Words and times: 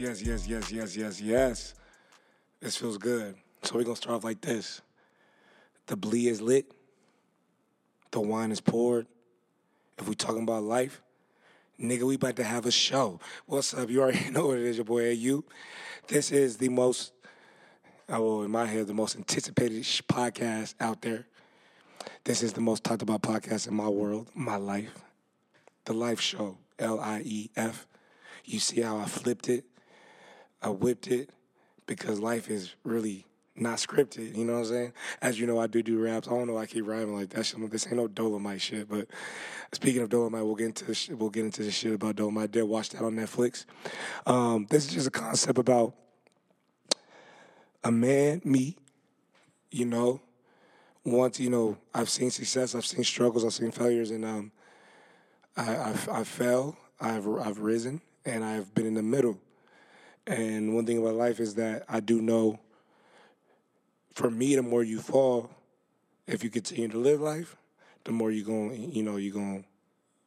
Yes, 0.00 0.22
yes, 0.22 0.22
yes, 0.22 0.48
yes, 0.48 0.72
yes, 0.72 0.96
yes, 0.96 1.20
yes. 1.20 1.74
This 2.60 2.76
feels 2.76 2.98
good. 2.98 3.36
So 3.62 3.76
we're 3.76 3.84
gonna 3.84 3.94
start 3.96 4.16
off 4.16 4.24
like 4.24 4.40
this. 4.40 4.82
The 5.86 5.96
blee 5.96 6.26
is 6.26 6.40
lit. 6.40 6.66
The 8.10 8.20
wine 8.20 8.50
is 8.50 8.60
poured. 8.60 9.06
If 9.98 10.08
we 10.08 10.16
talking 10.16 10.42
about 10.42 10.64
life, 10.64 11.00
nigga, 11.80 12.02
we 12.02 12.16
about 12.16 12.34
to 12.36 12.44
have 12.44 12.66
a 12.66 12.72
show. 12.72 13.20
What's 13.46 13.72
up? 13.72 13.88
You 13.88 14.02
already 14.02 14.30
know 14.30 14.48
what 14.48 14.58
it 14.58 14.64
is, 14.64 14.76
your 14.76 14.84
boy 14.84 15.12
AU. 15.12 15.44
This 16.08 16.32
is 16.32 16.56
the 16.56 16.70
most, 16.70 17.12
oh, 18.08 18.42
in 18.42 18.50
my 18.50 18.66
head, 18.66 18.88
the 18.88 18.94
most 18.94 19.14
anticipated 19.14 19.82
podcast 19.82 20.74
out 20.80 21.02
there. 21.02 21.26
This 22.24 22.42
is 22.42 22.52
the 22.52 22.60
most 22.60 22.82
talked 22.82 23.02
about 23.02 23.22
podcast 23.22 23.68
in 23.68 23.74
my 23.74 23.88
world, 23.88 24.28
my 24.34 24.56
life. 24.56 24.92
The 25.84 25.92
Life 25.92 26.20
Show, 26.20 26.58
L 26.80 26.98
I 26.98 27.22
E 27.24 27.50
F. 27.54 27.86
You 28.44 28.58
see 28.58 28.80
how 28.80 28.98
I 28.98 29.04
flipped 29.04 29.48
it? 29.48 29.64
I 30.64 30.70
whipped 30.70 31.08
it 31.08 31.28
because 31.86 32.20
life 32.20 32.48
is 32.48 32.74
really 32.84 33.26
not 33.54 33.76
scripted. 33.76 34.34
You 34.34 34.44
know 34.44 34.54
what 34.54 34.58
I'm 34.60 34.64
saying? 34.64 34.92
As 35.20 35.38
you 35.38 35.46
know, 35.46 35.60
I 35.60 35.66
do 35.66 35.82
do 35.82 36.02
raps. 36.02 36.26
I 36.26 36.30
don't 36.30 36.46
know. 36.46 36.54
why 36.54 36.62
I 36.62 36.66
keep 36.66 36.86
rhyming 36.86 37.14
like 37.14 37.28
that. 37.30 37.44
Shit. 37.44 37.70
This 37.70 37.86
ain't 37.86 37.96
no 37.96 38.08
Dolomite 38.08 38.62
shit. 38.62 38.88
But 38.88 39.06
speaking 39.72 40.00
of 40.00 40.08
Dolomite, 40.08 40.44
we'll 40.44 40.54
get 40.54 40.66
into 40.66 40.86
this, 40.86 41.08
we'll 41.10 41.30
get 41.30 41.44
into 41.44 41.62
the 41.62 41.70
shit 41.70 41.92
about 41.92 42.16
Dolomite. 42.16 42.44
I 42.44 42.46
did 42.46 42.62
watch 42.62 42.88
that 42.90 43.02
on 43.02 43.14
Netflix. 43.14 43.66
Um, 44.26 44.66
this 44.70 44.86
is 44.86 44.94
just 44.94 45.06
a 45.08 45.10
concept 45.10 45.58
about 45.58 45.94
a 47.84 47.92
man, 47.92 48.40
me. 48.42 48.76
You 49.70 49.84
know, 49.84 50.20
once 51.04 51.38
you 51.38 51.50
know, 51.50 51.76
I've 51.92 52.08
seen 52.08 52.30
success, 52.30 52.74
I've 52.74 52.86
seen 52.86 53.04
struggles, 53.04 53.44
I've 53.44 53.52
seen 53.52 53.70
failures, 53.70 54.10
and 54.10 54.24
um, 54.24 54.52
I, 55.56 55.76
I've 55.76 56.08
I 56.08 56.24
fell, 56.24 56.78
I've 57.00 57.28
I've 57.28 57.58
risen, 57.58 58.00
and 58.24 58.44
I've 58.44 58.74
been 58.74 58.86
in 58.86 58.94
the 58.94 59.02
middle. 59.02 59.38
And 60.26 60.74
one 60.74 60.86
thing 60.86 60.98
about 60.98 61.14
life 61.14 61.40
is 61.40 61.54
that 61.56 61.84
I 61.88 62.00
do 62.00 62.20
know 62.20 62.58
for 64.14 64.30
me, 64.30 64.54
the 64.54 64.62
more 64.62 64.82
you 64.82 65.00
fall, 65.00 65.50
if 66.26 66.44
you 66.44 66.50
continue 66.50 66.88
to 66.88 66.98
live 66.98 67.20
life, 67.20 67.56
the 68.04 68.12
more 68.12 68.30
you're 68.30 68.46
going, 68.46 68.92
you 68.92 69.02
know, 69.02 69.16
you're 69.16 69.34
going 69.34 69.62
to 69.62 69.68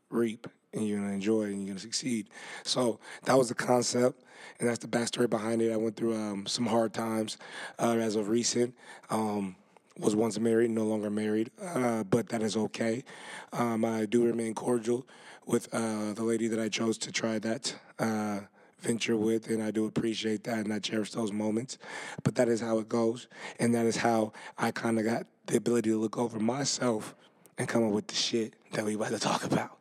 reap 0.10 0.48
and 0.74 0.88
you're 0.88 1.00
going 1.00 1.10
to 1.10 1.16
enjoy 1.16 1.44
and 1.44 1.60
you're 1.60 1.68
going 1.68 1.78
to 1.78 1.82
succeed. 1.82 2.30
So 2.64 3.00
that 3.24 3.38
was 3.38 3.50
the 3.50 3.56
concept. 3.56 4.24
And 4.60 4.68
that's 4.68 4.80
the 4.80 4.88
backstory 4.88 5.30
behind 5.30 5.62
it. 5.62 5.72
I 5.72 5.78
went 5.78 5.96
through 5.96 6.16
um, 6.16 6.46
some 6.46 6.66
hard 6.66 6.94
times 6.94 7.38
uh, 7.80 7.96
as 7.96 8.16
of 8.16 8.30
recent. 8.30 8.76
Um, 9.10 9.56
was 10.00 10.16
once 10.16 10.40
married, 10.40 10.70
no 10.70 10.84
longer 10.84 11.10
married, 11.10 11.50
uh, 11.60 12.04
but 12.04 12.30
that 12.30 12.44
is 12.44 12.56
okay. 12.56 13.04
Um, 13.52 13.84
I 13.84 14.06
do 14.06 14.24
remain 14.26 14.54
cordial 14.54 15.08
with 15.48 15.74
uh, 15.74 16.14
the 16.14 16.24
lady 16.24 16.48
that 16.48 16.60
I 16.60 16.70
chose 16.70 17.00
to 17.00 17.12
try 17.12 17.40
that 17.40 17.76
uh, 17.98 18.42
venture 18.80 19.18
with, 19.18 19.48
and 19.50 19.62
I 19.62 19.72
do 19.72 19.86
appreciate 19.86 20.44
that, 20.46 20.60
and 20.60 20.74
I 20.74 20.80
cherish 20.80 21.12
those 21.12 21.32
moments. 21.32 21.78
But 22.24 22.36
that 22.36 22.48
is 22.48 22.62
how 22.62 22.80
it 22.80 22.90
goes, 22.90 23.28
and 23.60 23.74
that 23.76 23.86
is 23.86 23.98
how 23.98 24.34
I 24.58 24.72
kind 24.72 25.00
of 25.00 25.06
got 25.06 25.26
the 25.48 25.58
ability 25.58 25.90
to 25.90 26.00
look 26.00 26.18
over 26.18 26.40
myself 26.40 27.16
and 27.58 27.68
come 27.68 27.86
up 27.86 27.92
with 27.92 28.08
the 28.08 28.16
shit 28.16 28.54
that 28.74 28.86
we 28.86 28.96
about 28.96 29.10
to 29.10 29.20
talk 29.20 29.44
about. 29.44 29.78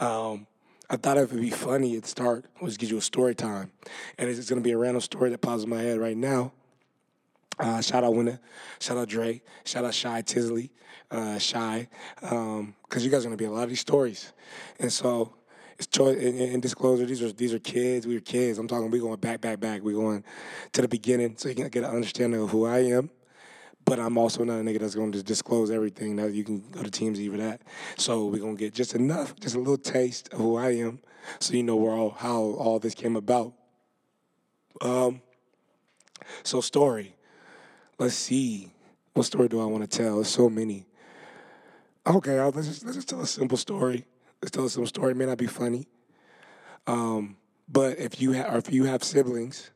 Um, 0.00 0.46
I 0.90 0.96
thought 0.96 1.18
it 1.18 1.30
would 1.30 1.40
be 1.40 1.50
funny 1.50 1.96
at 1.96 2.02
the 2.02 2.08
start 2.08 2.46
was 2.60 2.76
give 2.76 2.90
you 2.90 2.98
a 2.98 3.02
story 3.02 3.34
time, 3.34 3.70
and 4.18 4.28
it's 4.28 4.48
going 4.48 4.62
to 4.62 4.66
be 4.66 4.72
a 4.72 4.78
random 4.78 5.00
story 5.00 5.30
that 5.30 5.38
pops 5.38 5.64
in 5.64 5.70
my 5.70 5.80
head 5.80 5.98
right 5.98 6.16
now. 6.16 6.52
Uh, 7.58 7.80
shout 7.80 8.04
out 8.04 8.14
Winner, 8.14 8.38
shout 8.78 8.96
out 8.96 9.08
Dre, 9.08 9.42
shout 9.64 9.84
out 9.84 9.92
Shy 9.92 10.22
Tisley, 10.22 10.70
uh, 11.10 11.38
Shy, 11.38 11.88
because 12.20 12.32
um, 12.32 12.74
you 12.94 13.10
guys 13.10 13.24
are 13.24 13.28
gonna 13.28 13.36
be 13.36 13.46
a 13.46 13.50
lot 13.50 13.64
of 13.64 13.68
these 13.68 13.80
stories, 13.80 14.32
and 14.78 14.92
so 14.92 15.34
choice 15.86 16.16
and, 16.16 16.40
and, 16.40 16.62
disclosure. 16.62 17.06
These 17.06 17.22
are 17.22 17.32
these 17.32 17.54
are 17.54 17.58
kids. 17.58 18.06
We 18.06 18.16
are 18.16 18.20
kids. 18.20 18.58
I'm 18.58 18.68
talking. 18.68 18.90
We 18.90 18.98
going 18.98 19.20
back, 19.20 19.40
back, 19.40 19.60
back. 19.60 19.82
We 19.82 19.92
going 19.92 20.24
to 20.72 20.82
the 20.82 20.88
beginning, 20.88 21.36
so 21.36 21.48
you 21.48 21.54
can 21.54 21.68
get 21.68 21.84
an 21.84 21.90
understanding 21.90 22.40
of 22.40 22.50
who 22.50 22.66
I 22.66 22.78
am. 22.80 23.10
But 23.84 23.98
I'm 23.98 24.18
also 24.18 24.44
not 24.44 24.60
a 24.60 24.62
nigga 24.62 24.80
that's 24.80 24.94
going 24.94 25.12
to 25.12 25.22
disclose 25.22 25.70
everything. 25.70 26.16
That 26.16 26.32
you 26.32 26.44
can 26.44 26.68
go 26.70 26.82
to 26.82 26.90
TMZ 26.90 27.30
for 27.30 27.36
that. 27.38 27.62
So 27.96 28.26
we're 28.26 28.40
gonna 28.40 28.54
get 28.54 28.74
just 28.74 28.94
enough, 28.94 29.38
just 29.38 29.54
a 29.54 29.58
little 29.58 29.78
taste 29.78 30.32
of 30.32 30.38
who 30.38 30.56
I 30.56 30.70
am, 30.76 31.00
so 31.38 31.54
you 31.54 31.62
know 31.62 31.76
where 31.76 31.92
all 31.92 32.10
how 32.10 32.40
all 32.40 32.78
this 32.78 32.94
came 32.94 33.16
about. 33.16 33.52
Um. 34.80 35.22
So 36.42 36.60
story 36.60 37.14
let's 37.98 38.14
see. 38.14 38.70
What 39.12 39.26
story 39.26 39.48
do 39.48 39.60
I 39.60 39.64
want 39.64 39.88
to 39.88 39.98
tell? 39.98 40.16
There's 40.16 40.28
so 40.28 40.48
many. 40.48 40.86
Okay, 42.06 42.40
let's 42.40 42.68
just, 42.68 42.84
let's 42.84 42.96
just 42.96 43.08
tell 43.08 43.20
a 43.20 43.26
simple 43.26 43.58
story. 43.58 44.06
Let's 44.42 44.52
tell 44.52 44.64
a 44.64 44.70
simple 44.70 44.86
story. 44.86 45.12
It 45.12 45.16
may 45.16 45.26
not 45.26 45.38
be 45.38 45.46
funny, 45.46 45.88
um, 46.86 47.36
but 47.68 47.98
if 47.98 48.20
you 48.20 48.32
have, 48.32 48.54
if 48.54 48.72
you 48.72 48.84
have 48.84 49.02
siblings, 49.02 49.70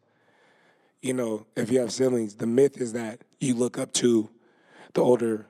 you 1.01 1.13
know, 1.13 1.47
if 1.57 1.71
you 1.71 1.81
have 1.81 1.93
siblings, 1.93 2.37
the 2.37 2.47
myth 2.47 2.81
is 2.81 2.93
that 2.93 3.23
you 3.41 3.55
look 3.55 3.77
up 3.77 3.93
to 3.95 4.31
the 4.95 5.01
older, 5.01 5.47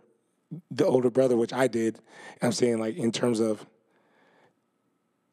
the 0.71 0.87
older 0.87 1.11
brother, 1.11 1.37
which 1.37 1.53
I 1.53 1.67
did. 1.67 1.99
I'm 2.41 2.53
saying 2.53 2.78
like 2.78 2.97
in 2.97 3.12
terms 3.12 3.39
of, 3.39 3.67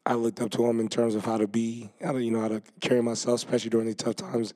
I 0.04 0.14
looked 0.14 0.40
up 0.40 0.50
to 0.52 0.66
him 0.66 0.80
in 0.80 0.88
terms 0.88 1.14
of 1.14 1.24
how 1.24 1.38
to 1.38 1.46
be, 1.46 1.90
how 2.02 2.12
to, 2.12 2.22
you 2.22 2.30
know, 2.30 2.40
how 2.40 2.48
to 2.48 2.62
carry 2.80 3.02
myself, 3.02 3.36
especially 3.36 3.70
during 3.70 3.86
these 3.86 3.96
tough 3.96 4.16
times. 4.16 4.52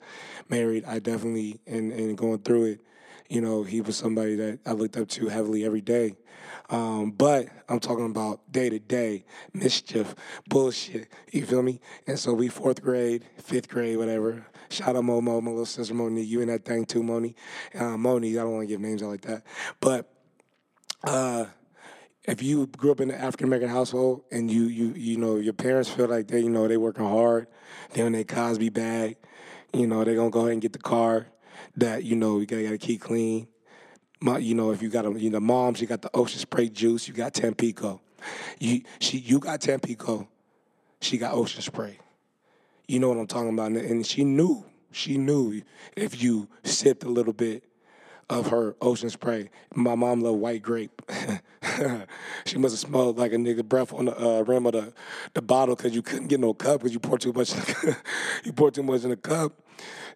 Married, 0.49 0.85
I 0.85 0.99
definitely, 0.99 1.59
and, 1.65 1.91
and 1.93 2.17
going 2.17 2.39
through 2.39 2.65
it, 2.65 2.81
you 3.29 3.41
know, 3.41 3.63
he 3.63 3.81
was 3.81 3.97
somebody 3.97 4.35
that 4.35 4.59
I 4.65 4.73
looked 4.73 4.97
up 4.97 5.07
to 5.09 5.27
heavily 5.27 5.65
every 5.65 5.81
day. 5.81 6.15
Um, 6.69 7.11
but 7.11 7.47
I'm 7.69 7.79
talking 7.79 8.05
about 8.05 8.51
day 8.51 8.69
to 8.69 8.79
day 8.79 9.25
mischief, 9.53 10.15
bullshit. 10.47 11.11
You 11.31 11.45
feel 11.45 11.61
me? 11.61 11.79
And 12.07 12.17
so 12.17 12.33
we 12.33 12.47
fourth 12.47 12.81
grade, 12.81 13.23
fifth 13.37 13.69
grade, 13.69 13.97
whatever. 13.97 14.45
Shout 14.69 14.95
out 14.95 15.03
Momo, 15.03 15.41
my 15.41 15.51
little 15.51 15.65
sister 15.65 15.93
Moni. 15.93 16.23
You 16.23 16.41
in 16.41 16.47
that 16.47 16.65
thing 16.65 16.85
too, 16.85 17.03
Moni. 17.03 17.35
Uh, 17.77 17.97
Moni, 17.97 18.31
I 18.31 18.43
don't 18.43 18.53
want 18.53 18.63
to 18.63 18.67
give 18.67 18.81
names 18.81 19.03
out 19.03 19.09
like 19.09 19.21
that. 19.21 19.43
But 19.79 20.11
uh, 21.03 21.45
if 22.23 22.41
you 22.41 22.65
grew 22.67 22.91
up 22.91 22.99
in 22.99 23.11
an 23.11 23.19
African 23.19 23.47
American 23.47 23.69
household 23.69 24.23
and 24.31 24.49
you 24.49 24.63
you 24.63 24.93
you 24.95 25.17
know 25.17 25.35
your 25.35 25.53
parents 25.53 25.89
feel 25.89 26.07
like 26.07 26.27
they 26.27 26.39
you 26.39 26.49
know 26.49 26.67
they 26.67 26.77
working 26.77 27.05
hard, 27.05 27.47
they 27.93 28.01
on 28.01 28.13
their 28.13 28.23
Cosby 28.23 28.69
bag, 28.69 29.17
you 29.73 29.85
know 29.85 30.03
they 30.03 30.15
gonna 30.15 30.31
go 30.31 30.41
ahead 30.41 30.53
and 30.53 30.61
get 30.61 30.73
the 30.73 30.79
car 30.79 31.27
that 31.77 32.03
you 32.03 32.15
know 32.15 32.39
you 32.39 32.45
gotta, 32.45 32.63
gotta 32.63 32.77
keep 32.77 33.01
clean. 33.01 33.47
My, 34.21 34.37
you 34.37 34.55
know 34.55 34.71
if 34.71 34.81
you 34.81 34.89
got 34.89 35.05
a 35.05 35.19
you 35.19 35.29
know 35.29 35.39
mom 35.39 35.73
she 35.73 35.85
got 35.85 36.01
the 36.01 36.09
ocean 36.13 36.39
spray 36.39 36.69
juice, 36.69 37.07
you 37.07 37.13
got 37.13 37.33
Tampico. 37.33 38.01
You 38.59 38.81
she 38.99 39.17
you 39.17 39.39
got 39.39 39.61
Tampico, 39.61 40.27
she 41.01 41.17
got 41.17 41.33
ocean 41.33 41.61
spray. 41.61 41.99
You 42.87 42.99
know 42.99 43.09
what 43.09 43.17
I'm 43.17 43.27
talking 43.27 43.49
about, 43.49 43.71
and 43.71 44.05
she 44.05 44.23
knew 44.23 44.65
she 44.91 45.17
knew 45.17 45.61
if 45.95 46.21
you 46.21 46.47
sipped 46.63 47.03
a 47.03 47.09
little 47.09 47.33
bit 47.33 47.63
of 48.29 48.47
her 48.47 48.75
ocean 48.81 49.09
spray. 49.09 49.49
My 49.73 49.95
mom 49.95 50.21
loved 50.21 50.39
white 50.39 50.61
grape. 50.61 51.01
she 52.45 52.57
must 52.57 52.73
have 52.73 52.79
smelled 52.79 53.17
like 53.17 53.33
a 53.33 53.35
nigga 53.35 53.63
breath 53.63 53.93
on 53.93 54.05
the 54.05 54.17
uh, 54.17 54.41
rim 54.43 54.65
of 54.65 54.73
the, 54.73 54.93
the 55.33 55.41
bottle 55.41 55.75
because 55.75 55.93
you 55.93 56.01
couldn't 56.01 56.27
get 56.27 56.39
no 56.39 56.53
cup 56.53 56.79
because 56.79 56.93
you 56.93 56.99
poured 56.99 57.21
too 57.21 57.33
much. 57.33 57.53
you 58.43 58.53
poured 58.53 58.73
too 58.73 58.83
much 58.83 59.03
in 59.03 59.09
the 59.09 59.17
cup. 59.17 59.61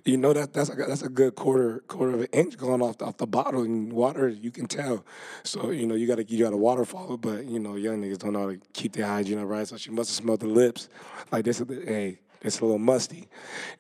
You 0.05 0.17
know 0.17 0.33
that 0.33 0.53
that's 0.53 0.69
a, 0.69 0.75
that's 0.75 1.01
a 1.01 1.09
good 1.09 1.35
quarter 1.35 1.79
quarter 1.87 2.13
of 2.13 2.21
an 2.21 2.27
inch 2.31 2.57
going 2.57 2.81
off 2.81 2.97
the, 2.99 3.05
off 3.05 3.17
the 3.17 3.27
bottle 3.27 3.63
and 3.63 3.91
water. 3.91 4.29
You 4.29 4.51
can 4.51 4.67
tell. 4.67 5.05
So 5.43 5.71
you 5.71 5.85
know 5.85 5.95
you 5.95 6.07
got 6.07 6.15
to 6.15 6.25
you 6.25 6.43
got 6.43 6.51
to 6.51 6.57
waterfall 6.57 7.17
but 7.17 7.45
you 7.45 7.59
know 7.59 7.75
young 7.75 8.01
niggas 8.01 8.19
don't 8.19 8.33
know 8.33 8.41
how 8.41 8.49
to 8.51 8.59
keep 8.73 8.93
their 8.93 9.07
hygiene 9.07 9.39
right. 9.39 9.67
So 9.67 9.77
she 9.77 9.91
must 9.91 10.09
have 10.09 10.23
smelled 10.23 10.39
the 10.39 10.47
lips 10.47 10.89
like 11.31 11.45
this. 11.45 11.59
Hey, 11.59 12.19
it's 12.41 12.59
a 12.59 12.63
little 12.63 12.79
musty, 12.79 13.27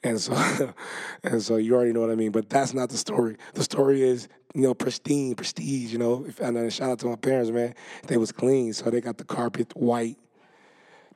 and 0.03 0.19
so 0.19 0.33
and 1.23 1.41
so 1.41 1.55
you 1.55 1.75
already 1.75 1.93
know 1.93 2.01
what 2.01 2.11
I 2.11 2.15
mean. 2.15 2.31
But 2.31 2.49
that's 2.49 2.73
not 2.73 2.89
the 2.89 2.97
story. 2.97 3.37
The 3.53 3.63
story 3.63 4.01
is 4.01 4.27
you 4.53 4.63
know 4.63 4.73
pristine, 4.73 5.35
prestige. 5.35 5.91
You 5.93 5.99
know, 5.99 6.25
and 6.41 6.71
shout 6.73 6.89
out 6.89 6.99
to 6.99 7.07
my 7.07 7.15
parents, 7.15 7.51
man. 7.51 7.73
They 8.07 8.17
was 8.17 8.31
clean, 8.31 8.73
so 8.73 8.89
they 8.89 9.01
got 9.01 9.17
the 9.17 9.23
carpet 9.23 9.75
white, 9.75 10.17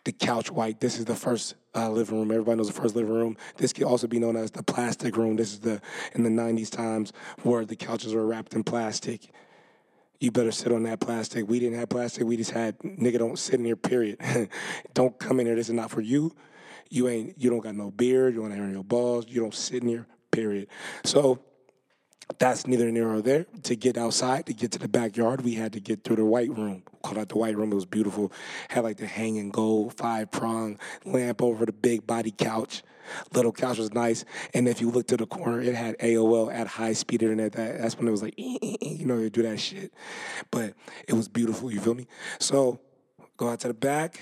the 0.06 0.14
couch 0.14 0.52
white. 0.52 0.80
This 0.80 0.98
is 0.98 1.06
the 1.06 1.16
first 1.16 1.56
uh, 1.76 1.90
living 1.90 2.20
room. 2.20 2.32
Everybody 2.32 2.58
knows 2.58 2.68
the 2.68 2.74
first 2.74 2.96
living 2.96 3.14
room. 3.14 3.38
This 3.58 3.74
could 3.74 3.84
also 3.84 4.08
be 4.08 4.20
known 4.20 4.36
as 4.36 4.52
the 4.52 4.64
plastic 4.64 5.18
room. 5.18 5.36
This 5.36 5.54
is 5.54 5.60
the 5.60 5.82
in 6.14 6.24
the 6.24 6.30
'90s 6.30 6.70
times 6.70 7.14
where 7.44 7.66
the 7.66 7.76
couches 7.76 8.14
were 8.14 8.26
wrapped 8.26 8.54
in 8.54 8.64
plastic 8.64 9.32
you 10.24 10.32
better 10.32 10.52
sit 10.52 10.72
on 10.72 10.84
that 10.84 11.02
plastic. 11.02 11.50
We 11.50 11.60
didn't 11.60 11.78
have 11.80 11.90
plastic. 11.90 12.24
We 12.24 12.38
just 12.38 12.52
had 12.52 12.80
nigga 12.80 13.20
don't 13.20 13.38
sit 13.38 13.56
in 13.56 13.66
here. 13.66 13.76
Period. 13.76 14.20
don't 14.94 15.20
come 15.20 15.42
in 15.42 15.46
here. 15.46 15.56
This 15.56 15.68
is 15.68 15.76
not 15.76 15.92
for 15.92 16.00
you. 16.00 16.34
You 16.90 17.10
ain't 17.10 17.38
you 17.38 17.50
don't 17.50 17.60
got 17.60 17.76
no 17.76 17.92
beard, 17.92 18.34
you 18.34 18.42
don't 18.42 18.52
have 18.52 18.72
your 18.72 18.84
balls, 18.84 19.26
you 19.28 19.42
don't 19.42 19.54
sit 19.54 19.82
in 19.82 19.90
here, 19.90 20.08
period. 20.32 20.68
So 21.04 21.40
that's 22.40 22.68
neither 22.68 22.92
near 22.92 23.06
nor 23.06 23.22
there. 23.22 23.46
To 23.64 23.76
get 23.76 23.98
outside, 23.98 24.46
to 24.46 24.54
get 24.54 24.72
to 24.72 24.80
the 24.80 24.88
backyard, 24.88 25.42
we 25.42 25.56
had 25.56 25.74
to 25.74 25.80
get 25.80 26.04
through 26.04 26.18
the 26.18 26.26
white 26.26 26.50
room. 26.50 26.84
Called 27.02 27.18
out 27.18 27.30
the 27.30 27.38
white 27.38 27.58
room. 27.58 27.72
It 27.72 27.76
was 27.76 27.86
beautiful. 27.86 28.32
Had 28.70 28.84
like 28.84 28.98
the 28.98 29.06
hanging 29.06 29.50
gold 29.50 29.94
five 29.96 30.32
prong 30.32 30.80
lamp 31.06 31.42
over 31.42 31.66
the 31.66 31.74
big 31.74 32.08
body 32.08 32.32
couch. 32.32 32.84
Little 33.34 33.52
couch 33.52 33.78
was 33.78 33.94
nice. 33.94 34.24
And 34.54 34.68
if 34.68 34.80
you 34.80 34.90
looked 34.90 35.10
to 35.10 35.18
the 35.18 35.26
corner, 35.26 35.62
it 35.62 35.76
had 35.76 35.98
AOL 36.00 36.54
at 36.54 36.68
high 36.68 36.94
speed 36.94 37.22
internet. 37.22 37.52
That, 37.54 37.82
that's 37.82 37.98
when 37.98 38.08
it 38.08 38.12
was 38.12 38.24
like, 38.24 38.36
eh, 38.38 38.58
eh, 38.62 38.76
eh, 38.82 38.90
you 38.90 39.06
know, 39.06 39.18
you 39.18 39.30
do 39.30 39.44
that 39.44 39.60
shit. 39.60 39.94
But 40.52 40.74
it 41.08 41.14
was 41.14 41.28
beautiful. 41.28 41.72
You 41.72 41.82
feel 41.82 41.96
me? 41.96 42.08
So 42.40 42.80
go 43.36 43.50
out 43.50 43.60
to 43.62 43.68
the 43.68 43.74
back 43.74 44.22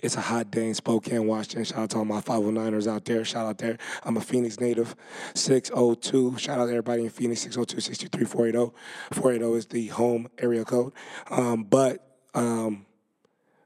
It's 0.00 0.16
a 0.16 0.20
hot 0.20 0.50
day 0.50 0.68
in 0.68 0.74
Spokane, 0.74 1.26
Washington. 1.26 1.64
Shout 1.64 1.78
out 1.78 1.90
to 1.90 1.98
all 1.98 2.04
my 2.04 2.20
509ers 2.20 2.86
out 2.86 3.04
there. 3.04 3.24
Shout 3.24 3.46
out 3.46 3.58
there. 3.58 3.78
I'm 4.02 4.16
a 4.16 4.20
Phoenix 4.20 4.60
native. 4.60 4.94
602. 5.34 6.36
Shout 6.38 6.58
out 6.58 6.66
to 6.66 6.70
everybody 6.70 7.04
in 7.04 7.10
Phoenix. 7.10 7.40
602 7.40 7.80
623 7.80 8.26
480. 8.26 8.76
480 9.12 9.58
is 9.58 9.66
the 9.66 9.86
home 9.88 10.28
area 10.38 10.64
code. 10.64 10.92
Um, 11.30 11.64
but, 11.64 12.06
um, 12.34 12.84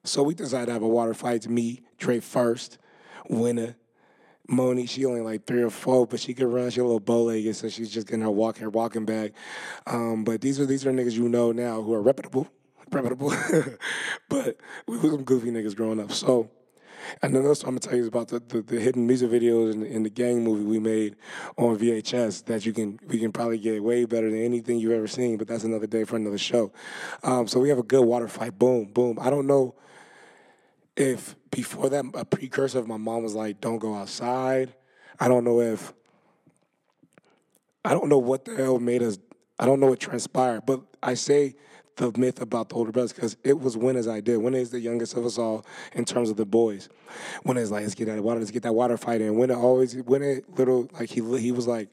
so 0.05 0.23
we 0.23 0.35
decided 0.35 0.67
to 0.67 0.73
have 0.73 0.83
a 0.83 0.89
water 0.89 1.15
fight. 1.15 1.49
Me, 1.49 1.83
Dre 1.99 2.21
first, 2.21 2.79
winner. 3.29 3.77
Moni, 4.51 4.87
she 4.87 5.05
only 5.05 5.21
like 5.21 5.47
three 5.47 5.63
or 5.63 5.71
four, 5.71 6.07
but 6.07 6.21
she 6.21 6.33
could 6.33 6.47
run. 6.47 6.71
She 6.71 6.81
a 6.81 6.85
little 6.85 7.01
bow 7.01 7.25
legged, 7.25 7.55
so 7.55 7.69
she's 7.69 7.91
just 7.91 8.07
getting 8.07 8.23
her 8.23 8.31
walk 8.31 8.57
her 8.59 8.71
walking 8.71 9.05
back. 9.05 9.33
Um, 9.87 10.25
but 10.25 10.41
these 10.41 10.59
are 10.59 10.65
these 10.65 10.87
are 10.87 10.91
niggas 10.91 11.13
you 11.13 11.29
know 11.29 11.53
now 11.53 11.83
who 11.83 11.93
are 11.93 12.01
reputable, 12.01 12.49
reputable. 12.93 13.33
but 14.29 14.57
we 14.87 14.99
were 14.99 15.11
some 15.11 15.25
goofy 15.25 15.51
niggas 15.51 15.77
growing 15.77 16.01
up. 16.01 16.13
So, 16.13 16.51
and 17.23 17.35
then 17.35 17.47
also 17.47 17.67
I'm 17.67 17.73
gonna 17.73 17.81
tell 17.81 17.95
you 17.95 18.03
is 18.03 18.09
about 18.09 18.29
the, 18.29 18.41
the, 18.41 18.63
the 18.63 18.81
hidden 18.81 19.07
music 19.07 19.31
videos 19.31 19.73
in, 19.73 19.85
in, 19.85 20.03
the 20.03 20.11
gang 20.11 20.45
movie 20.45 20.65
we 20.65 20.79
made 20.79 21.17
on 21.57 21.79
VHS 21.79 22.45
that 22.47 22.67
you 22.67 22.73
can 22.73 22.99
we 23.07 23.19
can 23.19 23.33
probably 23.33 23.59
get 23.59 23.83
way 23.83 24.05
better 24.05 24.31
than 24.31 24.43
anything 24.43 24.79
you've 24.79 24.93
ever 24.93 25.09
seen. 25.09 25.39
But 25.39 25.49
that's 25.49 25.65
another 25.65 25.87
day 25.87 26.05
for 26.05 26.17
another 26.17 26.39
show. 26.39 26.73
Um, 27.23 27.49
so 27.49 27.61
we 27.61 27.69
have 27.69 27.79
a 27.79 27.83
good 27.83 28.03
water 28.03 28.29
fight. 28.29 28.59
Boom, 28.59 28.87
boom. 28.87 29.19
I 29.21 29.31
don't 29.31 29.47
know 29.47 29.75
if 30.97 31.37
before 31.51 31.89
that 31.89 32.05
a 32.15 32.25
precursor 32.25 32.79
of 32.79 32.89
my 32.89 32.97
mom 32.97 33.23
was 33.23 33.35
like, 33.35 33.61
"Don't 33.61 33.79
go 33.79 33.95
outside." 33.95 34.75
I 35.21 35.27
don't 35.27 35.45
know 35.45 35.61
if 35.61 35.93
I 37.85 37.93
don't 37.93 38.09
know 38.09 38.19
what 38.19 38.45
the 38.45 38.55
hell 38.55 38.79
made 38.79 39.03
us. 39.03 39.19
I 39.59 39.67
don't 39.67 39.81
know 39.81 39.87
what 39.87 40.01
transpired, 40.01 40.67
but 40.67 40.83
I 41.03 41.15
say 41.15 41.57
the 41.99 42.13
myth 42.17 42.41
about 42.41 42.71
the 42.71 42.77
older 42.77 42.93
brothers 42.93 43.13
because 43.13 43.37
it 43.45 43.61
was 43.61 43.77
when 43.77 43.97
as 43.97 44.09
I 44.09 44.21
did. 44.21 44.39
When 44.39 44.55
is 44.55 44.71
the 44.71 44.81
youngest 44.81 45.17
of 45.17 45.27
us 45.27 45.37
all 45.37 45.67
in 45.93 46.05
terms 46.05 46.31
of 46.31 46.37
the 46.37 46.47
boys? 46.47 46.89
When 47.43 47.57
it's 47.57 47.71
like 47.71 47.83
let's 47.83 47.95
get 47.95 48.07
that 48.07 48.23
water, 48.23 48.39
let's 48.41 48.51
get 48.51 48.63
that 48.63 48.75
water 48.75 48.97
fight 48.97 49.21
in. 49.21 49.37
When 49.37 49.51
it 49.51 49.57
always 49.57 49.95
it 49.95 50.09
little 50.09 50.89
like 50.95 51.11
he 51.11 51.21
he 51.39 51.53
was 51.53 51.67
like 51.67 51.89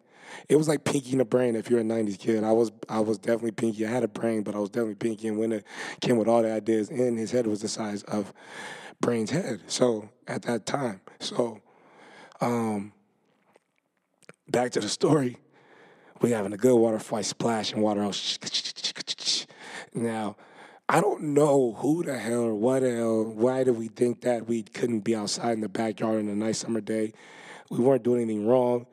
it 0.47 0.55
was 0.55 0.67
like 0.67 0.83
Pinky 0.83 1.13
in 1.13 1.17
the 1.17 1.25
brain 1.25 1.55
if 1.55 1.69
you're 1.69 1.79
a 1.79 1.83
'90s 1.83 2.19
kid. 2.19 2.43
I 2.43 2.51
was 2.51 2.71
I 2.87 2.99
was 2.99 3.17
definitely 3.17 3.51
Pinky. 3.51 3.85
I 3.85 3.89
had 3.89 4.03
a 4.03 4.07
brain, 4.07 4.43
but 4.43 4.55
I 4.55 4.59
was 4.59 4.69
definitely 4.69 4.95
Pinky. 4.95 5.27
And 5.27 5.37
when 5.37 5.51
it 5.51 5.65
came 6.01 6.17
with 6.17 6.27
all 6.27 6.41
the 6.41 6.51
ideas, 6.51 6.89
and 6.89 7.17
his 7.17 7.31
head 7.31 7.47
was 7.47 7.61
the 7.61 7.67
size 7.67 8.03
of 8.03 8.33
Brain's 9.01 9.31
head. 9.31 9.61
So 9.67 10.09
at 10.27 10.43
that 10.43 10.65
time, 10.65 11.01
so 11.19 11.61
um, 12.41 12.93
back 14.49 14.71
to 14.73 14.79
the 14.79 14.89
story. 14.89 15.37
We 16.21 16.31
having 16.31 16.53
a 16.53 16.57
good 16.57 16.75
water 16.75 16.99
fight, 16.99 17.25
splashing 17.25 17.81
water 17.81 18.01
out. 18.01 18.15
Now, 19.95 20.35
I 20.89 20.99
don't 20.99 21.33
know 21.33 21.73
who 21.79 22.03
the 22.03 22.17
hell 22.17 22.43
or 22.43 22.53
what 22.53 22.81
the 22.81 22.93
hell. 22.95 23.23
Why 23.23 23.63
did 23.63 23.77
we 23.77 23.87
think 23.87 24.21
that 24.21 24.45
we 24.45 24.61
couldn't 24.61 24.99
be 24.99 25.15
outside 25.15 25.53
in 25.53 25.61
the 25.61 25.69
backyard 25.69 26.19
on 26.19 26.27
a 26.27 26.35
nice 26.35 26.59
summer 26.59 26.81
day? 26.81 27.13
We 27.69 27.79
weren't 27.79 28.03
doing 28.03 28.21
anything 28.21 28.45
wrong. 28.45 28.85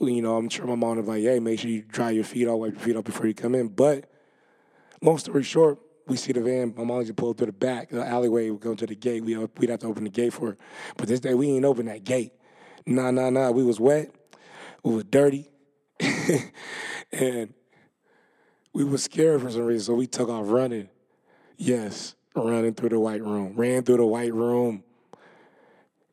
You 0.00 0.22
know, 0.22 0.36
I'm 0.36 0.48
sure 0.48 0.66
my 0.66 0.76
mom 0.76 0.96
was 0.96 1.06
like, 1.06 1.22
"Hey, 1.22 1.38
make 1.38 1.60
sure 1.60 1.70
you 1.70 1.82
dry 1.82 2.10
your 2.10 2.24
feet 2.24 2.48
off, 2.48 2.58
wipe 2.58 2.72
your 2.72 2.80
feet 2.80 2.96
off 2.96 3.04
before 3.04 3.26
you 3.26 3.34
come 3.34 3.54
in." 3.54 3.68
But 3.68 4.06
long 5.02 5.18
story 5.18 5.42
short, 5.42 5.78
we 6.08 6.16
see 6.16 6.32
the 6.32 6.40
van. 6.40 6.74
My 6.74 6.84
mom 6.84 7.04
just 7.04 7.16
pulled 7.16 7.36
through 7.36 7.48
the 7.48 7.52
back, 7.52 7.90
the 7.90 8.04
alleyway. 8.04 8.48
We 8.48 8.56
go 8.56 8.74
to 8.74 8.86
the 8.86 8.96
gate. 8.96 9.22
We 9.22 9.36
we'd 9.36 9.70
have 9.70 9.80
to 9.80 9.86
open 9.88 10.04
the 10.04 10.10
gate 10.10 10.32
for 10.32 10.48
her. 10.48 10.58
But 10.96 11.08
this 11.08 11.20
day 11.20 11.34
we 11.34 11.50
ain't 11.50 11.66
open 11.66 11.84
that 11.86 12.04
gate. 12.04 12.32
Nah, 12.86 13.10
nah, 13.10 13.28
nah. 13.28 13.50
We 13.50 13.62
was 13.62 13.78
wet. 13.78 14.10
We 14.82 14.94
was 14.94 15.04
dirty, 15.04 15.50
and 17.12 17.52
we 18.72 18.84
were 18.84 18.98
scared 18.98 19.42
for 19.42 19.50
some 19.50 19.62
reason. 19.62 19.84
So 19.86 19.94
we 19.94 20.06
took 20.06 20.28
off 20.28 20.46
running. 20.48 20.88
Yes, 21.56 22.14
running 22.34 22.74
through 22.74 22.90
the 22.90 23.00
white 23.00 23.22
room. 23.22 23.54
Ran 23.56 23.82
through 23.82 23.98
the 23.98 24.06
white 24.06 24.32
room. 24.32 24.84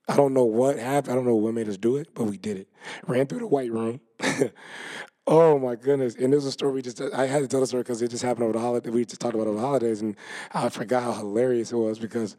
I 0.09 0.15
don't 0.15 0.33
know 0.33 0.45
what 0.45 0.77
happened. 0.77 1.11
I 1.11 1.15
don't 1.15 1.25
know 1.25 1.35
what 1.35 1.53
made 1.53 1.67
us 1.67 1.77
do 1.77 1.97
it, 1.97 2.09
but 2.13 2.23
we 2.23 2.37
did 2.37 2.57
it. 2.57 2.67
Ran 3.05 3.27
through 3.27 3.39
the 3.39 3.47
white 3.47 3.71
room. 3.71 3.99
Oh 5.29 5.59
my 5.59 5.75
goodness! 5.75 6.15
And 6.15 6.31
there's 6.31 6.45
a 6.45 6.53
story 6.53 6.71
we 6.71 6.81
just 6.81 7.01
I 7.01 7.27
had 7.27 7.39
to 7.39 7.49
tell 7.49 7.59
the 7.59 7.67
story 7.67 7.83
because 7.83 8.01
it 8.01 8.09
just 8.09 8.23
happened 8.23 8.45
over 8.45 8.53
the 8.53 8.61
holiday. 8.61 8.89
We 8.89 9.03
just 9.03 9.19
talked 9.19 9.35
about 9.35 9.47
over 9.47 9.57
the 9.57 9.61
holidays, 9.61 9.99
and 9.99 10.15
I 10.53 10.69
forgot 10.69 11.03
how 11.03 11.11
hilarious 11.11 11.73
it 11.73 11.75
was 11.75 11.99
because 11.99 12.37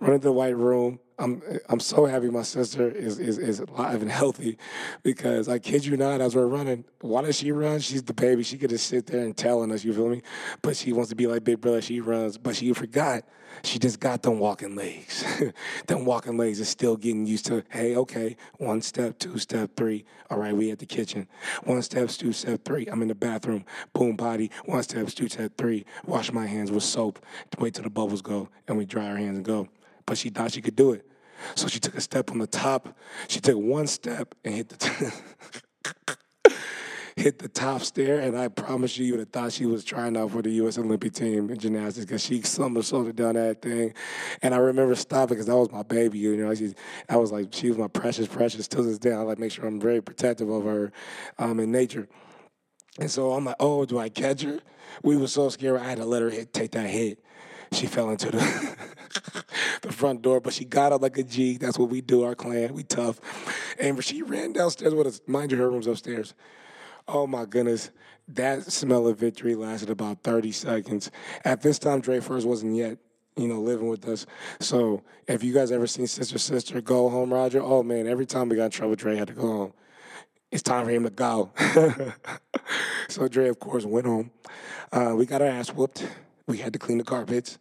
running 0.00 0.18
to 0.18 0.24
the 0.24 0.32
white 0.32 0.56
room. 0.56 0.98
I'm 1.18 1.42
I'm 1.68 1.80
so 1.80 2.06
happy 2.06 2.28
my 2.28 2.42
sister 2.42 2.88
is 2.88 3.18
is 3.18 3.38
is 3.38 3.60
alive 3.60 4.02
and 4.02 4.10
healthy 4.10 4.58
because 5.02 5.48
I 5.48 5.58
kid 5.58 5.86
you 5.86 5.96
not, 5.96 6.20
as 6.20 6.34
we're 6.34 6.46
running, 6.46 6.84
why 7.00 7.22
does 7.22 7.36
she 7.36 7.52
run? 7.52 7.80
She's 7.80 8.02
the 8.02 8.14
baby. 8.14 8.42
She 8.42 8.58
could 8.58 8.70
just 8.70 8.86
sit 8.86 9.06
there 9.06 9.24
and 9.24 9.36
telling 9.36 9.70
us, 9.70 9.84
you 9.84 9.92
feel 9.92 10.08
me? 10.08 10.22
But 10.62 10.76
she 10.76 10.92
wants 10.92 11.10
to 11.10 11.16
be 11.16 11.26
like 11.26 11.44
big 11.44 11.60
brother. 11.60 11.80
She 11.80 12.00
runs, 12.00 12.36
but 12.36 12.56
she 12.56 12.72
forgot 12.72 13.24
she 13.62 13.78
just 13.78 14.00
got 14.00 14.22
them 14.22 14.38
walking 14.38 14.74
legs. 14.74 15.24
them 15.86 16.04
walking 16.04 16.36
legs 16.36 16.60
is 16.60 16.68
still 16.68 16.96
getting 16.96 17.26
used 17.26 17.46
to, 17.46 17.62
hey, 17.70 17.96
okay, 17.96 18.36
one 18.58 18.82
step, 18.82 19.18
two 19.18 19.38
step, 19.38 19.70
three. 19.76 20.04
All 20.30 20.38
right, 20.38 20.54
we 20.56 20.70
at 20.70 20.78
the 20.78 20.86
kitchen. 20.86 21.28
One 21.64 21.82
step, 21.82 22.08
two 22.08 22.32
step, 22.32 22.64
three. 22.64 22.86
I'm 22.86 23.02
in 23.02 23.08
the 23.08 23.14
bathroom. 23.14 23.64
Boom, 23.92 24.16
body. 24.16 24.50
One 24.64 24.82
step, 24.82 25.06
two 25.08 25.28
step, 25.28 25.52
three. 25.56 25.84
Wash 26.06 26.32
my 26.32 26.46
hands 26.46 26.70
with 26.70 26.82
soap. 26.82 27.24
Wait 27.58 27.74
till 27.74 27.84
the 27.84 27.90
bubbles 27.90 28.22
go, 28.22 28.48
and 28.66 28.76
we 28.76 28.84
dry 28.84 29.06
our 29.06 29.16
hands 29.16 29.36
and 29.36 29.44
go. 29.44 29.68
But 30.06 30.18
she 30.18 30.30
thought 30.30 30.52
she 30.52 30.62
could 30.62 30.76
do 30.76 30.92
it. 30.92 31.06
So 31.54 31.68
she 31.68 31.80
took 31.80 31.94
a 31.94 32.00
step 32.00 32.30
on 32.30 32.38
the 32.38 32.46
top. 32.46 32.96
She 33.28 33.40
took 33.40 33.56
one 33.56 33.86
step 33.86 34.34
and 34.44 34.54
hit 34.54 34.68
the. 34.68 34.76
T- 34.76 36.12
hit 37.16 37.38
the 37.38 37.48
top 37.48 37.80
stair, 37.82 38.20
and 38.20 38.36
I 38.36 38.48
promise 38.48 38.98
you, 38.98 39.06
you 39.06 39.12
would 39.12 39.20
have 39.20 39.28
thought 39.28 39.52
she 39.52 39.66
was 39.66 39.84
trying 39.84 40.16
out 40.16 40.32
for 40.32 40.42
the 40.42 40.50
U.S. 40.50 40.78
Olympic 40.78 41.12
team 41.12 41.48
in 41.50 41.58
gymnastics 41.58 42.06
because 42.06 42.24
she 42.24 42.42
somersaulted 42.42 43.16
down 43.16 43.34
that 43.34 43.62
thing. 43.62 43.94
And 44.42 44.54
I 44.54 44.58
remember 44.58 44.94
stopping 44.94 45.34
because 45.34 45.46
that 45.46 45.56
was 45.56 45.70
my 45.70 45.82
baby. 45.82 46.18
You 46.18 46.36
know, 46.36 46.54
she, 46.54 46.74
I 47.08 47.16
was 47.16 47.30
like, 47.30 47.48
she 47.52 47.68
was 47.68 47.78
my 47.78 47.88
precious, 47.88 48.26
precious. 48.26 48.68
To 48.68 48.82
this 48.82 48.98
day, 48.98 49.12
I 49.12 49.18
like 49.18 49.38
make 49.38 49.52
sure 49.52 49.66
I'm 49.66 49.80
very 49.80 50.02
protective 50.02 50.48
of 50.48 50.64
her 50.64 50.92
um, 51.38 51.60
in 51.60 51.70
nature. 51.70 52.08
And 52.98 53.10
so 53.10 53.32
I'm 53.32 53.44
like, 53.44 53.56
oh, 53.60 53.84
do 53.84 53.98
I 53.98 54.08
catch 54.08 54.42
her? 54.42 54.60
We 55.02 55.16
were 55.16 55.26
so 55.26 55.48
scared. 55.48 55.80
I 55.80 55.88
had 55.88 55.98
to 55.98 56.04
let 56.04 56.22
her 56.22 56.30
hit, 56.30 56.52
take 56.52 56.72
that 56.72 56.88
hit. 56.88 57.23
She 57.74 57.86
fell 57.86 58.10
into 58.10 58.30
the 58.30 58.76
the 59.82 59.92
front 59.92 60.22
door, 60.22 60.40
but 60.40 60.52
she 60.52 60.64
got 60.64 60.92
up 60.92 61.02
like 61.02 61.18
a 61.18 61.24
G. 61.24 61.56
That's 61.56 61.76
what 61.76 61.90
we 61.90 62.00
do, 62.00 62.22
our 62.22 62.34
clan. 62.36 62.72
We 62.72 62.84
tough. 62.84 63.20
And 63.80 64.02
she 64.02 64.22
ran 64.22 64.52
downstairs 64.52 64.94
with 64.94 65.06
us. 65.08 65.20
Mind 65.26 65.50
you, 65.50 65.58
her 65.58 65.70
room's 65.70 65.88
upstairs. 65.88 66.34
Oh 67.08 67.26
my 67.26 67.44
goodness. 67.44 67.90
That 68.28 68.70
smell 68.72 69.08
of 69.08 69.18
victory 69.18 69.54
lasted 69.54 69.90
about 69.90 70.22
30 70.22 70.52
seconds. 70.52 71.10
At 71.44 71.62
this 71.62 71.78
time, 71.78 72.00
Dre 72.00 72.20
first 72.20 72.46
wasn't 72.46 72.76
yet, 72.76 72.98
you 73.36 73.48
know, 73.48 73.60
living 73.60 73.88
with 73.88 74.08
us. 74.08 74.24
So 74.60 75.02
if 75.26 75.42
you 75.42 75.52
guys 75.52 75.72
ever 75.72 75.86
seen 75.86 76.06
Sister 76.06 76.38
Sister 76.38 76.80
Go 76.80 77.08
Home, 77.08 77.34
Roger, 77.34 77.60
oh 77.60 77.82
man, 77.82 78.06
every 78.06 78.24
time 78.24 78.48
we 78.48 78.56
got 78.56 78.66
in 78.66 78.70
trouble, 78.70 78.94
Dre 78.94 79.16
had 79.16 79.28
to 79.28 79.34
go 79.34 79.42
home. 79.42 79.72
It's 80.52 80.62
time 80.62 80.84
for 80.86 80.92
him 80.92 81.02
to 81.02 81.10
go. 81.10 81.50
so 83.08 83.26
Dre, 83.26 83.48
of 83.48 83.58
course, 83.58 83.84
went 83.84 84.06
home. 84.06 84.30
Uh, 84.92 85.14
we 85.16 85.26
got 85.26 85.42
our 85.42 85.48
ass 85.48 85.70
whooped. 85.70 86.06
We 86.46 86.58
had 86.58 86.72
to 86.74 86.78
clean 86.78 86.98
the 86.98 87.04
carpets 87.04 87.58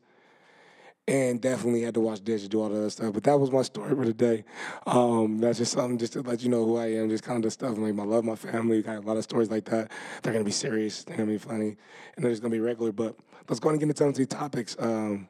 and 1.07 1.41
definitely 1.41 1.81
had 1.81 1.93
to 1.95 2.00
wash 2.00 2.19
dishes, 2.19 2.48
do 2.48 2.62
all 2.62 2.69
that 2.69 2.91
stuff. 2.91 3.13
But 3.13 3.24
that 3.24 3.39
was 3.39 3.51
my 3.51 3.62
story 3.62 3.95
for 3.95 4.05
the 4.05 4.13
day. 4.13 4.45
Um, 4.86 5.39
that's 5.39 5.57
just 5.57 5.74
something 5.74 5.98
just 5.98 6.13
to 6.13 6.22
let 6.22 6.43
you 6.43 6.50
know 6.50 6.65
who 6.65 6.77
I 6.77 6.88
am, 6.93 7.10
just 7.10 7.24
kind 7.24 7.43
of 7.43 7.51
stuff. 7.51 7.77
Like 7.77 7.98
I 8.00 8.03
love 8.03 8.24
my 8.24 8.36
family. 8.36 8.81
Got 8.81 8.98
a 8.98 9.01
lot 9.01 9.17
of 9.17 9.24
stories 9.24 9.51
like 9.51 9.65
that. 9.65 9.91
They're 10.22 10.33
gonna 10.33 10.45
be 10.45 10.51
serious. 10.51 11.03
They're 11.03 11.17
gonna 11.17 11.31
be 11.31 11.38
funny, 11.38 11.75
and 12.15 12.24
they're 12.24 12.31
just 12.31 12.41
gonna 12.41 12.53
be 12.53 12.60
regular. 12.60 12.91
But 12.91 13.17
let's 13.50 13.60
go 13.60 13.69
and 13.69 13.79
get 13.79 13.89
into 13.89 13.98
some 13.98 14.10
of 14.10 14.15
these 14.15 14.27
topics. 14.27 14.75
Um, 14.79 15.27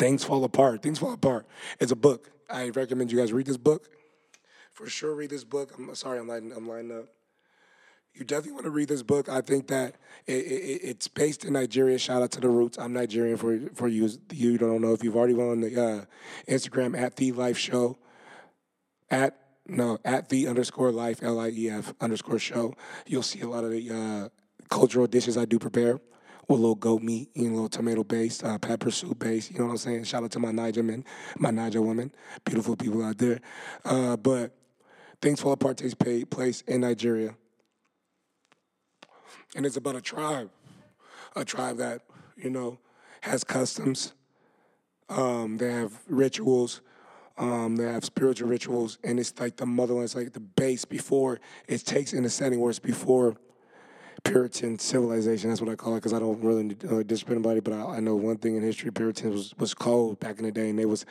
Things 0.00 0.24
fall 0.24 0.44
apart. 0.44 0.82
Things 0.82 0.98
fall 0.98 1.12
apart. 1.12 1.46
It's 1.78 1.92
a 1.92 1.96
book. 1.96 2.30
I 2.48 2.70
recommend 2.70 3.12
you 3.12 3.18
guys 3.18 3.34
read 3.34 3.44
this 3.44 3.58
book. 3.58 3.90
For 4.72 4.88
sure, 4.88 5.14
read 5.14 5.28
this 5.28 5.44
book. 5.44 5.72
I'm 5.76 5.94
sorry, 5.94 6.18
I'm 6.18 6.26
lining, 6.26 6.52
I'm 6.52 6.66
lining 6.66 6.96
up 6.96 7.06
you 8.14 8.24
definitely 8.24 8.52
want 8.52 8.64
to 8.64 8.70
read 8.70 8.88
this 8.88 9.02
book. 9.02 9.28
I 9.28 9.40
think 9.40 9.68
that 9.68 9.96
it, 10.26 10.32
it, 10.32 10.80
it's 10.82 11.08
based 11.08 11.44
in 11.44 11.52
Nigeria. 11.54 11.98
Shout 11.98 12.22
out 12.22 12.30
to 12.32 12.40
the 12.40 12.48
roots. 12.48 12.78
I'm 12.78 12.92
Nigerian 12.92 13.36
for 13.36 13.58
for 13.74 13.88
you. 13.88 14.10
You 14.32 14.58
don't 14.58 14.82
know 14.82 14.92
if 14.92 15.02
you've 15.02 15.16
already 15.16 15.34
gone 15.34 15.50
on 15.50 15.60
the 15.60 15.82
uh, 15.82 16.04
Instagram 16.48 16.98
at 16.98 17.16
the 17.16 17.32
Life 17.32 17.56
Show 17.56 17.98
at 19.10 19.36
no 19.66 19.98
at 20.04 20.28
the 20.28 20.48
underscore 20.48 20.92
Life 20.92 21.22
L 21.22 21.40
I 21.40 21.48
E 21.48 21.70
F 21.70 21.94
underscore 22.00 22.38
Show. 22.38 22.74
You'll 23.06 23.22
see 23.22 23.40
a 23.40 23.48
lot 23.48 23.64
of 23.64 23.70
the 23.70 23.90
uh, 23.90 24.28
cultural 24.68 25.06
dishes 25.06 25.36
I 25.38 25.44
do 25.44 25.58
prepare 25.58 26.00
with 26.48 26.58
a 26.58 26.60
little 26.60 26.74
goat 26.74 27.02
meat, 27.02 27.30
know, 27.44 27.50
a 27.50 27.54
little 27.54 27.68
tomato 27.68 28.02
based, 28.02 28.42
uh, 28.42 28.58
pepper 28.58 28.90
soup 28.90 29.20
base. 29.20 29.50
You 29.50 29.60
know 29.60 29.66
what 29.66 29.70
I'm 29.72 29.78
saying? 29.78 30.04
Shout 30.04 30.24
out 30.24 30.32
to 30.32 30.40
my 30.40 30.50
Niger 30.50 30.82
men, 30.82 31.04
my 31.38 31.50
Niger 31.50 31.80
women, 31.80 32.12
beautiful 32.44 32.76
people 32.76 33.04
out 33.04 33.18
there. 33.18 33.40
Uh, 33.84 34.16
but 34.16 34.52
things 35.22 35.40
fall 35.40 35.52
apart 35.52 35.76
takes 35.76 35.94
place 35.94 36.62
in 36.66 36.80
Nigeria 36.80 37.36
and 39.56 39.66
it's 39.66 39.76
about 39.76 39.96
a 39.96 40.00
tribe, 40.00 40.50
a 41.36 41.44
tribe 41.44 41.76
that 41.78 42.02
you 42.36 42.50
know 42.50 42.78
has 43.22 43.44
customs. 43.44 44.12
Um, 45.08 45.56
they 45.56 45.70
have 45.72 45.92
rituals. 46.08 46.80
Um, 47.36 47.76
they 47.76 47.84
have 47.84 48.04
spiritual 48.04 48.48
rituals, 48.48 48.98
and 49.02 49.18
it's 49.18 49.32
like 49.40 49.56
the 49.56 49.66
motherland. 49.66 50.04
It's 50.04 50.14
like 50.14 50.32
the 50.32 50.40
base 50.40 50.84
before 50.84 51.40
it 51.68 51.84
takes 51.86 52.12
in 52.12 52.24
a 52.24 52.28
setting 52.28 52.60
where 52.60 52.70
it's 52.70 52.78
before 52.78 53.36
Puritan 54.24 54.78
civilization. 54.78 55.48
That's 55.48 55.62
what 55.62 55.70
I 55.70 55.74
call 55.74 55.94
it 55.94 55.98
because 55.98 56.12
I 56.12 56.18
don't 56.18 56.42
really 56.42 56.76
uh, 56.90 57.02
discipline 57.02 57.38
anybody, 57.38 57.60
but 57.60 57.72
I, 57.72 57.96
I, 57.96 58.00
know 58.00 58.14
one 58.14 58.36
thing 58.36 58.56
in 58.56 58.62
history: 58.62 58.90
Puritans 58.90 59.32
was, 59.32 59.54
was 59.58 59.74
cold 59.74 60.20
back 60.20 60.38
in 60.38 60.44
the 60.44 60.52
day, 60.52 60.68
and 60.68 60.78
they 60.78 60.84
was 60.84 61.06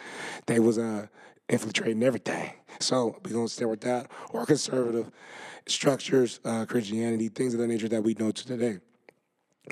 they 0.45 0.59
was 0.59 0.77
uh, 0.77 1.07
infiltrating 1.49 2.03
everything. 2.03 2.53
So 2.79 3.19
we're 3.23 3.33
gonna 3.33 3.47
stay 3.47 3.65
with 3.65 3.81
that 3.81 4.09
or 4.31 4.45
conservative 4.45 5.11
structures, 5.67 6.39
uh, 6.45 6.65
Christianity, 6.65 7.29
things 7.29 7.53
of 7.53 7.59
that 7.59 7.67
nature 7.67 7.89
that 7.89 8.03
we 8.03 8.13
know 8.13 8.31
to 8.31 8.47
today. 8.47 8.79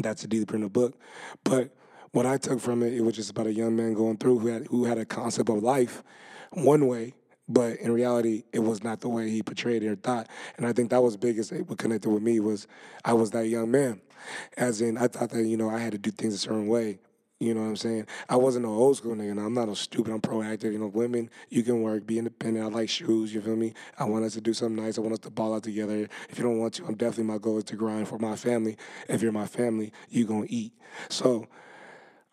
That's 0.01 0.23
a 0.23 0.27
deeper 0.27 0.55
in 0.55 0.61
the 0.61 0.69
book, 0.69 0.99
but 1.43 1.73
what 2.11 2.25
I 2.25 2.37
took 2.37 2.59
from 2.59 2.83
it, 2.83 2.93
it 2.93 3.01
was 3.01 3.15
just 3.15 3.31
about 3.31 3.47
a 3.47 3.53
young 3.53 3.75
man 3.75 3.93
going 3.93 4.17
through 4.17 4.39
who 4.39 4.47
had 4.47 4.67
who 4.67 4.85
had 4.85 4.97
a 4.97 5.05
concept 5.05 5.49
of 5.49 5.63
life 5.63 6.03
one 6.51 6.87
way 6.87 7.13
but 7.49 7.77
in 7.77 7.91
reality, 7.91 8.43
it 8.51 8.59
was 8.59 8.83
not 8.83 8.99
the 8.99 9.09
way 9.09 9.29
he 9.29 9.41
portrayed 9.41 9.83
it 9.83 9.87
or 9.87 9.95
thought. 9.95 10.27
And 10.57 10.65
I 10.65 10.73
think 10.73 10.89
that 10.89 11.01
was 11.01 11.15
biggest 11.15 11.51
what 11.53 11.77
connected 11.77 12.09
with 12.09 12.21
me 12.21 12.39
was 12.39 12.67
I 13.05 13.13
was 13.13 13.31
that 13.31 13.47
young 13.47 13.71
man. 13.71 14.01
As 14.57 14.81
in, 14.81 14.97
I 14.97 15.07
thought 15.07 15.29
that, 15.29 15.43
you 15.43 15.55
know, 15.55 15.69
I 15.69 15.79
had 15.79 15.93
to 15.93 15.97
do 15.97 16.11
things 16.11 16.33
a 16.33 16.37
certain 16.37 16.67
way. 16.67 16.99
You 17.39 17.53
know 17.53 17.61
what 17.61 17.67
I'm 17.67 17.75
saying? 17.75 18.07
I 18.27 18.35
wasn't 18.35 18.65
an 18.65 18.71
old 18.71 18.97
school 18.97 19.15
nigga. 19.15 19.31
I'm 19.31 19.53
not 19.53 19.69
a 19.69 19.75
stupid. 19.75 20.11
I'm 20.11 20.21
proactive. 20.21 20.71
You 20.71 20.79
know, 20.79 20.87
women, 20.87 21.29
you 21.49 21.61
can 21.61 21.83
work, 21.83 22.07
be 22.07 22.17
independent. 22.17 22.65
I 22.65 22.69
like 22.69 22.89
shoes. 22.89 23.31
You 23.31 23.41
feel 23.41 23.55
me? 23.55 23.73
I 23.99 24.05
want 24.05 24.25
us 24.25 24.33
to 24.33 24.41
do 24.41 24.53
something 24.53 24.83
nice. 24.83 24.97
I 24.97 25.01
want 25.01 25.13
us 25.13 25.19
to 25.19 25.29
ball 25.29 25.53
out 25.53 25.61
together. 25.61 26.07
If 26.29 26.37
you 26.39 26.43
don't 26.43 26.57
want 26.57 26.73
to, 26.75 26.85
I'm 26.85 26.95
definitely 26.95 27.25
my 27.25 27.37
goal 27.37 27.59
is 27.59 27.63
to 27.65 27.75
grind 27.75 28.07
for 28.07 28.17
my 28.17 28.35
family. 28.35 28.75
If 29.07 29.21
you're 29.21 29.31
my 29.31 29.45
family, 29.45 29.93
you 30.09 30.25
gonna 30.25 30.47
eat. 30.49 30.73
So 31.09 31.47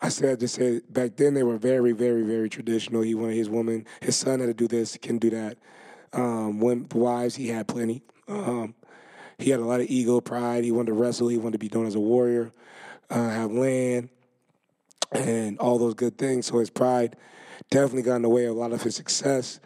I 0.01 0.09
said 0.09 0.41
to 0.41 0.49
say 0.49 0.81
back 0.89 1.17
then 1.17 1.35
they 1.35 1.43
were 1.43 1.59
very, 1.59 1.93
very, 1.93 2.23
very 2.23 2.49
traditional. 2.49 3.03
He 3.03 3.15
wanted 3.15 3.37
his 3.37 3.51
woman, 3.51 3.87
his 4.01 4.17
son 4.17 4.41
had 4.41 4.47
to 4.47 4.55
do 4.55 4.69
this, 4.69 4.97
can 4.97 5.19
do 5.19 5.29
that. 5.31 5.59
Um, 6.15 6.61
when 6.61 6.89
wives, 6.95 7.35
he 7.35 7.49
had 7.49 7.69
plenty. 7.69 8.03
Um, 8.27 8.75
he 9.37 9.51
had 9.51 9.61
a 9.61 9.65
lot 9.65 9.81
of 9.81 9.87
ego, 9.91 10.21
pride. 10.21 10.65
He 10.65 10.73
wanted 10.73 10.87
to 10.87 10.93
wrestle. 10.95 11.29
He 11.29 11.37
wanted 11.37 11.53
to 11.53 11.59
be 11.59 11.71
known 11.75 11.87
as 11.87 11.95
a 11.95 12.01
warrior, 12.01 12.53
uh, 13.11 13.29
have 13.31 13.51
land, 13.51 14.09
and 15.15 15.59
all 15.59 15.79
those 15.79 15.95
good 15.95 16.19
things. 16.19 16.47
So 16.47 16.59
his 16.59 16.71
pride 16.71 17.17
definitely 17.71 18.03
got 18.03 18.17
in 18.17 18.23
the 18.23 18.29
way 18.29 18.45
of 18.47 18.57
a 18.57 18.59
lot 18.59 18.73
of 18.73 18.83
his 18.83 18.97
success 18.97 19.61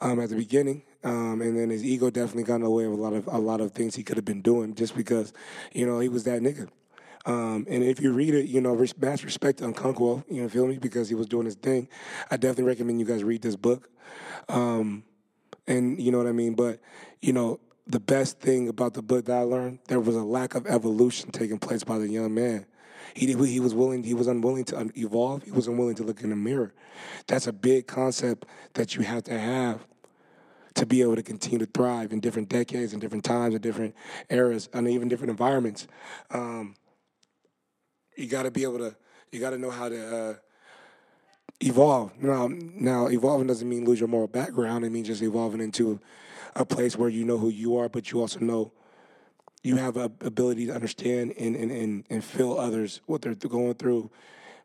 um, 0.00 0.20
at 0.20 0.28
the 0.28 0.36
beginning. 0.36 0.82
Um, 1.02 1.40
and 1.40 1.58
then 1.58 1.70
his 1.70 1.82
ego 1.82 2.10
definitely 2.10 2.44
got 2.44 2.56
in 2.56 2.62
the 2.62 2.70
way 2.70 2.84
of 2.84 2.92
a 2.92 2.96
lot 2.96 3.14
of 3.14 3.26
a 3.26 3.38
lot 3.38 3.62
of 3.62 3.72
things 3.72 3.94
he 3.94 4.02
could 4.02 4.16
have 4.16 4.24
been 4.24 4.42
doing 4.42 4.74
just 4.74 4.94
because, 4.94 5.32
you 5.72 5.86
know, 5.86 5.98
he 5.98 6.10
was 6.10 6.24
that 6.24 6.42
nigga. 6.42 6.68
Um, 7.26 7.66
and 7.68 7.82
if 7.82 8.00
you 8.00 8.12
read 8.12 8.34
it, 8.34 8.46
you 8.46 8.60
know, 8.60 8.74
mass 8.98 9.24
respect 9.24 9.58
to 9.58 9.64
Okonkwo, 9.64 10.24
you 10.30 10.42
know, 10.42 10.48
feel 10.48 10.66
me, 10.66 10.78
because 10.78 11.08
he 11.08 11.14
was 11.14 11.26
doing 11.26 11.44
his 11.44 11.54
thing. 11.54 11.88
I 12.30 12.36
definitely 12.36 12.64
recommend 12.64 12.98
you 12.98 13.06
guys 13.06 13.24
read 13.24 13.42
this 13.42 13.56
book. 13.56 13.90
Um, 14.48 15.04
and 15.66 16.00
you 16.00 16.12
know 16.12 16.18
what 16.18 16.26
I 16.26 16.32
mean? 16.32 16.54
But, 16.54 16.80
you 17.20 17.32
know, 17.32 17.60
the 17.86 18.00
best 18.00 18.40
thing 18.40 18.68
about 18.68 18.94
the 18.94 19.02
book 19.02 19.26
that 19.26 19.36
I 19.36 19.42
learned, 19.42 19.80
there 19.88 20.00
was 20.00 20.16
a 20.16 20.22
lack 20.22 20.54
of 20.54 20.66
evolution 20.66 21.30
taking 21.30 21.58
place 21.58 21.84
by 21.84 21.98
the 21.98 22.08
young 22.08 22.34
man. 22.34 22.66
He 23.14 23.26
he 23.26 23.60
was 23.60 23.74
willing, 23.74 24.04
he 24.04 24.14
was 24.14 24.26
unwilling 24.26 24.64
to 24.66 24.90
evolve. 24.96 25.42
He 25.42 25.50
was 25.50 25.66
unwilling 25.66 25.96
to 25.96 26.02
look 26.02 26.22
in 26.22 26.30
the 26.30 26.36
mirror. 26.36 26.72
That's 27.26 27.46
a 27.46 27.52
big 27.52 27.86
concept 27.86 28.46
that 28.74 28.94
you 28.94 29.02
have 29.02 29.24
to 29.24 29.38
have 29.38 29.86
to 30.74 30.86
be 30.86 31.02
able 31.02 31.16
to 31.16 31.22
continue 31.22 31.58
to 31.58 31.66
thrive 31.66 32.12
in 32.12 32.20
different 32.20 32.48
decades 32.48 32.92
and 32.92 33.00
different 33.00 33.24
times 33.24 33.54
and 33.54 33.62
different 33.62 33.94
eras 34.28 34.68
and 34.72 34.88
even 34.88 35.08
different 35.08 35.30
environments. 35.30 35.86
Um, 36.30 36.76
you 38.16 38.26
got 38.26 38.44
to 38.44 38.50
be 38.50 38.62
able 38.62 38.78
to 38.78 38.96
you 39.32 39.40
got 39.40 39.50
to 39.50 39.58
know 39.58 39.70
how 39.70 39.88
to 39.88 40.16
uh, 40.16 40.34
evolve. 41.60 42.12
Now, 42.20 42.48
now 42.48 43.08
evolving 43.08 43.46
doesn't 43.46 43.68
mean 43.68 43.84
lose 43.84 44.00
your 44.00 44.08
moral 44.08 44.26
background. 44.26 44.84
It 44.84 44.90
means 44.90 45.06
just 45.06 45.22
evolving 45.22 45.60
into 45.60 46.00
a 46.56 46.64
place 46.64 46.96
where 46.96 47.08
you 47.08 47.24
know 47.24 47.38
who 47.38 47.48
you 47.48 47.76
are, 47.76 47.88
but 47.88 48.10
you 48.10 48.20
also 48.20 48.40
know 48.40 48.72
you 49.62 49.76
have 49.76 49.96
a 49.96 50.10
ability 50.22 50.66
to 50.66 50.74
understand 50.74 51.34
and 51.38 51.56
and, 51.56 51.70
and, 51.70 52.04
and 52.08 52.24
feel 52.24 52.54
others 52.54 53.00
what 53.06 53.22
they're 53.22 53.34
going 53.34 53.74
through, 53.74 54.10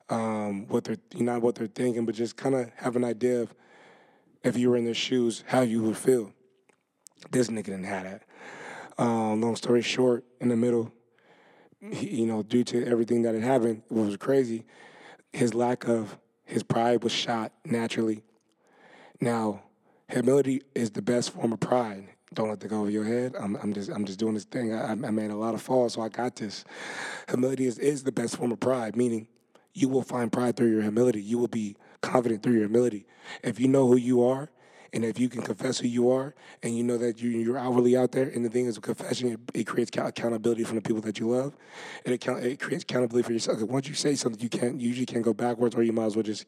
um, 0.10 0.68
what 0.68 0.84
they're 0.84 0.98
not 1.16 1.42
what 1.42 1.56
they're 1.56 1.68
thinking, 1.68 2.06
but 2.06 2.16
just 2.16 2.36
kind 2.38 2.56
of 2.56 2.70
have 2.76 2.96
an 2.96 3.04
idea 3.04 3.42
of 3.42 3.54
if 4.44 4.58
you 4.58 4.70
were 4.70 4.78
in 4.78 4.86
their 4.86 4.94
shoes, 4.94 5.44
how 5.48 5.62
you 5.62 5.82
would 5.84 5.98
feel. 5.98 6.32
This 7.32 7.48
nigga 7.48 7.66
didn't 7.66 7.86
have 7.86 8.04
that. 8.04 8.24
Um, 8.98 9.42
long 9.42 9.56
story 9.56 9.82
short, 9.82 10.24
in 10.40 10.50
the 10.50 10.56
middle, 10.56 10.94
you 11.82 12.26
know, 12.26 12.44
due 12.44 12.64
to 12.64 12.86
everything 12.86 13.24
that 13.24 13.34
had 13.34 13.44
happened, 13.44 13.82
what 13.90 14.06
was 14.06 14.18
crazy, 14.18 14.66
his 15.34 15.54
lack 15.54 15.88
of 15.88 16.18
his 16.46 16.64
pride 16.64 17.04
was 17.04 17.12
shot 17.12 17.52
naturally. 17.66 18.24
Now, 19.20 19.64
humility 20.08 20.62
is 20.74 20.92
the 20.92 21.02
best 21.02 21.32
form 21.32 21.52
of 21.52 21.60
pride. 21.60 22.10
Don't 22.36 22.50
let 22.50 22.60
that 22.60 22.68
go 22.68 22.82
over 22.82 22.92
your 22.92 23.06
head. 23.06 23.36
I'm, 23.40 23.56
I'm 23.56 23.74
just 23.74 23.90
I'm 23.90 24.06
just 24.06 24.20
doing 24.20 24.34
this 24.34 24.44
thing. 24.44 24.74
I, 24.74 24.92
I 24.92 24.96
made 24.96 25.32
a 25.32 25.36
lot 25.36 25.54
of 25.54 25.62
falls, 25.62 25.94
so 25.94 26.02
I 26.02 26.10
got 26.10 26.36
this. 26.36 26.66
Humility 27.30 27.66
is, 27.66 27.80
is 27.80 28.04
the 28.04 28.12
best 28.12 28.36
form 28.36 28.52
of 28.52 28.60
pride, 28.60 28.96
meaning 28.96 29.28
you 29.74 29.88
will 29.88 30.02
find 30.02 30.32
pride 30.32 30.58
through 30.58 30.72
your 30.72 30.82
humility. 30.82 31.22
You 31.22 31.38
will 31.38 31.48
be 31.48 31.78
confident 32.02 32.44
through 32.44 32.54
your 32.54 32.64
humility. 32.64 33.06
If 33.42 33.60
you 33.60 33.68
know 33.70 33.88
who 33.88 33.96
you 33.96 34.24
are 34.24 34.50
and 34.94 35.04
if 35.04 35.18
you 35.18 35.30
can 35.30 35.42
confess 35.42 35.80
who 35.80 35.88
you 35.88 36.12
are 36.12 36.36
and 36.62 36.78
you 36.78 36.84
know 36.84 36.98
that 36.98 37.22
you, 37.22 37.30
you're 37.30 37.58
outwardly 37.58 37.98
out 37.98 38.12
there, 38.12 38.28
and 38.28 38.46
the 38.46 38.50
thing 38.50 38.66
is, 38.66 38.78
confession, 38.80 39.34
it, 39.34 39.40
it 39.54 39.64
creates 39.66 39.92
accountability 39.98 40.64
from 40.64 40.76
the 40.76 40.82
people 40.82 41.02
that 41.02 41.20
you 41.20 41.30
love. 41.30 41.56
It, 42.06 42.20
count, 42.22 42.44
it 42.44 42.60
creates 42.60 42.84
accountability 42.84 43.26
for 43.26 43.34
yourself. 43.34 43.62
Once 43.62 43.88
you 43.88 43.96
say 43.96 44.16
something, 44.16 44.42
you 44.42 44.50
can't, 44.50 44.80
you 44.80 44.90
usually 44.90 45.06
can't 45.06 45.24
go 45.24 45.34
backwards 45.34 45.76
or 45.76 45.84
you 45.84 45.94
might 45.94 46.06
as 46.06 46.16
well 46.16 46.24
just, 46.24 46.46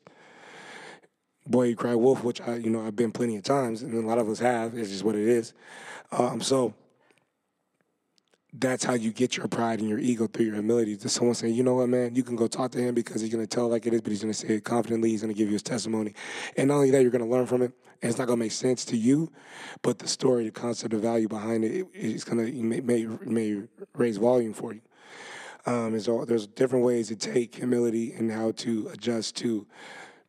boy, 1.47 1.63
you 1.63 1.75
cry 1.75 1.95
wolf, 1.95 2.23
which 2.23 2.41
I, 2.41 2.55
you 2.55 2.69
know, 2.69 2.85
I've 2.85 2.95
been 2.95 3.11
plenty 3.11 3.37
of 3.37 3.43
times, 3.43 3.81
and 3.81 3.93
a 3.93 4.07
lot 4.07 4.17
of 4.17 4.29
us 4.29 4.39
have. 4.39 4.75
It's 4.75 4.89
just 4.89 5.03
what 5.03 5.15
it 5.15 5.27
is. 5.27 5.53
Um, 6.11 6.41
so, 6.41 6.73
that's 8.53 8.83
how 8.83 8.93
you 8.93 9.11
get 9.11 9.37
your 9.37 9.47
pride 9.47 9.79
and 9.79 9.89
your 9.89 9.99
ego 9.99 10.27
through 10.27 10.45
your 10.45 10.55
humility. 10.55 10.95
To 10.97 11.09
someone 11.09 11.35
saying, 11.35 11.53
you 11.53 11.63
know 11.63 11.75
what, 11.75 11.89
man, 11.89 12.15
you 12.15 12.23
can 12.23 12.35
go 12.35 12.47
talk 12.47 12.71
to 12.71 12.79
him 12.79 12.95
because 12.95 13.21
he's 13.21 13.31
going 13.31 13.45
to 13.45 13.47
tell 13.47 13.67
like 13.67 13.85
it 13.85 13.93
is, 13.93 14.01
but 14.01 14.11
he's 14.11 14.21
going 14.21 14.33
to 14.33 14.39
say 14.39 14.55
it 14.55 14.63
confidently. 14.63 15.09
He's 15.09 15.21
going 15.21 15.33
to 15.33 15.37
give 15.37 15.47
you 15.47 15.53
his 15.53 15.63
testimony. 15.63 16.13
And 16.55 16.69
not 16.69 16.75
only 16.75 16.91
that, 16.91 17.01
you're 17.01 17.11
going 17.11 17.23
to 17.23 17.29
learn 17.29 17.45
from 17.45 17.61
it. 17.61 17.71
And 18.01 18.09
it's 18.09 18.17
not 18.17 18.27
going 18.27 18.39
to 18.39 18.45
make 18.45 18.51
sense 18.51 18.85
to 18.85 18.97
you, 18.97 19.31
but 19.81 19.99
the 19.99 20.07
story, 20.07 20.45
the 20.45 20.51
concept, 20.51 20.91
the 20.91 20.99
value 20.99 21.27
behind 21.27 21.63
it, 21.65 21.87
it's 21.93 22.23
going 22.23 22.45
to 22.45 22.51
may, 22.63 22.79
may, 22.79 23.05
may 23.25 23.63
raise 23.95 24.17
volume 24.17 24.53
for 24.53 24.73
you. 24.73 24.81
Um, 25.65 25.91
there's, 25.91 26.07
all, 26.07 26.25
there's 26.25 26.47
different 26.47 26.85
ways 26.85 27.09
to 27.09 27.15
take 27.15 27.55
humility 27.55 28.13
and 28.13 28.31
how 28.31 28.51
to 28.51 28.89
adjust 28.93 29.35
to 29.37 29.67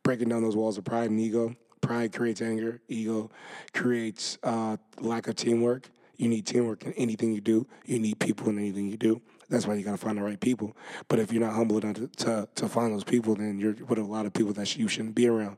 breaking 0.03 0.29
down 0.29 0.43
those 0.43 0.55
walls 0.55 0.77
of 0.77 0.83
pride 0.83 1.09
and 1.09 1.19
ego. 1.19 1.55
Pride 1.81 2.13
creates 2.13 2.41
anger. 2.41 2.81
Ego 2.87 3.31
creates 3.73 4.37
uh, 4.43 4.77
lack 4.99 5.27
of 5.27 5.35
teamwork 5.35 5.89
you 6.19 6.27
need 6.27 6.45
teamwork 6.45 6.83
in 6.83 6.91
anything 6.93 7.31
you 7.31 7.39
do. 7.39 7.65
You 7.85 7.97
need 7.97 8.19
people 8.19 8.49
in 8.49 8.59
anything 8.59 8.87
you 8.89 8.97
do. 8.97 9.21
That's 9.49 9.65
why 9.65 9.75
you 9.75 9.85
got 9.85 9.91
to 9.91 9.97
find 9.97 10.17
the 10.17 10.21
right 10.21 10.39
people. 10.39 10.75
But 11.07 11.17
if 11.17 11.31
you're 11.31 11.41
not 11.41 11.53
humble 11.53 11.77
enough 11.77 11.95
to, 11.95 12.07
to, 12.07 12.49
to 12.55 12.67
find 12.67 12.93
those 12.93 13.05
people, 13.05 13.35
then 13.35 13.57
you're 13.57 13.73
with 13.87 13.97
a 13.97 14.03
lot 14.03 14.25
of 14.25 14.33
people 14.33 14.51
that 14.53 14.75
you 14.77 14.89
shouldn't 14.89 15.15
be 15.15 15.27
around. 15.27 15.55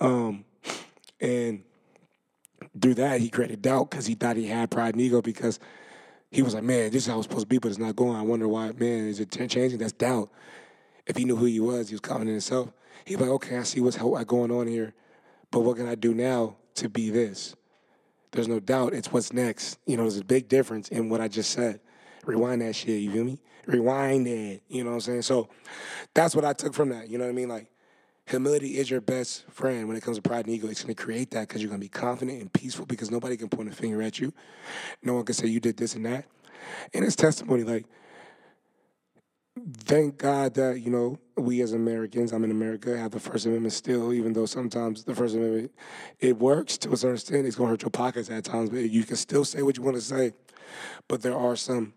Um, 0.00 0.44
and 1.20 1.62
through 2.82 2.94
that, 2.94 3.20
he 3.20 3.30
created 3.30 3.62
doubt 3.62 3.90
because 3.90 4.06
he 4.06 4.14
thought 4.16 4.36
he 4.36 4.48
had 4.48 4.68
pride 4.68 4.94
and 4.94 5.00
ego 5.00 5.22
because 5.22 5.60
he 6.32 6.42
was 6.42 6.54
like, 6.54 6.64
man, 6.64 6.90
this 6.90 7.04
is 7.04 7.06
how 7.06 7.18
it's 7.18 7.28
supposed 7.28 7.44
to 7.44 7.48
be, 7.48 7.58
but 7.58 7.68
it's 7.68 7.78
not 7.78 7.94
going. 7.94 8.16
I 8.16 8.22
wonder 8.22 8.48
why, 8.48 8.72
man, 8.72 9.06
is 9.06 9.20
it 9.20 9.30
changing? 9.30 9.78
That's 9.78 9.92
doubt. 9.92 10.28
If 11.06 11.16
he 11.16 11.24
knew 11.24 11.36
who 11.36 11.46
he 11.46 11.60
was, 11.60 11.88
he 11.88 11.94
was 11.94 12.00
confident 12.00 12.30
in 12.30 12.34
himself. 12.34 12.72
He'd 13.04 13.20
like, 13.20 13.30
okay, 13.30 13.58
I 13.58 13.62
see 13.62 13.80
what's 13.80 13.98
uh, 13.98 14.24
going 14.24 14.50
on 14.50 14.66
here, 14.66 14.94
but 15.50 15.60
what 15.60 15.76
can 15.76 15.88
I 15.88 15.94
do 15.94 16.14
now 16.14 16.56
to 16.76 16.88
be 16.88 17.10
this? 17.10 17.54
There's 18.32 18.48
no 18.48 18.60
doubt 18.60 18.92
it's 18.92 19.10
what's 19.10 19.32
next. 19.32 19.78
You 19.86 19.96
know, 19.96 20.02
there's 20.02 20.18
a 20.18 20.24
big 20.24 20.48
difference 20.48 20.88
in 20.88 21.08
what 21.08 21.20
I 21.20 21.28
just 21.28 21.50
said. 21.50 21.80
Rewind 22.26 22.60
that 22.60 22.76
shit, 22.76 23.00
you 23.00 23.10
feel 23.10 23.24
me? 23.24 23.38
Rewind 23.66 24.26
it. 24.26 24.62
You 24.68 24.84
know 24.84 24.90
what 24.90 24.96
I'm 24.96 25.00
saying? 25.00 25.22
So 25.22 25.48
that's 26.14 26.34
what 26.36 26.44
I 26.44 26.52
took 26.52 26.74
from 26.74 26.90
that. 26.90 27.08
You 27.08 27.18
know 27.18 27.24
what 27.24 27.30
I 27.30 27.34
mean? 27.34 27.48
Like, 27.48 27.70
humility 28.26 28.78
is 28.78 28.90
your 28.90 29.00
best 29.00 29.44
friend 29.50 29.88
when 29.88 29.96
it 29.96 30.02
comes 30.02 30.18
to 30.18 30.22
pride 30.22 30.46
and 30.46 30.54
ego. 30.54 30.68
It's 30.68 30.82
going 30.82 30.94
to 30.94 31.02
create 31.02 31.30
that 31.30 31.48
because 31.48 31.62
you're 31.62 31.70
going 31.70 31.80
to 31.80 31.84
be 31.84 31.88
confident 31.88 32.40
and 32.40 32.52
peaceful 32.52 32.84
because 32.84 33.10
nobody 33.10 33.36
can 33.36 33.48
point 33.48 33.70
a 33.70 33.72
finger 33.72 34.02
at 34.02 34.18
you. 34.18 34.32
No 35.02 35.14
one 35.14 35.24
can 35.24 35.34
say 35.34 35.46
you 35.46 35.60
did 35.60 35.76
this 35.78 35.94
and 35.94 36.04
that. 36.04 36.26
And 36.92 37.04
it's 37.04 37.16
testimony. 37.16 37.62
Like, 37.62 37.86
thank 39.84 40.18
God 40.18 40.54
that 40.54 40.80
you 40.80 40.90
know 40.90 41.18
we 41.36 41.60
as 41.62 41.72
Americans, 41.72 42.32
I'm 42.32 42.44
in 42.44 42.50
America, 42.50 42.96
have 42.96 43.12
the 43.12 43.20
First 43.20 43.46
Amendment 43.46 43.72
still. 43.72 44.12
Even 44.12 44.32
though 44.32 44.46
sometimes 44.46 45.04
the 45.04 45.14
First 45.14 45.34
Amendment 45.34 45.72
it 46.20 46.38
works 46.38 46.78
to 46.78 46.92
a 46.92 46.96
certain 46.96 47.16
extent, 47.16 47.46
it's 47.46 47.56
gonna 47.56 47.70
hurt 47.70 47.82
your 47.82 47.90
pockets 47.90 48.30
at 48.30 48.44
times, 48.44 48.70
but 48.70 48.78
you 48.78 49.04
can 49.04 49.16
still 49.16 49.44
say 49.44 49.62
what 49.62 49.76
you 49.76 49.82
want 49.82 49.96
to 49.96 50.02
say. 50.02 50.32
But 51.06 51.22
there 51.22 51.36
are 51.36 51.56
some 51.56 51.94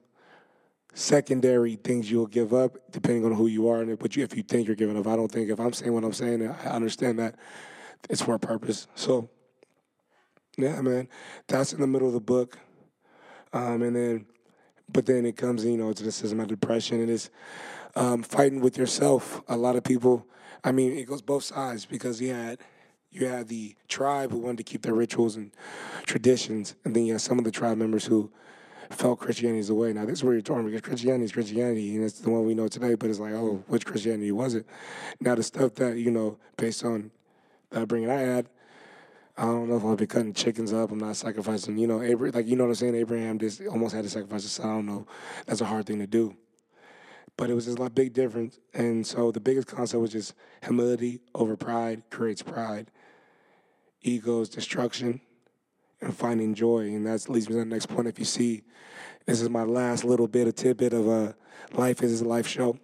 secondary 0.94 1.76
things 1.76 2.12
you'll 2.12 2.28
give 2.28 2.54
up 2.54 2.78
depending 2.92 3.26
on 3.26 3.34
who 3.34 3.48
you 3.48 3.70
are 3.70 3.82
and 3.82 4.02
what 4.02 4.16
you 4.16 4.24
if 4.24 4.36
you 4.36 4.44
think 4.44 4.68
you're 4.68 4.76
giving 4.76 4.98
up. 4.98 5.08
I 5.08 5.16
don't 5.16 5.32
think 5.32 5.50
if 5.50 5.60
I'm 5.60 5.74
saying 5.74 5.94
what 5.94 6.04
I'm 6.04 6.14
saying, 6.14 6.48
I 6.48 6.70
understand 6.70 7.20
that 7.20 7.36
it's 8.10 8.22
for 8.22 8.36
a 8.36 8.40
purpose. 8.40 8.88
So 8.96 9.30
yeah, 10.58 10.82
man, 10.82 11.08
that's 11.48 11.74
in 11.74 11.82
the 11.82 11.88
middle 11.88 12.08
of 12.08 12.14
the 12.14 12.20
book, 12.20 12.58
um, 13.54 13.82
and 13.82 13.96
then 13.96 14.26
but 14.94 15.06
then 15.06 15.26
it 15.26 15.38
comes, 15.38 15.66
you 15.66 15.78
know, 15.78 15.94
to 15.94 16.04
the 16.04 16.12
system 16.12 16.40
of 16.40 16.48
depression 16.48 17.02
and 17.02 17.10
it's 17.10 17.30
um, 17.96 18.24
fighting 18.24 18.62
with 18.62 18.78
yourself. 18.78 19.42
A 19.48 19.58
lot 19.58 19.76
of 19.76 19.84
people, 19.84 20.26
I 20.64 20.72
mean, 20.72 20.98
it 20.98 21.08
goes 21.08 21.22
both 21.22 21.44
sides 21.44 21.86
because 21.86 22.22
you 22.22 22.34
had 22.34 22.60
you 23.12 23.28
had 23.28 23.50
the 23.50 23.76
tribe 23.90 24.32
who 24.32 24.38
wanted 24.38 24.58
to 24.60 24.64
keep 24.64 24.84
their 24.84 24.94
rituals 24.94 25.36
and 25.36 25.52
traditions, 26.06 26.76
and 26.86 26.96
then 26.96 27.06
you 27.06 27.14
had 27.14 27.22
some 27.22 27.38
of 27.38 27.44
the 27.44 27.52
tribe 27.52 27.78
members 27.78 28.06
who 28.06 28.32
felt 28.90 29.20
Christianity 29.20 29.60
is. 29.60 29.70
Now 29.70 30.06
this 30.06 30.20
is 30.20 30.24
where 30.24 30.34
you're 30.34 30.42
torn 30.42 30.66
because 30.66 30.82
Christianity 30.82 31.26
is 31.26 31.32
Christianity, 31.32 31.96
and 31.96 32.06
it's 32.06 32.20
the 32.20 32.30
one 32.30 32.46
we 32.46 32.54
know 32.54 32.68
today. 32.68 32.96
But 32.96 33.10
it's 33.10 33.20
like, 33.20 33.34
oh, 33.34 33.64
which 33.68 33.86
Christianity 33.86 34.32
was 34.32 34.56
it? 34.56 34.66
Now 35.20 35.36
the 35.36 35.44
stuff 35.44 35.76
that 35.76 35.98
you 35.98 36.12
know, 36.12 36.38
based 36.58 36.86
on 36.86 37.12
that 37.72 37.88
bringing 37.88 38.10
I 38.10 38.20
had, 38.20 38.50
I 39.38 39.44
don't 39.44 39.70
know 39.70 39.78
if 39.78 39.84
I'll 39.84 39.96
be 39.96 40.08
cutting 40.08 40.34
chickens 40.34 40.74
up. 40.74 40.92
I'm 40.92 41.00
not 41.00 41.16
sacrificing. 41.16 41.78
You 41.78 41.88
know, 41.88 42.02
Abraham, 42.02 42.36
like 42.36 42.48
you 42.48 42.56
know 42.56 42.66
what 42.66 42.72
I'm 42.72 42.76
saying. 42.76 42.96
Abraham 42.96 43.40
just 43.40 43.62
almost 43.68 43.96
had 43.96 44.04
to 44.04 44.10
sacrifice 44.10 44.44
his 44.44 44.52
son. 44.52 44.70
I 44.70 44.74
don't 44.74 44.86
know. 44.86 45.08
That's 45.46 45.62
a 45.62 45.66
hard 45.66 45.86
thing 45.86 46.00
to 46.00 46.08
do. 46.08 46.36
But 47.38 47.50
it 47.50 47.54
was 47.54 47.66
just 47.66 47.80
a 47.80 47.90
big 47.90 48.14
difference. 48.14 48.60
And 48.74 49.08
so 49.08 49.32
the 49.32 49.40
biggest 49.40 49.68
concept 49.68 50.02
was 50.02 50.12
just 50.12 50.34
humility 50.64 51.22
over 51.34 51.56
pride 51.56 52.04
creates 52.10 52.44
pride. 52.44 52.92
ego's 54.02 54.50
destruction 54.50 55.22
and 56.02 56.16
finding 56.16 56.54
joy. 56.54 56.88
And 56.88 57.08
that 57.08 57.30
leads 57.30 57.48
me 57.48 57.54
to 57.54 57.60
the 57.60 57.66
next 57.66 57.88
point. 57.88 58.08
If 58.08 58.20
you 58.20 58.26
see, 58.26 58.64
this 59.26 59.42
is 59.42 59.50
my 59.50 59.64
last 59.64 60.04
little 60.04 60.28
bit, 60.28 60.48
a 60.48 60.52
tidbit 60.52 60.94
of 60.94 61.08
a 61.08 61.36
life 61.74 62.04
is 62.04 62.22
a 62.22 62.26
life 62.26 62.48
show. 62.48 62.78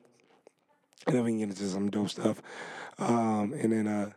And 1.05 1.15
then 1.15 1.23
we 1.23 1.31
can 1.31 1.39
get 1.39 1.49
into 1.49 1.67
some 1.67 1.89
dope 1.89 2.09
stuff. 2.09 2.41
Um, 2.99 3.53
and 3.53 3.71
then, 3.71 3.87
uh, 3.87 4.11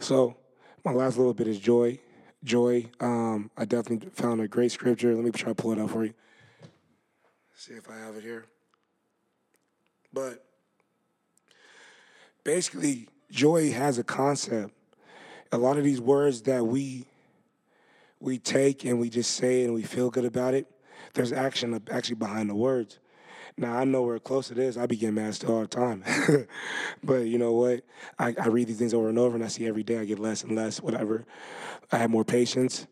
so 0.00 0.36
my 0.84 0.92
last 0.92 1.16
little 1.16 1.34
bit 1.34 1.46
is 1.46 1.58
joy. 1.58 1.98
Joy. 2.44 2.86
Um, 3.00 3.50
I 3.56 3.64
definitely 3.64 4.10
found 4.10 4.40
a 4.40 4.48
great 4.48 4.72
scripture. 4.72 5.14
Let 5.14 5.24
me 5.24 5.30
try 5.30 5.50
to 5.50 5.54
pull 5.54 5.72
it 5.72 5.78
up 5.78 5.90
for 5.90 6.04
you. 6.04 6.14
See 7.54 7.74
if 7.74 7.88
I 7.88 7.96
have 7.98 8.16
it 8.16 8.24
here. 8.24 8.46
But 10.12 10.44
basically, 12.44 13.08
joy 13.30 13.72
has 13.72 13.98
a 13.98 14.04
concept. 14.04 14.74
A 15.52 15.58
lot 15.58 15.78
of 15.78 15.84
these 15.84 16.00
words 16.00 16.42
that 16.42 16.66
we 16.66 17.06
we 18.18 18.38
take 18.38 18.84
and 18.84 19.00
we 19.00 19.10
just 19.10 19.32
say 19.32 19.64
and 19.64 19.74
we 19.74 19.82
feel 19.82 20.08
good 20.08 20.24
about 20.24 20.54
it, 20.54 20.66
there's 21.14 21.32
action 21.32 21.80
actually 21.90 22.14
behind 22.14 22.48
the 22.48 22.54
words. 22.54 22.98
Now 23.56 23.76
I 23.76 23.84
know 23.84 24.02
where 24.02 24.18
close 24.18 24.50
it 24.50 24.58
is. 24.58 24.78
I 24.78 24.86
be 24.86 24.96
getting 24.96 25.14
mad 25.14 25.44
all 25.46 25.60
the 25.60 25.66
time, 25.66 26.04
but 27.04 27.26
you 27.26 27.38
know 27.38 27.52
what? 27.52 27.84
I, 28.18 28.34
I, 28.40 28.48
read 28.48 28.68
these 28.68 28.78
things 28.78 28.94
over 28.94 29.08
and 29.08 29.18
over, 29.18 29.34
and 29.34 29.44
I 29.44 29.48
see 29.48 29.66
every 29.66 29.82
day 29.82 29.98
I 29.98 30.04
get 30.04 30.18
less 30.18 30.42
and 30.42 30.56
less. 30.56 30.80
Whatever. 30.80 31.26
I 31.90 31.98
have 31.98 32.10
more 32.10 32.24
patience. 32.24 32.86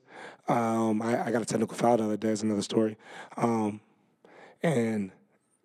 Um, 0.49 1.01
I, 1.01 1.27
I, 1.27 1.31
got 1.31 1.43
a 1.43 1.47
technical 1.47 1.77
foul 1.77 1.97
the 1.97 2.05
other 2.05 2.17
day. 2.17 2.29
Is 2.29 2.43
another 2.43 2.63
story. 2.63 2.97
Um, 3.37 3.81
and 4.63 5.13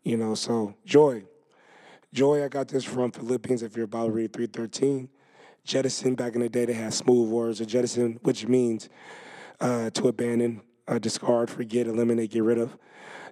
you 0.03 0.17
know, 0.17 0.35
so 0.35 0.75
joy. 0.85 1.23
Joy, 2.13 2.45
I 2.45 2.47
got 2.47 2.69
this 2.69 2.85
from 2.85 3.11
Philippians, 3.11 3.61
if 3.61 3.75
you're 3.75 3.83
about 3.83 4.05
to 4.05 4.11
read 4.13 4.31
313. 4.31 5.09
Jettison, 5.65 6.15
back 6.15 6.35
in 6.35 6.39
the 6.39 6.47
day, 6.47 6.63
they 6.63 6.73
had 6.73 6.93
smooth 6.93 7.29
words, 7.29 7.59
or 7.59 7.65
jettison, 7.65 8.19
which 8.21 8.47
means 8.47 8.87
uh, 9.59 9.89
to 9.89 10.07
abandon, 10.07 10.61
uh, 10.87 10.99
discard, 10.99 11.49
forget, 11.49 11.87
eliminate, 11.87 12.31
get 12.31 12.43
rid 12.43 12.57
of. 12.57 12.77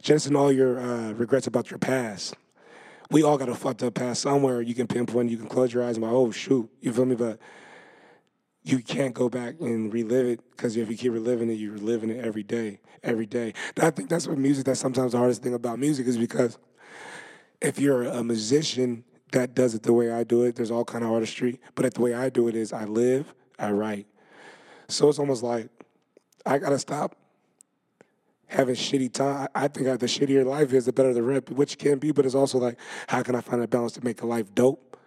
Jettison 0.01 0.35
all 0.35 0.51
your 0.51 0.79
uh, 0.79 1.11
regrets 1.13 1.47
about 1.47 1.71
your 1.71 1.79
past. 1.79 2.35
We 3.09 3.23
all 3.23 3.37
got 3.37 3.49
a 3.49 3.55
fucked 3.55 3.83
up 3.83 3.93
past 3.93 4.21
somewhere. 4.21 4.61
You 4.61 4.73
can 4.73 4.87
pinpoint, 4.87 5.29
you 5.29 5.37
can 5.37 5.47
close 5.47 5.73
your 5.73 5.83
eyes 5.83 5.95
and 5.97 6.03
be 6.03 6.07
like, 6.07 6.15
oh, 6.15 6.31
shoot, 6.31 6.69
you 6.81 6.91
feel 6.91 7.05
me? 7.05 7.15
But 7.15 7.39
you 8.63 8.79
can't 8.79 9.13
go 9.13 9.29
back 9.29 9.55
and 9.59 9.93
relive 9.93 10.25
it 10.25 10.39
because 10.51 10.77
if 10.77 10.89
you 10.89 10.97
keep 10.97 11.11
reliving 11.11 11.49
it, 11.49 11.53
you're 11.53 11.73
reliving 11.73 12.09
it 12.09 12.23
every 12.23 12.43
day, 12.43 12.79
every 13.03 13.25
day. 13.25 13.53
I 13.79 13.89
think 13.91 14.09
that's 14.09 14.27
what 14.27 14.37
music, 14.37 14.65
that's 14.65 14.79
sometimes 14.79 15.11
the 15.11 15.17
hardest 15.17 15.43
thing 15.43 15.53
about 15.53 15.79
music 15.79 16.07
is 16.07 16.17
because– 16.17 16.57
if 17.63 17.79
you're 17.79 18.03
a 18.03 18.23
musician 18.23 19.05
that 19.31 19.55
does 19.55 19.73
it 19.73 19.81
the 19.81 19.93
way 19.93 20.11
I 20.11 20.23
do 20.23 20.43
it, 20.43 20.55
there's 20.55 20.69
all 20.69 20.85
kind 20.85 21.03
of 21.03 21.11
artistry. 21.11 21.59
But 21.73 21.91
the 21.93 22.01
way 22.01 22.13
I 22.13 22.29
do 22.29 22.47
it 22.49 22.55
is 22.55 22.71
I 22.73 22.83
live, 22.83 23.33
I 23.57 23.71
write. 23.71 24.05
So 24.89 25.09
it's 25.09 25.17
almost 25.17 25.41
like 25.41 25.69
I 26.45 26.59
gotta 26.59 26.77
stop 26.77 27.15
having 28.53 28.75
shitty 28.75 29.11
time. 29.11 29.47
I 29.55 29.67
think 29.67 29.99
the 29.99 30.05
shittier 30.05 30.45
life 30.45 30.73
is, 30.73 30.85
the 30.85 30.93
better 30.93 31.13
the 31.13 31.23
rip, 31.23 31.49
which 31.49 31.77
can 31.77 31.99
be. 31.99 32.11
But 32.11 32.25
it's 32.25 32.35
also 32.35 32.57
like, 32.57 32.79
how 33.07 33.23
can 33.23 33.35
I 33.35 33.41
find 33.41 33.61
a 33.61 33.67
balance 33.67 33.93
to 33.93 34.03
make 34.03 34.21
a 34.21 34.25
life 34.25 34.53
dope? 34.53 34.97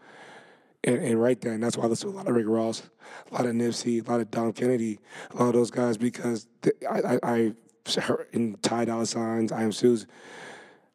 And, 0.84 0.98
and 0.98 1.20
right 1.20 1.40
there, 1.40 1.52
and 1.52 1.62
that's 1.62 1.76
why 1.76 1.84
I 1.84 1.88
listen 1.88 2.10
to 2.10 2.14
a 2.14 2.18
lot 2.18 2.28
of 2.28 2.34
Rick 2.34 2.46
Ross, 2.48 2.82
a 3.30 3.34
lot 3.34 3.46
of 3.46 3.52
Nipsey, 3.52 4.06
a 4.06 4.10
lot 4.10 4.20
of 4.20 4.30
Dom 4.30 4.52
Kennedy, 4.52 5.00
a 5.32 5.36
lot 5.36 5.48
of 5.48 5.54
those 5.54 5.70
guys 5.70 5.96
because 5.96 6.46
I, 6.88 7.00
I, 7.00 7.18
I 7.22 7.52
in 8.32 8.56
Ty 8.62 8.86
Dolla 8.86 9.06
Signs, 9.06 9.52
I 9.52 9.62
am 9.62 9.72
Sue's 9.72 10.06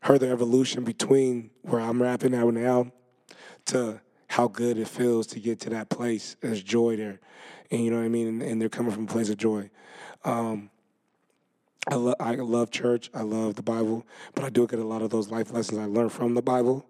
heard 0.01 0.19
the 0.19 0.29
evolution 0.29 0.83
between 0.83 1.51
where 1.61 1.79
I'm 1.79 2.01
rapping 2.01 2.33
at 2.33 2.45
now 2.47 2.91
to 3.65 4.01
how 4.27 4.47
good 4.47 4.77
it 4.77 4.87
feels 4.87 5.27
to 5.27 5.39
get 5.39 5.59
to 5.61 5.69
that 5.69 5.89
place. 5.89 6.35
There's 6.41 6.63
joy 6.63 6.97
there, 6.97 7.19
and 7.69 7.83
you 7.83 7.91
know 7.91 7.97
what 7.97 8.05
I 8.05 8.09
mean. 8.09 8.27
And, 8.27 8.41
and 8.41 8.61
they're 8.61 8.69
coming 8.69 8.91
from 8.91 9.03
a 9.03 9.07
place 9.07 9.29
of 9.29 9.37
joy. 9.37 9.69
Um, 10.23 10.70
I, 11.87 11.95
lo- 11.95 12.15
I 12.19 12.35
love 12.35 12.69
church. 12.69 13.09
I 13.13 13.21
love 13.21 13.55
the 13.55 13.63
Bible, 13.63 14.05
but 14.35 14.43
I 14.43 14.49
do 14.49 14.67
get 14.67 14.79
a 14.79 14.83
lot 14.83 15.01
of 15.01 15.09
those 15.09 15.29
life 15.29 15.51
lessons 15.51 15.79
I 15.79 15.85
learned 15.85 16.11
from 16.11 16.35
the 16.35 16.41
Bible 16.41 16.85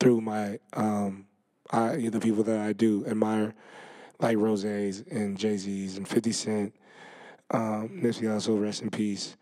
through 0.00 0.20
my 0.20 0.58
um, 0.72 1.26
I, 1.70 2.08
the 2.08 2.20
people 2.20 2.42
that 2.44 2.58
I 2.58 2.72
do 2.72 3.06
admire, 3.06 3.54
like 4.18 4.36
Rose's 4.36 5.04
and 5.10 5.38
Jay 5.38 5.56
Z's 5.56 5.96
and 5.96 6.08
Fifty 6.08 6.32
Cent, 6.32 6.74
um, 7.52 8.00
Nipsey 8.02 8.22
Hussle, 8.22 8.60
rest 8.60 8.82
in 8.82 8.90
peace, 8.90 9.36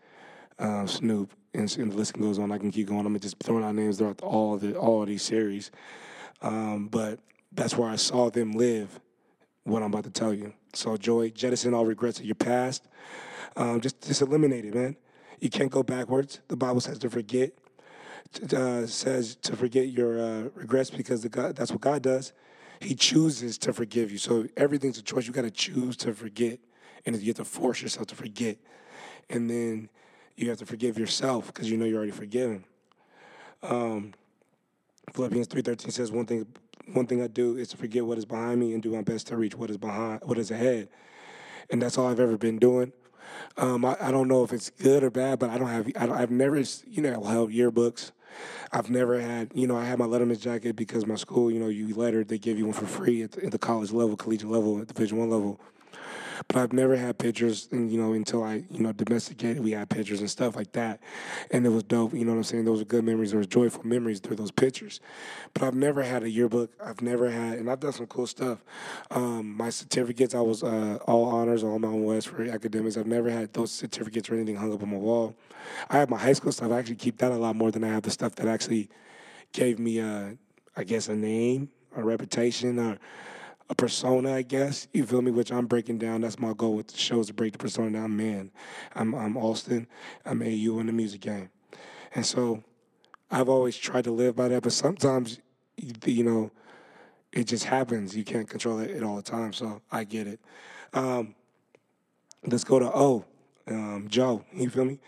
uh, 0.59 0.85
Snoop, 0.85 1.31
and, 1.53 1.75
and, 1.77 1.91
the 1.91 1.97
list 1.97 2.13
goes 2.13 2.37
on. 2.37 2.51
I 2.51 2.59
can 2.59 2.71
keep 2.71 2.87
going. 2.87 3.05
I'm 3.05 3.19
just 3.19 3.39
throwing 3.39 3.63
out 3.63 3.73
names 3.73 3.97
throughout 3.97 4.21
all 4.21 4.57
the 4.57 4.75
all 4.75 5.03
these 5.05 5.23
series, 5.23 5.71
um, 6.43 6.87
but 6.89 7.19
that's 7.51 7.75
where 7.75 7.89
I 7.89 7.95
saw 7.95 8.29
them 8.29 8.51
live. 8.51 8.99
What 9.63 9.83
I'm 9.83 9.93
about 9.93 10.05
to 10.05 10.09
tell 10.09 10.33
you. 10.33 10.53
So 10.73 10.97
joy, 10.97 11.29
jettison 11.29 11.73
all 11.73 11.85
regrets 11.85 12.19
of 12.19 12.25
your 12.25 12.35
past. 12.35 12.87
Um, 13.55 13.81
just 13.81 14.01
just 14.01 14.21
eliminate 14.21 14.65
it, 14.65 14.73
man. 14.73 14.95
You 15.39 15.49
can't 15.49 15.71
go 15.71 15.83
backwards. 15.83 16.39
The 16.47 16.55
Bible 16.55 16.81
says 16.81 16.99
to 16.99 17.09
forget. 17.09 17.53
Uh, 18.55 18.85
says 18.87 19.35
to 19.35 19.57
forget 19.57 19.89
your 19.89 20.19
uh, 20.19 20.49
regrets 20.55 20.89
because 20.89 21.21
the 21.21 21.27
God, 21.27 21.55
that's 21.55 21.69
what 21.71 21.81
God 21.81 22.01
does. 22.01 22.31
He 22.79 22.95
chooses 22.95 23.57
to 23.59 23.73
forgive 23.73 24.09
you. 24.09 24.17
So 24.17 24.47
everything's 24.55 24.97
a 24.97 25.01
choice. 25.01 25.27
You 25.27 25.33
got 25.33 25.41
to 25.41 25.51
choose 25.51 25.97
to 25.97 26.13
forget, 26.13 26.59
and 27.05 27.15
you 27.17 27.27
have 27.27 27.37
to 27.37 27.45
force 27.45 27.81
yourself 27.81 28.07
to 28.07 28.15
forget. 28.15 28.57
And 29.29 29.49
then 29.49 29.89
you 30.37 30.49
have 30.49 30.59
to 30.59 30.65
forgive 30.65 30.97
yourself 30.97 31.47
because 31.47 31.69
you 31.69 31.75
know 31.77 31.85
you're 31.85 31.97
already 31.97 32.11
forgiven. 32.11 32.63
Um, 33.61 34.13
Philippians 35.11 35.47
three 35.47 35.61
thirteen 35.61 35.91
says 35.91 36.11
one 36.11 36.25
thing 36.25 36.47
one 36.93 37.07
thing 37.07 37.21
I 37.21 37.27
do 37.27 37.57
is 37.57 37.69
to 37.69 37.77
forget 37.77 38.05
what 38.05 38.17
is 38.17 38.25
behind 38.25 38.59
me 38.59 38.73
and 38.73 38.81
do 38.81 38.91
my 38.91 39.01
best 39.01 39.27
to 39.27 39.37
reach 39.37 39.55
what 39.55 39.69
is 39.69 39.77
behind 39.77 40.21
what 40.23 40.37
is 40.37 40.51
ahead. 40.51 40.89
And 41.69 41.81
that's 41.81 41.97
all 41.97 42.07
I've 42.07 42.19
ever 42.19 42.37
been 42.37 42.59
doing. 42.59 42.91
Um, 43.57 43.85
I, 43.85 43.95
I, 43.99 44.11
don't 44.11 44.27
know 44.27 44.43
if 44.43 44.51
it's 44.51 44.69
good 44.69 45.03
or 45.03 45.09
bad, 45.09 45.39
but 45.39 45.49
I 45.49 45.57
don't 45.57 45.69
have 45.69 45.89
I 45.95 46.09
I've 46.21 46.31
never 46.31 46.59
you 46.59 47.01
know 47.01 47.23
held 47.23 47.51
yearbooks. 47.51 48.11
I've 48.71 48.89
never 48.89 49.19
had, 49.19 49.51
you 49.53 49.67
know, 49.67 49.75
I 49.75 49.83
had 49.85 49.99
my 49.99 50.05
Letterman's 50.05 50.39
jacket 50.39 50.75
because 50.75 51.05
my 51.05 51.15
school, 51.15 51.51
you 51.51 51.59
know, 51.59 51.67
you 51.67 51.93
lettered, 51.93 52.29
they 52.29 52.37
give 52.37 52.57
you 52.57 52.65
one 52.65 52.73
for 52.73 52.85
free 52.85 53.23
at 53.23 53.33
the, 53.33 53.45
at 53.45 53.51
the 53.51 53.59
college 53.59 53.91
level, 53.91 54.15
collegiate 54.15 54.49
level, 54.49 54.79
at 54.79 54.87
Division 54.87 55.17
One 55.17 55.29
level. 55.29 55.59
But 56.47 56.57
I've 56.57 56.73
never 56.73 56.95
had 56.95 57.17
pictures, 57.17 57.67
and 57.71 57.91
you 57.91 58.01
know, 58.01 58.13
until 58.13 58.43
I, 58.43 58.63
you 58.69 58.79
know, 58.79 58.91
domesticated, 58.91 59.63
we 59.63 59.71
had 59.71 59.89
pictures 59.89 60.19
and 60.19 60.29
stuff 60.29 60.55
like 60.55 60.71
that, 60.73 60.99
and 61.51 61.65
it 61.65 61.69
was 61.69 61.83
dope. 61.83 62.13
You 62.13 62.25
know 62.25 62.31
what 62.31 62.37
I'm 62.37 62.43
saying? 62.43 62.65
Those 62.65 62.79
were 62.79 62.85
good 62.85 63.03
memories. 63.03 63.33
Was 63.33 63.47
joyful 63.47 63.85
memories 63.85 64.19
through 64.19 64.37
those 64.37 64.51
pictures. 64.51 64.99
But 65.53 65.63
I've 65.63 65.75
never 65.75 66.03
had 66.03 66.23
a 66.23 66.29
yearbook. 66.29 66.71
I've 66.83 67.01
never 67.01 67.29
had, 67.29 67.59
and 67.59 67.69
I've 67.69 67.79
done 67.79 67.93
some 67.93 68.07
cool 68.07 68.27
stuff. 68.27 68.59
Um, 69.11 69.55
my 69.55 69.69
certificates, 69.69 70.35
I 70.35 70.41
was 70.41 70.63
uh, 70.63 70.97
all 71.05 71.25
honors, 71.25 71.63
all 71.63 71.79
Mountain 71.79 72.03
West 72.03 72.27
for 72.29 72.43
academics. 72.43 72.97
I've 72.97 73.07
never 73.07 73.29
had 73.29 73.53
those 73.53 73.71
certificates 73.71 74.29
or 74.29 74.35
anything 74.35 74.55
hung 74.55 74.73
up 74.73 74.81
on 74.81 74.89
my 74.89 74.97
wall. 74.97 75.35
I 75.89 75.97
have 75.97 76.09
my 76.09 76.17
high 76.17 76.33
school 76.33 76.51
stuff. 76.51 76.71
I 76.71 76.79
actually 76.79 76.95
keep 76.95 77.17
that 77.19 77.31
a 77.31 77.37
lot 77.37 77.55
more 77.55 77.71
than 77.71 77.83
I 77.83 77.89
have 77.89 78.03
the 78.03 78.11
stuff 78.11 78.35
that 78.35 78.47
actually 78.47 78.89
gave 79.53 79.79
me, 79.79 79.99
a, 79.99 80.37
I 80.75 80.83
guess, 80.83 81.07
a 81.07 81.15
name, 81.15 81.69
a 81.95 82.03
reputation, 82.03 82.79
or 82.79 82.97
a 83.71 83.75
persona, 83.75 84.33
I 84.33 84.41
guess. 84.41 84.87
You 84.93 85.05
feel 85.05 85.21
me? 85.21 85.31
Which 85.31 85.51
I'm 85.51 85.65
breaking 85.65 85.97
down. 85.97 86.21
That's 86.21 86.37
my 86.37 86.53
goal 86.53 86.75
with 86.75 86.87
the 86.87 86.97
shows 86.97 87.27
to 87.27 87.33
break 87.33 87.53
the 87.53 87.57
persona 87.57 87.97
down. 87.97 88.15
Man, 88.15 88.51
I'm 88.93 89.15
I'm 89.15 89.37
Austin. 89.37 89.87
I'm 90.25 90.41
AU 90.41 90.79
in 90.79 90.87
the 90.87 90.91
music 90.91 91.21
game, 91.21 91.49
and 92.13 92.25
so 92.25 92.63
I've 93.31 93.47
always 93.47 93.77
tried 93.77 94.03
to 94.03 94.11
live 94.11 94.35
by 94.35 94.49
that. 94.49 94.61
But 94.61 94.73
sometimes, 94.73 95.39
you 96.05 96.23
know, 96.23 96.51
it 97.31 97.45
just 97.45 97.63
happens. 97.63 98.15
You 98.15 98.25
can't 98.25 98.47
control 98.47 98.79
it 98.79 99.01
all 99.01 99.15
the 99.15 99.21
time. 99.21 99.53
So 99.53 99.81
I 99.89 100.03
get 100.03 100.27
it. 100.27 100.41
Um, 100.93 101.33
let's 102.45 102.65
go 102.65 102.77
to 102.77 102.91
O. 102.93 103.25
Um, 103.67 104.07
Joe. 104.09 104.43
You 104.53 104.69
feel 104.69 104.85
me? 104.85 104.99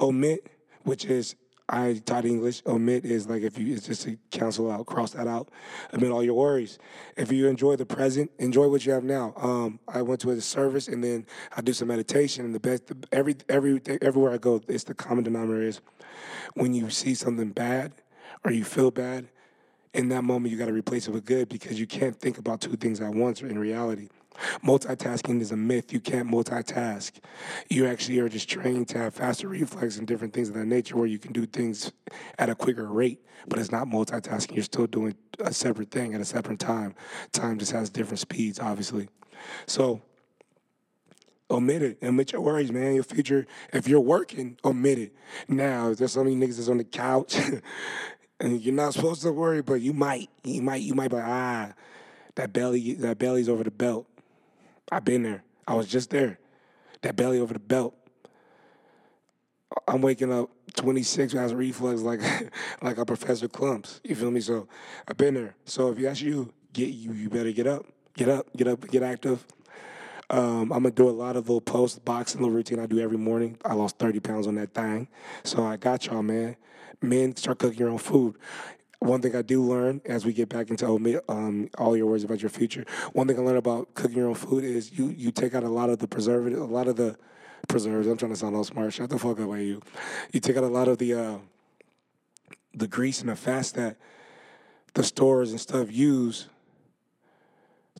Omit, 0.00 0.46
which 0.84 1.04
is 1.04 1.34
I 1.68 2.02
taught 2.04 2.26
English. 2.26 2.62
Omit 2.66 3.06
is 3.06 3.26
like 3.26 3.42
if 3.42 3.58
you 3.58 3.74
it's 3.74 3.86
just 3.86 4.02
to 4.02 4.18
cancel 4.30 4.70
out, 4.70 4.84
cross 4.84 5.12
that 5.12 5.26
out. 5.26 5.50
Omit 5.94 6.10
all 6.10 6.22
your 6.22 6.34
worries. 6.34 6.78
If 7.16 7.32
you 7.32 7.48
enjoy 7.48 7.76
the 7.76 7.86
present, 7.86 8.30
enjoy 8.38 8.68
what 8.68 8.84
you 8.84 8.92
have 8.92 9.04
now. 9.04 9.32
Um, 9.36 9.80
I 9.88 10.02
went 10.02 10.20
to 10.22 10.30
a 10.30 10.40
service 10.40 10.88
and 10.88 11.02
then 11.02 11.26
I 11.56 11.62
do 11.62 11.72
some 11.72 11.88
meditation. 11.88 12.44
And 12.44 12.54
the 12.54 12.60
best, 12.60 12.92
every 13.12 13.36
every 13.48 13.80
everywhere 14.02 14.32
I 14.32 14.38
go, 14.38 14.60
it's 14.68 14.84
the 14.84 14.94
common 14.94 15.24
denominator 15.24 15.66
is 15.66 15.80
when 16.52 16.74
you 16.74 16.90
see 16.90 17.14
something 17.14 17.50
bad 17.50 17.92
or 18.44 18.52
you 18.52 18.64
feel 18.64 18.90
bad. 18.90 19.28
In 19.94 20.08
that 20.08 20.24
moment, 20.24 20.50
you 20.50 20.58
got 20.58 20.66
to 20.66 20.72
replace 20.72 21.06
it 21.06 21.12
with 21.12 21.24
good 21.24 21.48
because 21.48 21.78
you 21.78 21.86
can't 21.86 22.18
think 22.18 22.36
about 22.36 22.60
two 22.60 22.76
things 22.76 23.00
at 23.00 23.14
once 23.14 23.42
in 23.42 23.56
reality. 23.56 24.08
Multitasking 24.64 25.40
is 25.40 25.52
a 25.52 25.56
myth. 25.56 25.92
You 25.92 26.00
can't 26.00 26.30
multitask. 26.30 27.12
You 27.68 27.86
actually 27.86 28.18
are 28.20 28.28
just 28.28 28.48
trained 28.48 28.88
to 28.88 28.98
have 28.98 29.14
faster 29.14 29.48
reflex 29.48 29.96
and 29.96 30.06
different 30.06 30.34
things 30.34 30.48
of 30.48 30.54
that 30.54 30.66
nature 30.66 30.96
where 30.96 31.06
you 31.06 31.18
can 31.18 31.32
do 31.32 31.46
things 31.46 31.92
at 32.38 32.48
a 32.48 32.54
quicker 32.54 32.86
rate, 32.86 33.24
but 33.46 33.58
it's 33.58 33.72
not 33.72 33.86
multitasking. 33.86 34.54
You're 34.54 34.64
still 34.64 34.86
doing 34.86 35.14
a 35.40 35.52
separate 35.52 35.90
thing 35.90 36.14
at 36.14 36.20
a 36.20 36.24
separate 36.24 36.58
time. 36.58 36.94
Time 37.32 37.58
just 37.58 37.72
has 37.72 37.90
different 37.90 38.18
speeds, 38.18 38.58
obviously. 38.58 39.08
So 39.66 40.02
omit 41.50 41.82
it. 41.82 41.98
Omit 42.02 42.32
your 42.32 42.40
worries, 42.40 42.72
man. 42.72 42.94
Your 42.94 43.04
future, 43.04 43.46
if 43.72 43.86
you're 43.86 44.00
working, 44.00 44.58
omit 44.64 44.98
it. 44.98 45.12
Now, 45.48 45.94
there's 45.94 46.12
so 46.12 46.24
many 46.24 46.36
niggas 46.36 46.56
that's 46.56 46.68
on 46.68 46.78
the 46.78 46.84
couch 46.84 47.36
and 48.40 48.60
you're 48.60 48.74
not 48.74 48.94
supposed 48.94 49.22
to 49.22 49.32
worry, 49.32 49.62
but 49.62 49.80
you 49.80 49.92
might. 49.92 50.30
You 50.42 50.62
might, 50.62 50.82
you 50.82 50.94
might 50.94 51.08
be 51.08 51.16
like, 51.16 51.24
ah, 51.26 51.72
that 52.34 52.52
belly, 52.52 52.94
that 52.94 53.18
belly's 53.18 53.48
over 53.48 53.64
the 53.64 53.70
belt. 53.70 54.06
I've 54.90 55.04
been 55.04 55.22
there. 55.22 55.42
I 55.66 55.74
was 55.74 55.86
just 55.86 56.10
there. 56.10 56.38
That 57.02 57.16
belly 57.16 57.40
over 57.40 57.52
the 57.52 57.60
belt. 57.60 57.94
I'm 59.88 60.02
waking 60.02 60.32
up 60.32 60.50
26 60.76 61.32
has 61.34 61.54
reflux 61.54 62.00
like 62.00 62.20
like 62.82 62.98
a 62.98 63.04
Professor 63.04 63.48
Klumps. 63.48 64.00
You 64.04 64.14
feel 64.14 64.30
me? 64.30 64.40
So 64.40 64.68
I've 65.08 65.16
been 65.16 65.34
there. 65.34 65.56
So 65.64 65.90
if 65.90 65.98
that's 65.98 66.20
you, 66.20 66.52
get 66.72 66.88
you 66.88 67.12
you 67.12 67.28
better 67.28 67.52
get 67.52 67.66
up, 67.66 67.86
get 68.16 68.28
up, 68.28 68.46
get 68.56 68.68
up, 68.68 68.88
get 68.88 69.02
active. 69.02 69.44
Um, 70.30 70.72
I'm 70.72 70.82
gonna 70.82 70.90
do 70.90 71.08
a 71.08 71.10
lot 71.10 71.36
of 71.36 71.48
little 71.48 71.60
post 71.60 72.04
boxing 72.04 72.40
little 72.40 72.54
routine 72.54 72.78
I 72.78 72.86
do 72.86 72.98
every 72.98 73.18
morning. 73.18 73.58
I 73.64 73.74
lost 73.74 73.98
30 73.98 74.20
pounds 74.20 74.46
on 74.46 74.54
that 74.56 74.72
thing, 74.74 75.08
so 75.42 75.64
I 75.64 75.76
got 75.76 76.06
y'all, 76.06 76.22
man. 76.22 76.56
Men, 77.02 77.36
start 77.36 77.58
cooking 77.58 77.78
your 77.78 77.90
own 77.90 77.98
food 77.98 78.36
one 79.04 79.20
thing 79.20 79.36
I 79.36 79.42
do 79.42 79.62
learn 79.62 80.00
as 80.06 80.24
we 80.24 80.32
get 80.32 80.48
back 80.48 80.70
into 80.70 80.86
um, 81.28 81.70
all 81.78 81.96
your 81.96 82.06
words 82.06 82.24
about 82.24 82.40
your 82.40 82.50
future, 82.50 82.84
one 83.12 83.28
thing 83.28 83.38
I 83.38 83.42
learned 83.42 83.58
about 83.58 83.94
cooking 83.94 84.16
your 84.16 84.28
own 84.28 84.34
food 84.34 84.64
is 84.64 84.98
you 84.98 85.08
you 85.08 85.30
take 85.30 85.54
out 85.54 85.62
a 85.62 85.68
lot 85.68 85.90
of 85.90 85.98
the 85.98 86.08
preservative, 86.08 86.60
a 86.60 86.64
lot 86.64 86.88
of 86.88 86.96
the 86.96 87.16
preserves. 87.68 88.06
I'm 88.06 88.16
trying 88.16 88.32
to 88.32 88.36
sound 88.36 88.56
all 88.56 88.64
smart. 88.64 88.92
Shut 88.92 89.10
the 89.10 89.18
fuck 89.18 89.38
up, 89.38 89.48
you. 89.58 89.82
You 90.32 90.40
take 90.40 90.56
out 90.56 90.64
a 90.64 90.68
lot 90.68 90.88
of 90.88 90.98
the 90.98 91.14
uh, 91.14 91.38
the 92.72 92.88
grease 92.88 93.20
and 93.20 93.28
the 93.28 93.36
fats 93.36 93.72
that 93.72 93.96
the 94.94 95.04
stores 95.04 95.50
and 95.50 95.60
stuff 95.60 95.92
use 95.92 96.48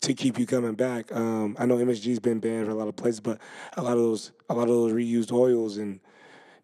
to 0.00 0.14
keep 0.14 0.38
you 0.38 0.46
coming 0.46 0.74
back. 0.74 1.14
Um, 1.14 1.56
I 1.58 1.66
know 1.66 1.76
MSG's 1.76 2.18
been 2.18 2.40
banned 2.40 2.66
for 2.66 2.72
a 2.72 2.74
lot 2.74 2.88
of 2.88 2.96
places, 2.96 3.20
but 3.20 3.38
a 3.76 3.82
lot 3.82 3.92
of 3.92 3.98
those 3.98 4.32
a 4.48 4.54
lot 4.54 4.64
of 4.64 4.68
those 4.68 4.92
reused 4.92 5.32
oils 5.32 5.76
and 5.76 6.00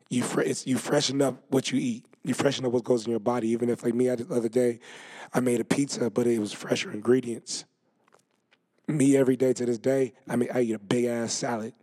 you 0.08 0.24
it's, 0.38 0.66
you 0.66 0.78
freshen 0.78 1.20
up 1.22 1.42
what 1.48 1.70
you 1.70 1.78
eat 1.78 2.04
you 2.22 2.34
freshen 2.34 2.66
up 2.66 2.72
what 2.72 2.84
goes 2.84 3.04
in 3.04 3.10
your 3.10 3.20
body. 3.20 3.48
Even 3.48 3.70
if, 3.70 3.82
like 3.82 3.94
me, 3.94 4.10
I 4.10 4.16
the 4.16 4.34
other 4.34 4.48
day, 4.48 4.80
I 5.32 5.40
made 5.40 5.60
a 5.60 5.64
pizza, 5.64 6.10
but 6.10 6.26
it 6.26 6.38
was 6.38 6.52
fresher 6.52 6.90
ingredients. 6.90 7.64
Me 8.86 9.16
every 9.16 9.36
day 9.36 9.52
to 9.52 9.64
this 9.64 9.78
day, 9.78 10.12
I 10.28 10.36
mean, 10.36 10.48
I 10.52 10.62
eat 10.62 10.74
a 10.74 10.78
big 10.78 11.04
ass 11.04 11.32
salad. 11.32 11.74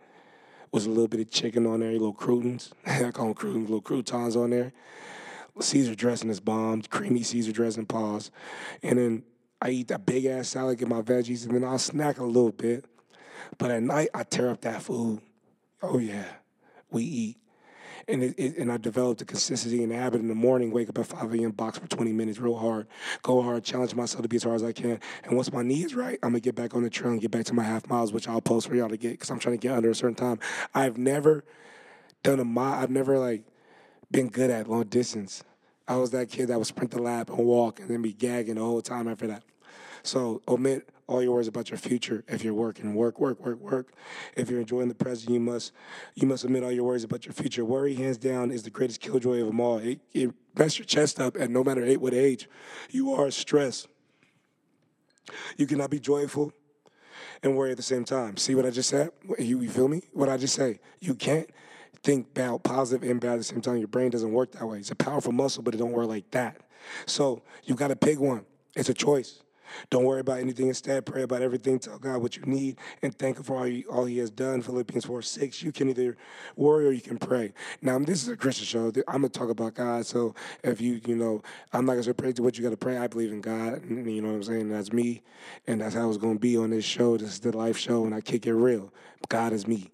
Was 0.71 0.85
a 0.85 0.89
little 0.89 1.07
bit 1.07 1.21
of 1.21 1.31
chicken 1.31 1.65
on 1.65 1.79
there, 1.79 1.91
little 1.93 2.13
croutons. 2.13 2.71
I 2.85 3.11
call 3.11 3.27
them 3.27 3.33
croutons, 3.33 3.69
little 3.69 3.81
croutons 3.81 4.35
on 4.35 4.49
there. 4.49 4.73
Caesar 5.59 5.95
dressing 5.95 6.29
is 6.29 6.39
bomb, 6.39 6.83
creamy 6.83 7.23
Caesar 7.23 7.51
dressing, 7.51 7.85
pause. 7.85 8.29
And 8.83 8.99
then 8.99 9.23
I 9.61 9.69
eat 9.71 9.87
that 9.87 10.05
big 10.05 10.25
ass 10.25 10.49
salad, 10.49 10.77
get 10.77 10.87
my 10.87 11.01
veggies, 11.01 11.45
and 11.45 11.55
then 11.55 11.63
I'll 11.63 11.79
snack 11.79 12.19
a 12.19 12.23
little 12.23 12.51
bit. 12.51 12.85
But 13.57 13.71
at 13.71 13.81
night, 13.81 14.09
I 14.13 14.23
tear 14.23 14.49
up 14.49 14.61
that 14.61 14.83
food. 14.83 15.21
Oh, 15.81 15.97
yeah, 15.97 16.25
we 16.91 17.03
eat 17.03 17.37
and 18.07 18.23
it, 18.23 18.35
it, 18.37 18.57
and 18.57 18.71
I 18.71 18.77
developed 18.77 19.21
a 19.21 19.25
consistency 19.25 19.83
and 19.83 19.91
habit 19.91 20.21
in 20.21 20.27
the 20.27 20.35
morning. 20.35 20.71
Wake 20.71 20.89
up 20.89 20.97
at 20.97 21.07
5 21.07 21.33
a.m. 21.33 21.51
box 21.51 21.77
for 21.77 21.87
20 21.87 22.13
minutes, 22.13 22.39
real 22.39 22.55
hard, 22.55 22.87
go 23.21 23.41
hard, 23.41 23.63
challenge 23.63 23.95
myself 23.95 24.21
to 24.21 24.29
be 24.29 24.37
as 24.37 24.43
hard 24.43 24.55
as 24.55 24.63
I 24.63 24.71
can. 24.71 24.99
And 25.23 25.35
once 25.35 25.51
my 25.51 25.63
knee 25.63 25.83
is 25.83 25.93
right, 25.93 26.17
I'm 26.23 26.31
gonna 26.31 26.39
get 26.39 26.55
back 26.55 26.73
on 26.75 26.83
the 26.83 26.89
trail 26.89 27.11
and 27.11 27.21
get 27.21 27.31
back 27.31 27.45
to 27.45 27.53
my 27.53 27.63
half 27.63 27.87
miles, 27.87 28.13
which 28.13 28.27
I'll 28.27 28.41
post 28.41 28.67
for 28.67 28.75
y'all 28.75 28.89
to 28.89 28.97
get 28.97 29.11
because 29.11 29.29
I'm 29.29 29.39
trying 29.39 29.57
to 29.57 29.67
get 29.67 29.75
under 29.75 29.89
a 29.89 29.95
certain 29.95 30.15
time. 30.15 30.39
I've 30.73 30.97
never 30.97 31.43
done 32.23 32.39
a 32.39 32.45
mile. 32.45 32.81
I've 32.81 32.89
never 32.89 33.17
like 33.17 33.43
been 34.09 34.29
good 34.29 34.49
at 34.49 34.69
long 34.69 34.83
distance. 34.83 35.43
I 35.87 35.95
was 35.97 36.11
that 36.11 36.29
kid 36.29 36.47
that 36.47 36.57
would 36.57 36.67
sprint 36.67 36.91
the 36.91 37.01
lap 37.01 37.29
and 37.29 37.39
walk 37.39 37.79
and 37.79 37.89
then 37.89 38.01
be 38.01 38.13
gagging 38.13 38.55
the 38.55 38.61
whole 38.61 38.81
time 38.81 39.07
after 39.07 39.27
that. 39.27 39.43
So 40.03 40.41
omit 40.47 40.89
all 41.07 41.23
your 41.23 41.33
worries 41.33 41.47
about 41.47 41.69
your 41.69 41.77
future 41.77 42.23
if 42.27 42.43
you're 42.43 42.53
working. 42.53 42.93
Work, 42.93 43.19
work, 43.19 43.39
work, 43.39 43.59
work. 43.59 43.93
If 44.35 44.49
you're 44.49 44.59
enjoying 44.59 44.89
the 44.89 44.95
present, 44.95 45.31
you 45.31 45.39
must 45.39 45.71
you 46.15 46.27
must 46.27 46.45
omit 46.45 46.63
all 46.63 46.71
your 46.71 46.83
worries 46.83 47.03
about 47.03 47.25
your 47.25 47.33
future. 47.33 47.63
Worry, 47.63 47.95
hands 47.95 48.17
down, 48.17 48.51
is 48.51 48.63
the 48.63 48.69
greatest 48.69 48.99
killjoy 48.99 49.41
of 49.41 49.47
them 49.47 49.59
all. 49.59 49.77
It, 49.77 50.01
it 50.13 50.31
messes 50.57 50.79
your 50.79 50.85
chest 50.85 51.19
up, 51.19 51.35
and 51.35 51.53
no 51.53 51.63
matter 51.63 51.85
what 51.95 52.13
age, 52.13 52.49
you 52.89 53.13
are 53.13 53.31
stressed. 53.31 53.87
You 55.57 55.65
cannot 55.65 55.89
be 55.89 55.99
joyful 55.99 56.53
and 57.43 57.55
worry 57.55 57.71
at 57.71 57.77
the 57.77 57.83
same 57.83 58.03
time. 58.03 58.37
See 58.37 58.55
what 58.55 58.65
I 58.65 58.69
just 58.69 58.89
said? 58.89 59.09
You, 59.39 59.61
you 59.61 59.69
feel 59.69 59.87
me? 59.87 60.03
What 60.13 60.29
I 60.29 60.37
just 60.37 60.55
say? 60.55 60.79
You 60.99 61.15
can't 61.15 61.49
think 62.03 62.27
about 62.27 62.63
positive 62.63 63.09
and 63.09 63.19
bad 63.19 63.33
at 63.33 63.37
the 63.37 63.43
same 63.43 63.61
time. 63.61 63.77
Your 63.77 63.87
brain 63.87 64.09
doesn't 64.09 64.31
work 64.31 64.53
that 64.53 64.65
way. 64.65 64.79
It's 64.79 64.91
a 64.91 64.95
powerful 64.95 65.31
muscle, 65.31 65.63
but 65.63 65.73
it 65.73 65.77
don't 65.77 65.91
work 65.91 66.07
like 66.07 66.29
that. 66.31 66.61
So 67.05 67.43
you 67.63 67.75
got 67.75 67.89
to 67.89 67.95
pick 67.95 68.19
one. 68.19 68.45
It's 68.75 68.89
a 68.89 68.93
choice. 68.93 69.41
Don't 69.89 70.03
worry 70.03 70.19
about 70.19 70.39
anything. 70.39 70.67
Instead, 70.67 71.05
pray 71.05 71.23
about 71.23 71.41
everything. 71.41 71.79
Tell 71.79 71.97
God 71.97 72.21
what 72.21 72.35
you 72.35 72.43
need 72.43 72.77
and 73.01 73.17
thank 73.17 73.37
Him 73.37 73.43
for 73.43 73.57
all 73.57 73.63
he, 73.63 73.85
all 73.85 74.05
he 74.05 74.17
has 74.19 74.29
done. 74.29 74.61
Philippians 74.61 75.05
4 75.05 75.21
6. 75.21 75.63
You 75.63 75.71
can 75.71 75.89
either 75.89 76.17
worry 76.55 76.87
or 76.87 76.91
you 76.91 77.01
can 77.01 77.17
pray. 77.17 77.53
Now, 77.81 77.99
this 77.99 78.23
is 78.23 78.29
a 78.29 78.37
Christian 78.37 78.65
show. 78.65 78.87
I'm 79.07 79.21
going 79.21 79.23
to 79.23 79.29
talk 79.29 79.49
about 79.49 79.75
God. 79.75 80.05
So 80.05 80.35
if 80.63 80.81
you, 80.81 81.01
you 81.05 81.15
know, 81.15 81.41
I'm 81.73 81.85
not 81.85 81.93
going 81.93 82.03
to 82.03 82.09
say 82.09 82.13
pray 82.13 82.33
to 82.33 82.43
what 82.43 82.57
you 82.57 82.63
got 82.63 82.71
to 82.71 82.77
pray. 82.77 82.97
I 82.97 83.07
believe 83.07 83.31
in 83.31 83.41
God. 83.41 83.83
You 83.89 84.21
know 84.21 84.29
what 84.29 84.35
I'm 84.35 84.43
saying? 84.43 84.69
That's 84.69 84.93
me. 84.93 85.21
And 85.67 85.81
that's 85.81 85.95
how 85.95 86.07
it's 86.09 86.17
going 86.17 86.35
to 86.35 86.39
be 86.39 86.57
on 86.57 86.69
this 86.69 86.85
show. 86.85 87.17
This 87.17 87.29
is 87.29 87.39
the 87.39 87.55
life 87.55 87.77
show. 87.77 88.05
And 88.05 88.13
I 88.13 88.21
kick 88.21 88.47
it 88.47 88.53
real. 88.53 88.93
God 89.29 89.53
is 89.53 89.67
me 89.67 89.91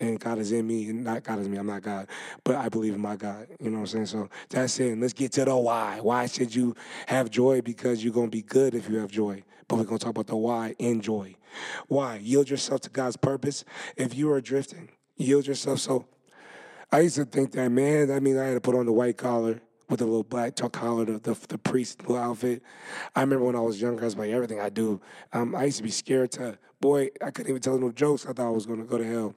and 0.00 0.18
God 0.18 0.38
is 0.38 0.52
in 0.52 0.66
me, 0.66 0.88
and 0.88 1.04
not 1.04 1.22
God 1.22 1.38
is 1.38 1.48
me. 1.48 1.58
I'm 1.58 1.66
not 1.66 1.82
God, 1.82 2.08
but 2.42 2.56
I 2.56 2.68
believe 2.68 2.94
in 2.94 3.00
my 3.00 3.16
God. 3.16 3.46
You 3.60 3.70
know 3.70 3.78
what 3.78 3.82
I'm 3.82 3.86
saying? 3.86 4.06
So 4.06 4.28
that's 4.48 4.78
it. 4.80 4.98
Let's 4.98 5.12
get 5.12 5.32
to 5.32 5.44
the 5.44 5.56
why. 5.56 6.00
Why 6.00 6.26
should 6.26 6.54
you 6.54 6.74
have 7.06 7.30
joy? 7.30 7.60
Because 7.60 8.02
you're 8.02 8.12
gonna 8.12 8.28
be 8.28 8.42
good 8.42 8.74
if 8.74 8.88
you 8.88 8.98
have 8.98 9.10
joy. 9.10 9.42
But 9.68 9.76
we're 9.76 9.84
gonna 9.84 9.98
talk 9.98 10.10
about 10.10 10.26
the 10.26 10.36
why 10.36 10.74
in 10.78 11.00
joy. 11.00 11.36
Why? 11.88 12.16
Yield 12.16 12.50
yourself 12.50 12.80
to 12.82 12.90
God's 12.90 13.16
purpose. 13.16 13.64
If 13.96 14.14
you 14.14 14.30
are 14.32 14.40
drifting, 14.40 14.90
yield 15.16 15.46
yourself. 15.46 15.78
So 15.80 16.06
I 16.90 17.00
used 17.00 17.16
to 17.16 17.24
think 17.24 17.52
that, 17.52 17.70
man, 17.70 18.10
I 18.10 18.20
mean, 18.20 18.38
I 18.38 18.44
had 18.44 18.54
to 18.54 18.60
put 18.60 18.74
on 18.74 18.86
the 18.86 18.92
white 18.92 19.16
collar 19.16 19.60
with 19.88 20.00
a 20.00 20.04
little 20.04 20.24
black 20.24 20.54
tuck 20.54 20.72
collar, 20.72 21.04
the, 21.04 21.18
the, 21.18 21.36
the 21.48 21.58
priest 21.58 22.02
outfit. 22.08 22.62
I 23.14 23.20
remember 23.20 23.44
when 23.44 23.56
I 23.56 23.60
was 23.60 23.80
younger, 23.80 24.02
I 24.02 24.04
was 24.06 24.16
like, 24.16 24.30
everything 24.30 24.60
I 24.60 24.70
do. 24.70 25.00
Um, 25.32 25.54
I 25.54 25.64
used 25.64 25.78
to 25.78 25.82
be 25.82 25.90
scared 25.90 26.32
to, 26.32 26.58
boy, 26.80 27.10
I 27.22 27.30
couldn't 27.30 27.50
even 27.50 27.60
tell 27.60 27.78
no 27.78 27.90
jokes. 27.90 28.26
I 28.26 28.32
thought 28.32 28.46
I 28.46 28.50
was 28.50 28.66
going 28.66 28.80
to 28.80 28.86
go 28.86 28.98
to 28.98 29.04
hell. 29.04 29.34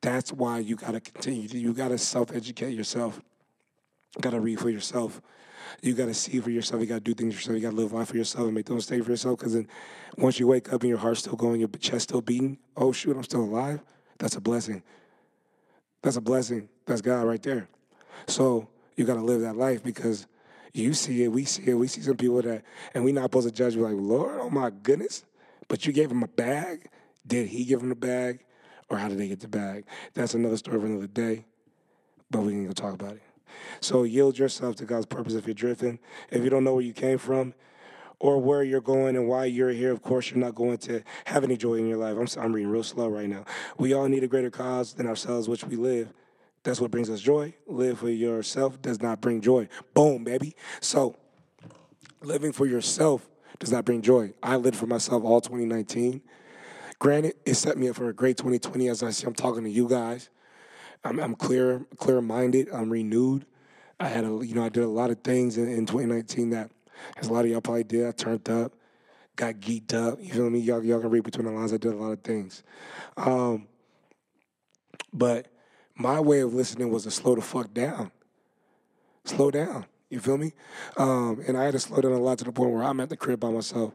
That's 0.00 0.32
why 0.32 0.60
you 0.60 0.76
got 0.76 0.92
to 0.92 1.00
continue. 1.00 1.48
You 1.48 1.72
got 1.72 1.88
to 1.88 1.98
self 1.98 2.32
educate 2.32 2.72
yourself. 2.72 3.20
You 4.16 4.22
got 4.22 4.30
to 4.30 4.40
read 4.40 4.60
for 4.60 4.70
yourself. 4.70 5.20
You 5.82 5.94
got 5.94 6.06
to 6.06 6.14
see 6.14 6.40
for 6.40 6.50
yourself. 6.50 6.80
You 6.80 6.86
got 6.86 6.96
to 6.96 7.00
do 7.00 7.14
things 7.14 7.34
yourself. 7.34 7.56
You 7.56 7.62
got 7.62 7.70
to 7.70 7.76
live 7.76 7.92
life 7.92 8.08
for 8.08 8.16
yourself 8.16 8.46
and 8.46 8.54
make 8.54 8.66
those 8.66 8.76
mistakes 8.76 9.04
for 9.04 9.10
yourself. 9.10 9.38
Because 9.38 9.54
then 9.54 9.68
once 10.16 10.40
you 10.40 10.46
wake 10.46 10.72
up 10.72 10.82
and 10.82 10.88
your 10.88 10.98
heart's 10.98 11.20
still 11.20 11.36
going, 11.36 11.60
your 11.60 11.68
chest 11.68 12.04
still 12.04 12.20
beating, 12.20 12.58
oh, 12.76 12.92
shoot, 12.92 13.16
I'm 13.16 13.22
still 13.22 13.42
alive. 13.42 13.80
That's 14.18 14.36
a 14.36 14.40
blessing. 14.40 14.82
That's 16.02 16.16
a 16.16 16.20
blessing. 16.20 16.68
That's 16.86 17.00
God 17.00 17.24
right 17.24 17.42
there. 17.42 17.68
So 18.26 18.68
you 18.96 19.04
got 19.04 19.14
to 19.14 19.22
live 19.22 19.42
that 19.42 19.56
life 19.56 19.82
because 19.82 20.26
you 20.72 20.94
see 20.94 21.24
it, 21.24 21.28
we 21.28 21.44
see 21.44 21.70
it. 21.70 21.74
We 21.74 21.88
see 21.88 22.00
some 22.02 22.16
people 22.16 22.42
that, 22.42 22.62
and 22.94 23.04
we're 23.04 23.14
not 23.14 23.24
supposed 23.24 23.48
to 23.48 23.54
judge. 23.54 23.76
We're 23.76 23.88
like, 23.88 24.00
Lord, 24.00 24.38
oh 24.40 24.50
my 24.50 24.70
goodness. 24.70 25.24
But 25.66 25.86
you 25.86 25.92
gave 25.92 26.10
him 26.10 26.22
a 26.22 26.28
bag. 26.28 26.88
Did 27.26 27.48
he 27.48 27.64
give 27.64 27.82
him 27.82 27.92
a 27.92 27.96
bag? 27.96 28.44
Or 28.90 28.98
how 28.98 29.08
did 29.08 29.18
they 29.18 29.28
get 29.28 29.40
the 29.40 29.48
bag? 29.48 29.84
That's 30.14 30.34
another 30.34 30.56
story 30.56 30.80
for 30.80 30.86
another 30.86 31.06
day, 31.06 31.44
but 32.30 32.40
we 32.40 32.52
can 32.52 32.66
go 32.66 32.72
talk 32.72 32.94
about 32.94 33.12
it. 33.12 33.22
So 33.80 34.04
yield 34.04 34.38
yourself 34.38 34.76
to 34.76 34.84
God's 34.84 35.06
purpose 35.06 35.34
if 35.34 35.46
you're 35.46 35.54
drifting. 35.54 35.98
If 36.30 36.42
you 36.42 36.50
don't 36.50 36.64
know 36.64 36.74
where 36.74 36.82
you 36.82 36.92
came 36.92 37.18
from 37.18 37.54
or 38.20 38.40
where 38.40 38.62
you're 38.62 38.80
going 38.80 39.16
and 39.16 39.28
why 39.28 39.44
you're 39.44 39.70
here, 39.70 39.92
of 39.92 40.02
course, 40.02 40.30
you're 40.30 40.40
not 40.40 40.54
going 40.54 40.78
to 40.78 41.02
have 41.26 41.44
any 41.44 41.56
joy 41.56 41.74
in 41.74 41.86
your 41.86 41.98
life. 41.98 42.16
I'm, 42.16 42.42
I'm 42.42 42.52
reading 42.52 42.70
real 42.70 42.82
slow 42.82 43.08
right 43.08 43.28
now. 43.28 43.44
We 43.78 43.92
all 43.92 44.08
need 44.08 44.24
a 44.24 44.28
greater 44.28 44.50
cause 44.50 44.94
than 44.94 45.06
ourselves, 45.06 45.48
which 45.48 45.64
we 45.64 45.76
live. 45.76 46.12
That's 46.64 46.80
what 46.80 46.90
brings 46.90 47.08
us 47.08 47.20
joy. 47.20 47.54
Live 47.66 48.00
for 48.00 48.10
yourself 48.10 48.82
does 48.82 49.00
not 49.00 49.20
bring 49.20 49.40
joy. 49.40 49.68
Boom, 49.94 50.24
baby. 50.24 50.54
So, 50.80 51.16
living 52.20 52.52
for 52.52 52.66
yourself 52.66 53.28
does 53.58 53.70
not 53.70 53.84
bring 53.84 54.02
joy. 54.02 54.34
I 54.42 54.56
lived 54.56 54.76
for 54.76 54.86
myself 54.86 55.24
all 55.24 55.40
2019. 55.40 56.20
Granted, 56.98 57.34
it 57.46 57.54
set 57.54 57.78
me 57.78 57.88
up 57.88 57.96
for 57.96 58.08
a 58.08 58.12
great 58.12 58.36
2020. 58.36 58.88
As 58.88 59.02
I 59.02 59.10
see, 59.10 59.26
I'm 59.26 59.34
talking 59.34 59.62
to 59.64 59.70
you 59.70 59.88
guys. 59.88 60.30
I'm, 61.04 61.20
I'm 61.20 61.34
clear, 61.34 61.86
clear 61.96 62.20
minded. 62.20 62.68
I'm 62.72 62.90
renewed. 62.90 63.46
I 64.00 64.08
had 64.08 64.24
a, 64.24 64.40
you 64.44 64.54
know, 64.54 64.64
I 64.64 64.68
did 64.68 64.82
a 64.82 64.88
lot 64.88 65.10
of 65.10 65.20
things 65.22 65.58
in, 65.58 65.68
in 65.68 65.86
2019 65.86 66.50
that, 66.50 66.70
as 67.16 67.28
a 67.28 67.32
lot 67.32 67.44
of 67.44 67.50
y'all 67.50 67.60
probably 67.60 67.84
did. 67.84 68.06
I 68.06 68.10
turned 68.10 68.48
up, 68.48 68.72
got 69.36 69.54
geeked 69.54 69.94
up. 69.94 70.18
You 70.20 70.32
feel 70.32 70.50
me? 70.50 70.58
Y'all, 70.58 70.84
y'all 70.84 71.00
can 71.00 71.10
read 71.10 71.22
between 71.22 71.46
the 71.46 71.52
lines. 71.52 71.72
I 71.72 71.76
did 71.76 71.92
a 71.92 71.96
lot 71.96 72.12
of 72.12 72.20
things. 72.22 72.64
Um, 73.16 73.68
but 75.12 75.46
my 75.94 76.18
way 76.18 76.40
of 76.40 76.52
listening 76.52 76.90
was 76.90 77.04
to 77.04 77.12
slow 77.12 77.36
the 77.36 77.42
fuck 77.42 77.72
down. 77.72 78.10
Slow 79.24 79.52
down. 79.52 79.86
You 80.10 80.20
feel 80.20 80.38
me? 80.38 80.52
Um, 80.96 81.42
and 81.46 81.56
I 81.56 81.64
had 81.64 81.72
to 81.72 81.78
slow 81.78 82.00
down 82.00 82.12
a 82.12 82.18
lot 82.18 82.38
to 82.38 82.44
the 82.44 82.52
point 82.52 82.72
where 82.72 82.82
I'm 82.82 82.98
at 82.98 83.08
the 83.08 83.16
crib 83.16 83.40
by 83.40 83.50
myself, 83.50 83.94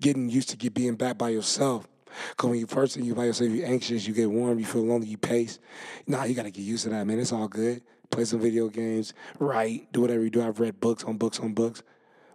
getting 0.00 0.28
used 0.28 0.50
to 0.50 0.56
get 0.56 0.74
being 0.74 0.94
back 0.94 1.18
by 1.18 1.30
yourself 1.30 1.88
Cause 2.36 2.50
when 2.50 2.58
you 2.58 2.66
person, 2.66 3.04
you 3.04 3.14
by 3.14 3.24
yourself, 3.24 3.50
you're 3.50 3.66
anxious, 3.66 4.06
you 4.06 4.14
get 4.14 4.30
warm, 4.30 4.58
you 4.58 4.64
feel 4.64 4.84
lonely, 4.84 5.08
you 5.08 5.18
pace. 5.18 5.58
Nah, 6.06 6.24
you 6.24 6.34
gotta 6.34 6.50
get 6.50 6.62
used 6.62 6.84
to 6.84 6.90
that, 6.90 7.06
man. 7.06 7.18
It's 7.18 7.32
all 7.32 7.48
good. 7.48 7.82
Play 8.10 8.24
some 8.24 8.40
video 8.40 8.68
games, 8.68 9.14
write, 9.38 9.92
do 9.92 10.00
whatever 10.00 10.22
you 10.22 10.30
do. 10.30 10.42
I've 10.42 10.60
read 10.60 10.80
books 10.80 11.04
on 11.04 11.16
books 11.16 11.40
on 11.40 11.54
books. 11.54 11.82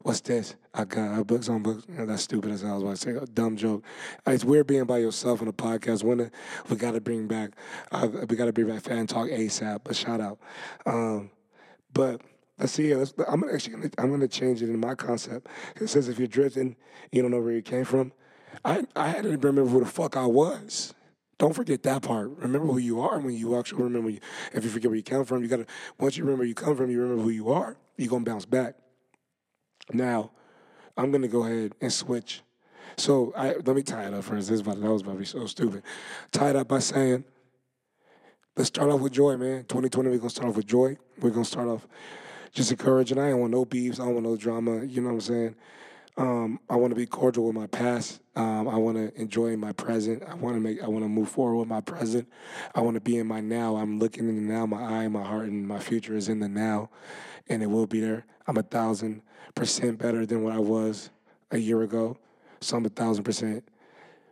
What's 0.03 0.21
this? 0.21 0.55
I 0.73 0.85
got 0.85 1.19
uh, 1.19 1.23
books 1.23 1.47
on 1.47 1.61
books. 1.61 1.85
Yeah, 1.93 2.05
that's 2.05 2.23
stupid 2.23 2.51
as. 2.51 2.63
I 2.63 2.73
was 2.73 2.81
about 2.81 2.95
to 2.95 3.01
say 3.01 3.11
a 3.11 3.25
dumb 3.27 3.55
joke. 3.55 3.83
It's 4.25 4.43
weird 4.43 4.65
being 4.65 4.85
by 4.85 4.97
yourself 4.97 5.41
on 5.41 5.47
a 5.47 5.53
podcast. 5.53 6.03
When 6.03 6.31
we 6.69 6.75
got 6.75 6.93
to 6.93 7.01
bring 7.01 7.27
back, 7.27 7.51
uh, 7.91 8.07
we 8.27 8.35
got 8.35 8.45
to 8.45 8.53
bring 8.53 8.67
back 8.67 8.81
fan 8.81 9.05
talk 9.05 9.27
ASAP. 9.27 9.81
But 9.83 9.95
shout 9.95 10.19
out. 10.19 10.39
Um, 10.87 11.29
but 11.93 12.21
let's 12.57 12.71
see. 12.71 12.95
Let's, 12.95 13.13
I'm 13.27 13.43
actually 13.43 13.75
gonna, 13.75 13.89
I'm 13.99 14.09
gonna 14.09 14.27
change 14.27 14.63
it 14.63 14.69
in 14.69 14.79
my 14.79 14.95
concept. 14.95 15.47
It 15.79 15.87
says 15.87 16.07
if 16.07 16.17
you're 16.17 16.27
drifting, 16.27 16.75
you 17.11 17.21
don't 17.21 17.31
know 17.31 17.41
where 17.41 17.53
you 17.53 17.61
came 17.61 17.85
from. 17.85 18.11
I 18.63 18.85
I 18.95 19.09
had 19.09 19.23
to 19.23 19.29
remember 19.29 19.65
who 19.65 19.79
the 19.79 19.85
fuck 19.85 20.17
I 20.17 20.25
was. 20.25 20.93
Don't 21.37 21.53
forget 21.53 21.81
that 21.83 22.03
part. 22.03 22.29
Remember 22.37 22.67
who 22.67 22.77
you 22.77 23.01
are 23.01 23.19
when 23.19 23.33
you 23.33 23.57
actually 23.57 23.83
remember. 23.83 24.11
You, 24.11 24.19
if 24.53 24.63
you 24.63 24.69
forget 24.69 24.91
where 24.91 24.97
you 24.97 25.03
come 25.03 25.25
from, 25.25 25.41
you 25.41 25.47
gotta. 25.47 25.65
Once 25.99 26.15
you 26.15 26.23
remember 26.23 26.41
where 26.41 26.47
you 26.47 26.53
come 26.53 26.77
from, 26.77 26.91
you 26.91 27.01
remember 27.01 27.23
who 27.23 27.29
you 27.29 27.51
are. 27.51 27.77
You 27.97 28.05
are 28.05 28.09
gonna 28.09 28.25
bounce 28.25 28.45
back. 28.45 28.75
Now, 29.91 30.31
I'm 30.95 31.11
gonna 31.11 31.27
go 31.27 31.43
ahead 31.43 31.73
and 31.81 31.91
switch. 31.91 32.41
So 32.97 33.33
I, 33.35 33.53
let 33.53 33.75
me 33.75 33.81
tie 33.81 34.05
it 34.05 34.13
up 34.13 34.23
first. 34.23 34.49
This 34.49 34.55
is 34.55 34.61
about 34.61 34.79
that 34.79 34.91
was 34.91 35.01
about 35.01 35.13
to 35.13 35.17
be 35.17 35.25
so 35.25 35.45
stupid. 35.47 35.83
Tie 36.31 36.51
it 36.51 36.55
up 36.55 36.67
by 36.67 36.79
saying, 36.79 37.23
let's 38.55 38.67
start 38.67 38.91
off 38.91 39.01
with 39.01 39.13
joy, 39.13 39.37
man. 39.37 39.63
2020, 39.63 40.09
we're 40.09 40.17
gonna 40.17 40.29
start 40.29 40.49
off 40.49 40.57
with 40.57 40.67
joy. 40.67 40.97
We're 41.19 41.31
gonna 41.31 41.45
start 41.45 41.67
off 41.67 41.87
just 42.51 42.71
encouraging. 42.71 43.17
I 43.17 43.29
don't 43.29 43.39
want 43.39 43.51
no 43.51 43.65
beefs. 43.65 43.99
I 43.99 44.05
don't 44.05 44.15
want 44.15 44.27
no 44.27 44.35
drama. 44.35 44.83
You 44.85 45.01
know 45.01 45.07
what 45.07 45.13
I'm 45.15 45.21
saying? 45.21 45.55
Um, 46.17 46.59
I 46.69 46.75
want 46.75 46.91
to 46.91 46.95
be 46.95 47.05
cordial 47.05 47.45
with 47.45 47.55
my 47.55 47.67
past. 47.67 48.19
Um, 48.35 48.67
I 48.67 48.75
want 48.75 48.97
to 48.97 49.19
enjoy 49.19 49.55
my 49.55 49.71
present. 49.71 50.23
I 50.27 50.35
want 50.35 50.55
to 50.55 50.59
make. 50.59 50.81
I 50.83 50.87
want 50.87 51.03
to 51.03 51.09
move 51.09 51.29
forward 51.29 51.57
with 51.57 51.67
my 51.67 51.81
present. 51.81 52.27
I 52.75 52.81
want 52.81 52.95
to 52.95 53.01
be 53.01 53.17
in 53.17 53.27
my 53.27 53.39
now. 53.39 53.77
I'm 53.77 53.99
looking 53.99 54.27
in 54.27 54.35
the 54.35 54.53
now. 54.53 54.65
My 54.65 54.81
eye, 54.81 55.07
my 55.07 55.23
heart, 55.23 55.45
and 55.45 55.67
my 55.67 55.79
future 55.79 56.15
is 56.15 56.29
in 56.29 56.39
the 56.39 56.49
now, 56.49 56.89
and 57.47 57.63
it 57.63 57.67
will 57.67 57.87
be 57.87 58.01
there. 58.01 58.25
I'm 58.47 58.57
a 58.57 58.63
thousand 58.63 59.21
percent 59.55 59.99
better 59.99 60.25
than 60.25 60.43
what 60.43 60.53
I 60.53 60.59
was 60.59 61.09
a 61.51 61.57
year 61.57 61.81
ago. 61.81 62.17
So 62.59 62.77
I'm 62.77 62.85
a 62.85 62.89
thousand 62.89 63.23
percent 63.23 63.67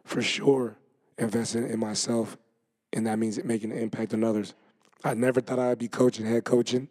for 0.04 0.22
sure 0.22 0.78
investing 1.18 1.70
in 1.70 1.80
myself, 1.80 2.38
and 2.94 3.08
that 3.08 3.20
means 3.20 3.42
making 3.44 3.72
an 3.72 3.78
impact 3.78 4.14
on 4.14 4.24
others. 4.24 4.54
I 5.04 5.14
never 5.14 5.40
thought 5.40 5.60
I'd 5.60 5.78
be 5.80 5.88
coaching, 5.88 6.26
head 6.26 6.44
coaching, 6.44 6.90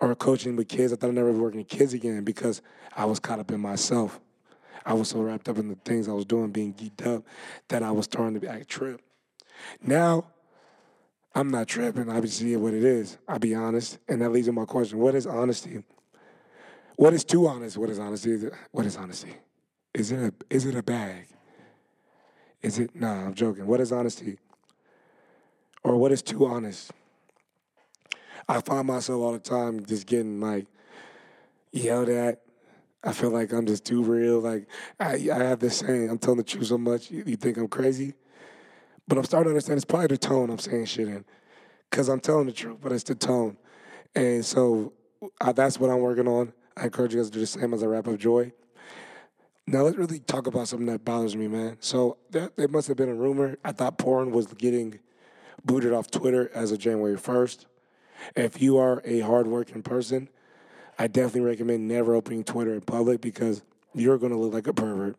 or 0.00 0.14
coaching 0.14 0.56
with 0.56 0.68
kids. 0.68 0.92
I 0.92 0.96
thought 0.96 1.08
I'd 1.08 1.14
never 1.14 1.32
working 1.32 1.58
with 1.58 1.68
kids 1.68 1.92
again 1.92 2.24
because 2.24 2.62
I 2.96 3.04
was 3.04 3.20
caught 3.20 3.38
up 3.38 3.50
in 3.50 3.60
myself. 3.60 4.20
I 4.84 4.94
was 4.94 5.08
so 5.08 5.20
wrapped 5.20 5.48
up 5.48 5.58
in 5.58 5.68
the 5.68 5.74
things 5.84 6.08
I 6.08 6.12
was 6.12 6.24
doing, 6.24 6.50
being 6.50 6.72
geeked 6.72 7.06
up, 7.06 7.24
that 7.68 7.82
I 7.82 7.90
was 7.90 8.06
starting 8.06 8.40
to 8.40 8.48
act 8.48 8.68
trip. 8.68 9.02
Now, 9.82 10.24
I'm 11.34 11.50
not 11.50 11.68
tripping. 11.68 12.08
I 12.10 12.24
seeing 12.24 12.60
what 12.62 12.74
it 12.74 12.82
is. 12.82 13.18
I'll 13.28 13.38
be 13.38 13.54
honest. 13.54 13.98
And 14.08 14.22
that 14.22 14.30
leads 14.30 14.46
to 14.46 14.52
my 14.52 14.64
question 14.64 14.98
What 14.98 15.14
is 15.14 15.26
honesty? 15.26 15.82
What 16.96 17.14
is 17.14 17.24
too 17.24 17.46
honest? 17.46 17.76
What 17.76 17.90
is 17.90 17.98
honesty? 17.98 18.48
What 18.72 18.86
is 18.86 18.96
honesty? 18.96 19.34
Is 19.94 20.12
it 20.12 20.18
a 20.18 20.32
is 20.54 20.66
it 20.66 20.74
a 20.74 20.82
bag? 20.82 21.26
Is 22.62 22.78
it 22.78 22.94
nah, 22.94 23.26
I'm 23.26 23.34
joking. 23.34 23.66
What 23.66 23.80
is 23.80 23.92
honesty? 23.92 24.38
Or 25.82 25.96
what 25.96 26.12
is 26.12 26.22
too 26.22 26.46
honest? 26.46 26.90
I 28.50 28.60
find 28.60 28.88
myself 28.88 29.22
all 29.22 29.32
the 29.32 29.38
time 29.38 29.86
just 29.86 30.08
getting 30.08 30.40
like 30.40 30.66
yelled 31.70 32.08
at. 32.08 32.40
I 33.04 33.12
feel 33.12 33.30
like 33.30 33.52
I'm 33.52 33.64
just 33.64 33.84
too 33.84 34.02
real. 34.02 34.40
Like 34.40 34.66
I, 34.98 35.28
I 35.32 35.38
have 35.44 35.60
this 35.60 35.78
saying, 35.78 36.10
I'm 36.10 36.18
telling 36.18 36.38
the 36.38 36.42
truth 36.42 36.66
so 36.66 36.76
much, 36.76 37.12
you, 37.12 37.22
you 37.24 37.36
think 37.36 37.58
I'm 37.58 37.68
crazy. 37.68 38.14
But 39.06 39.18
I'm 39.18 39.24
starting 39.24 39.46
to 39.46 39.50
understand 39.50 39.76
it's 39.76 39.84
probably 39.84 40.08
the 40.08 40.18
tone 40.18 40.50
I'm 40.50 40.58
saying 40.58 40.86
shit 40.86 41.06
in. 41.06 41.24
Because 41.88 42.08
I'm 42.08 42.18
telling 42.18 42.46
the 42.46 42.52
truth, 42.52 42.78
but 42.82 42.90
it's 42.90 43.04
the 43.04 43.14
tone. 43.14 43.56
And 44.16 44.44
so 44.44 44.94
I, 45.40 45.52
that's 45.52 45.78
what 45.78 45.88
I'm 45.88 46.00
working 46.00 46.26
on. 46.26 46.52
I 46.76 46.86
encourage 46.86 47.14
you 47.14 47.20
guys 47.20 47.28
to 47.28 47.32
do 47.32 47.40
the 47.40 47.46
same 47.46 47.72
as 47.72 47.84
I 47.84 47.86
wrap 47.86 48.08
up 48.08 48.18
Joy. 48.18 48.52
Now 49.68 49.82
let's 49.82 49.96
really 49.96 50.18
talk 50.18 50.48
about 50.48 50.66
something 50.66 50.86
that 50.86 51.04
bothers 51.04 51.36
me, 51.36 51.46
man. 51.46 51.76
So 51.78 52.16
that 52.30 52.50
it 52.56 52.72
must 52.72 52.88
have 52.88 52.96
been 52.96 53.10
a 53.10 53.14
rumor. 53.14 53.58
I 53.64 53.70
thought 53.70 53.96
porn 53.96 54.32
was 54.32 54.48
getting 54.48 54.98
booted 55.64 55.92
off 55.92 56.10
Twitter 56.10 56.50
as 56.52 56.72
of 56.72 56.80
January 56.80 57.16
1st. 57.16 57.66
If 58.36 58.60
you 58.60 58.78
are 58.78 59.02
a 59.04 59.20
hardworking 59.20 59.82
person, 59.82 60.28
I 60.98 61.06
definitely 61.06 61.42
recommend 61.42 61.88
never 61.88 62.14
opening 62.14 62.44
Twitter 62.44 62.74
in 62.74 62.82
public 62.82 63.20
because 63.20 63.62
you're 63.94 64.18
going 64.18 64.32
to 64.32 64.38
look 64.38 64.52
like 64.52 64.66
a 64.66 64.74
pervert. 64.74 65.16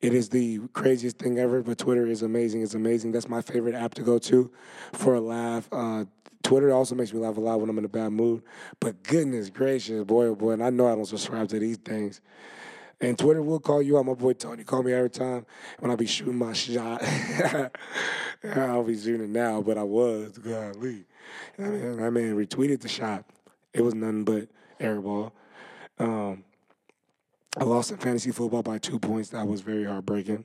It 0.00 0.14
is 0.14 0.30
the 0.30 0.60
craziest 0.72 1.18
thing 1.18 1.38
ever, 1.38 1.62
but 1.62 1.76
Twitter 1.76 2.06
is 2.06 2.22
amazing. 2.22 2.62
It's 2.62 2.74
amazing. 2.74 3.12
That's 3.12 3.28
my 3.28 3.42
favorite 3.42 3.74
app 3.74 3.94
to 3.94 4.02
go 4.02 4.18
to 4.18 4.50
for 4.92 5.14
a 5.14 5.20
laugh. 5.20 5.68
Uh, 5.70 6.06
Twitter 6.42 6.72
also 6.72 6.94
makes 6.94 7.12
me 7.12 7.20
laugh 7.20 7.36
a 7.36 7.40
lot 7.40 7.60
when 7.60 7.68
I'm 7.68 7.78
in 7.78 7.84
a 7.84 7.88
bad 7.88 8.10
mood. 8.10 8.42
But 8.80 9.02
goodness 9.02 9.50
gracious, 9.50 10.04
boy, 10.04 10.26
oh 10.26 10.34
boy, 10.34 10.52
and 10.52 10.64
I 10.64 10.70
know 10.70 10.86
I 10.86 10.94
don't 10.94 11.04
subscribe 11.04 11.48
to 11.50 11.58
these 11.58 11.76
things. 11.76 12.22
And 13.02 13.18
Twitter 13.18 13.42
will 13.42 13.60
call 13.60 13.82
you 13.82 13.98
out. 13.98 14.06
My 14.06 14.14
boy 14.14 14.34
Tony 14.34 14.64
call 14.64 14.82
me 14.82 14.92
every 14.92 15.10
time 15.10 15.46
when 15.78 15.90
I 15.90 15.96
be 15.96 16.06
shooting 16.06 16.36
my 16.36 16.52
shot. 16.52 17.02
I'll 18.44 18.84
be 18.84 18.98
shooting 18.98 19.32
now, 19.32 19.62
but 19.62 19.78
I 19.78 19.82
was. 19.82 20.36
Golly. 20.38 21.04
I 21.58 21.62
mean, 21.62 21.96
that 21.96 22.10
man 22.10 22.36
retweeted 22.36 22.80
the 22.80 22.88
shot. 22.88 23.24
It 23.72 23.82
was 23.82 23.94
nothing 23.94 24.24
but 24.24 24.48
airball. 24.80 25.32
Um, 25.98 26.44
I 27.58 27.64
lost 27.64 27.90
in 27.90 27.98
fantasy 27.98 28.30
football 28.30 28.62
by 28.62 28.78
two 28.78 28.98
points. 28.98 29.30
That 29.30 29.46
was 29.46 29.60
very 29.60 29.84
heartbreaking. 29.84 30.44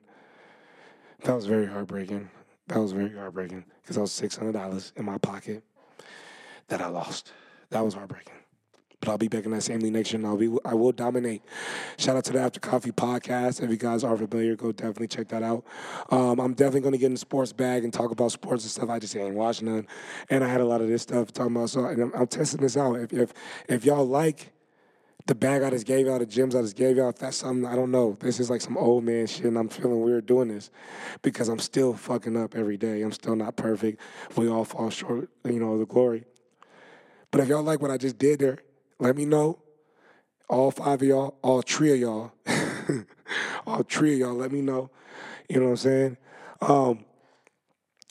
That 1.24 1.36
was 1.36 1.46
very 1.46 1.66
heartbreaking. 1.66 2.30
That 2.68 2.80
was 2.80 2.92
very 2.92 3.16
heartbreaking 3.16 3.66
because 3.82 3.98
I 3.98 4.02
was 4.02 4.12
six 4.12 4.36
hundred 4.36 4.54
dollars 4.54 4.92
in 4.96 5.06
my 5.06 5.18
pocket 5.18 5.64
that 6.68 6.82
I 6.82 6.88
lost. 6.88 7.32
That 7.70 7.84
was 7.86 7.94
heartbreaking. 7.94 8.34
But 9.06 9.12
I'll 9.12 9.18
be 9.20 9.28
back 9.28 9.46
in 9.46 9.52
that 9.52 9.62
same 9.62 9.82
league 9.82 9.94
next 9.94 10.12
year, 10.12 10.20
and 10.20 10.28
I'll 10.28 10.36
be 10.36 10.50
I 10.66 10.74
will 10.74 10.92
dominate. 10.92 11.44
Shout 11.98 12.18
out 12.18 12.26
to 12.26 12.34
the 12.34 12.40
After 12.40 12.60
Coffee 12.60 12.92
podcast. 12.92 13.62
If 13.62 13.70
you 13.70 13.78
guys 13.78 14.04
are 14.04 14.18
familiar, 14.18 14.56
go 14.56 14.72
definitely 14.72 15.08
check 15.08 15.28
that 15.28 15.44
out. 15.44 15.64
Um, 16.10 16.40
I'm 16.40 16.54
definitely 16.54 16.82
going 16.82 16.94
to 16.94 16.98
get 16.98 17.08
in 17.08 17.14
the 17.14 17.20
sports 17.20 17.54
bag 17.54 17.84
and 17.84 17.94
talk 17.94 18.10
about 18.10 18.32
sports 18.32 18.64
and 18.64 18.72
stuff. 18.72 18.90
I 18.90 18.98
just 18.98 19.16
ain't 19.16 19.36
watching 19.36 19.68
none, 19.68 19.88
and 20.30 20.44
I 20.44 20.48
had 20.48 20.60
a 20.60 20.66
lot 20.66 20.82
of 20.82 20.88
this 20.88 21.04
stuff 21.04 21.32
talking 21.32 21.56
about. 21.56 21.70
So, 21.70 21.86
and 21.86 22.02
I'm, 22.02 22.14
I'm 22.16 22.28
testing 22.28 22.62
this 22.62 22.78
out. 22.78 22.96
If 22.96 23.14
if 23.14 23.34
if 23.70 23.86
y'all 23.86 24.08
like 24.08 24.54
the 25.28 25.36
bag 25.36 25.62
I 25.62 25.70
just 25.70 25.86
gave 25.86 26.08
y'all, 26.08 26.18
the 26.18 26.26
gems 26.26 26.56
I 26.56 26.62
just 26.62 26.76
gave 26.76 26.98
y'all, 26.98 27.10
if 27.10 27.18
that's 27.18 27.38
something, 27.38 27.66
I 27.66 27.76
don't 27.76 27.92
know. 27.92 28.18
This 28.20 28.40
is 28.40 28.50
like 28.50 28.62
some 28.62 28.76
old 28.76 29.04
man 29.04 29.28
shit, 29.28 29.46
and 29.46 29.58
I'm 29.58 29.70
feeling 29.70 30.02
weird 30.02 30.26
doing 30.26 30.48
this 30.48 30.72
because 31.22 31.48
I'm 31.48 31.60
still 31.60 31.94
fucking 31.94 32.36
up 32.36 32.56
every 32.56 32.78
day. 32.78 33.04
I'm 33.04 33.12
still 33.12 33.36
not 33.36 33.56
perfect. 33.56 34.02
We 34.36 34.50
all 34.50 34.66
fall 34.66 34.90
short, 34.90 35.30
you 35.44 35.60
know, 35.60 35.78
the 35.78 35.86
glory. 35.86 36.26
But 37.30 37.42
if 37.42 37.50
y'all 37.50 37.64
like 37.64 37.82
what 37.82 37.92
I 37.92 37.98
just 37.98 38.18
did 38.18 38.40
there, 38.40 38.60
let 39.00 39.16
me 39.16 39.26
know. 39.26 39.60
All 40.48 40.72
five 40.72 41.02
of 41.02 41.08
y'all, 41.08 41.38
all 41.42 41.62
three 41.62 41.94
of 41.94 42.00
y'all, 42.00 42.32
all 43.68 43.82
three 43.82 44.14
of 44.14 44.20
y'all, 44.20 44.36
let 44.36 44.52
me 44.52 44.62
know. 44.62 44.92
You 45.50 45.60
know 45.60 45.66
what 45.66 45.72
I'm 45.72 45.78
saying? 45.78 46.18
Um, 46.62 47.06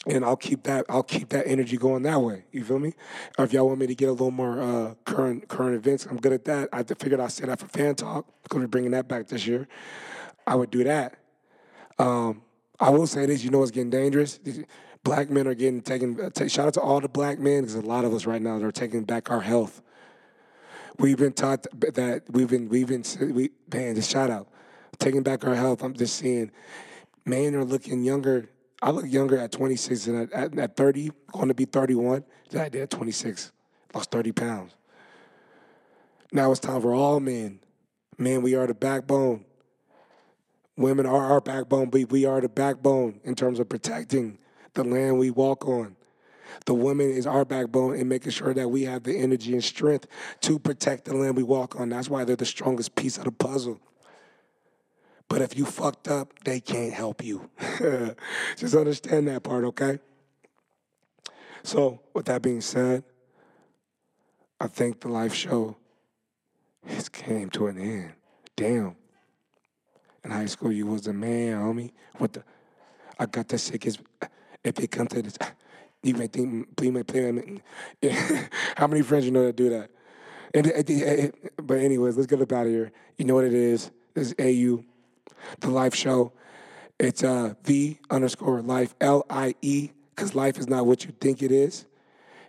and 0.06 0.24
I'll 0.24 0.36
keep 0.36 0.64
that 0.64 0.84
I'll 0.88 1.02
keep 1.02 1.30
that 1.30 1.46
energy 1.46 1.76
going 1.76 2.02
that 2.02 2.20
way. 2.20 2.44
You 2.52 2.64
feel 2.64 2.78
me? 2.78 2.92
Or 3.38 3.44
if 3.44 3.52
y'all 3.52 3.66
want 3.66 3.78
me 3.78 3.86
to 3.86 3.94
get 3.94 4.08
a 4.08 4.12
little 4.12 4.30
more 4.30 4.60
uh, 4.60 4.94
current 5.04 5.48
current 5.48 5.76
events, 5.76 6.06
I'm 6.06 6.16
good 6.16 6.32
at 6.32 6.44
that. 6.44 6.68
I 6.72 6.82
figured 6.82 7.20
I 7.20 7.28
said 7.28 7.48
that 7.48 7.60
for 7.60 7.68
fan 7.68 7.94
talk. 7.94 8.26
Gonna 8.48 8.64
be 8.64 8.70
bringing 8.70 8.90
that 8.92 9.08
back 9.08 9.28
this 9.28 9.46
year. 9.46 9.66
I 10.46 10.56
would 10.56 10.70
do 10.70 10.84
that. 10.84 11.16
Um, 11.98 12.42
I 12.78 12.90
will 12.90 13.06
say 13.06 13.26
this. 13.26 13.44
You 13.44 13.50
know, 13.50 13.62
it's 13.62 13.70
getting 13.70 13.90
dangerous. 13.90 14.38
Black 15.04 15.30
men 15.30 15.46
are 15.46 15.54
getting 15.54 15.80
taken. 15.80 16.20
Uh, 16.20 16.30
take, 16.30 16.50
shout 16.50 16.66
out 16.66 16.74
to 16.74 16.80
all 16.80 17.00
the 17.00 17.08
black 17.08 17.38
men 17.38 17.62
because 17.62 17.74
a 17.76 17.80
lot 17.80 18.04
of 18.04 18.12
us 18.12 18.26
right 18.26 18.42
now 18.42 18.58
that 18.58 18.64
are 18.64 18.72
taking 18.72 19.04
back 19.04 19.30
our 19.30 19.40
health. 19.40 19.82
We've 20.98 21.16
been 21.16 21.32
taught 21.32 21.66
that 21.80 22.22
we've 22.30 22.48
been 22.48 22.68
we've 22.68 22.86
been 22.86 23.04
we 23.34 23.50
man. 23.72 23.94
Just 23.96 24.10
shout 24.10 24.30
out, 24.30 24.48
taking 24.98 25.22
back 25.22 25.44
our 25.44 25.54
health. 25.54 25.82
I'm 25.82 25.94
just 25.94 26.16
seeing 26.16 26.50
men 27.24 27.54
are 27.54 27.64
looking 27.64 28.02
younger 28.04 28.48
I 28.84 28.90
look 28.90 29.06
younger 29.10 29.38
at 29.38 29.50
26 29.50 30.08
and 30.08 30.32
at, 30.34 30.58
at, 30.58 30.76
30, 30.76 31.10
going 31.32 31.48
to 31.48 31.54
be 31.54 31.64
31, 31.64 32.22
than 32.50 32.60
I 32.60 32.68
did 32.68 32.82
at 32.82 32.90
26. 32.90 33.50
Lost 33.94 34.10
30 34.10 34.32
pounds. 34.32 34.74
Now 36.32 36.50
it's 36.50 36.60
time 36.60 36.82
for 36.82 36.92
all 36.92 37.18
men. 37.18 37.60
Men, 38.18 38.42
we 38.42 38.54
are 38.54 38.66
the 38.66 38.74
backbone. 38.74 39.46
Women 40.76 41.06
are 41.06 41.32
our 41.32 41.40
backbone, 41.40 41.88
but 41.88 42.10
we 42.10 42.26
are 42.26 42.42
the 42.42 42.48
backbone 42.50 43.20
in 43.24 43.34
terms 43.34 43.58
of 43.58 43.70
protecting 43.70 44.36
the 44.74 44.84
land 44.84 45.18
we 45.18 45.30
walk 45.30 45.66
on. 45.66 45.96
The 46.66 46.74
woman 46.74 47.10
is 47.10 47.26
our 47.26 47.44
backbone 47.44 47.96
in 47.96 48.08
making 48.08 48.32
sure 48.32 48.54
that 48.54 48.68
we 48.68 48.84
have 48.84 49.02
the 49.02 49.16
energy 49.16 49.52
and 49.52 49.64
strength 49.64 50.06
to 50.42 50.58
protect 50.58 51.04
the 51.06 51.16
land 51.16 51.36
we 51.36 51.42
walk 51.42 51.78
on. 51.78 51.90
That's 51.90 52.08
why 52.08 52.24
they're 52.24 52.36
the 52.36 52.46
strongest 52.46 52.94
piece 52.94 53.18
of 53.18 53.24
the 53.24 53.32
puzzle. 53.32 53.80
But 55.28 55.42
if 55.42 55.56
you 55.56 55.64
fucked 55.64 56.08
up, 56.08 56.32
they 56.44 56.60
can't 56.60 56.92
help 56.92 57.24
you. 57.24 57.50
Just 58.56 58.74
understand 58.74 59.28
that 59.28 59.42
part, 59.42 59.64
okay? 59.64 59.98
So, 61.62 62.00
with 62.12 62.26
that 62.26 62.42
being 62.42 62.60
said, 62.60 63.04
I 64.60 64.66
think 64.66 65.00
the 65.00 65.08
live 65.08 65.34
show 65.34 65.76
has 66.86 67.08
came 67.08 67.50
to 67.50 67.66
an 67.68 67.78
end. 67.78 68.12
Damn. 68.56 68.96
In 70.24 70.30
high 70.30 70.46
school, 70.46 70.72
you 70.72 70.86
was 70.86 71.02
the 71.02 71.12
man, 71.12 71.58
homie. 71.58 71.90
What 72.18 72.34
the? 72.34 72.44
I 73.18 73.26
got 73.26 73.48
the 73.48 73.58
sickest. 73.58 74.00
If 74.62 74.78
it 74.78 74.90
comes 74.90 75.10
to 75.10 75.22
this, 75.22 75.36
you 76.04 76.14
may 76.14 76.26
think, 76.26 76.68
you 76.80 76.92
may 76.92 77.02
play. 77.02 77.60
How 78.76 78.86
many 78.86 79.02
friends 79.02 79.24
you 79.24 79.30
know 79.30 79.44
that 79.46 79.56
do 79.56 79.70
that? 79.70 79.90
And, 80.52 81.32
but 81.66 81.78
anyways, 81.78 82.16
let's 82.16 82.26
get 82.26 82.40
up 82.40 82.52
out 82.52 82.66
of 82.66 82.72
here. 82.72 82.92
You 83.18 83.24
know 83.24 83.34
what 83.34 83.44
it 83.44 83.54
is. 83.54 83.90
This 84.14 84.32
is 84.32 84.34
AU, 84.38 84.84
the 85.60 85.70
life 85.70 85.94
show. 85.94 86.32
It's 87.00 87.24
uh, 87.24 87.54
V 87.64 87.98
underscore 88.10 88.62
life, 88.62 88.94
L 89.00 89.26
I 89.28 89.54
E, 89.62 89.90
because 90.14 90.34
life 90.34 90.58
is 90.58 90.68
not 90.68 90.86
what 90.86 91.04
you 91.04 91.12
think 91.20 91.42
it 91.42 91.50
is. 91.50 91.86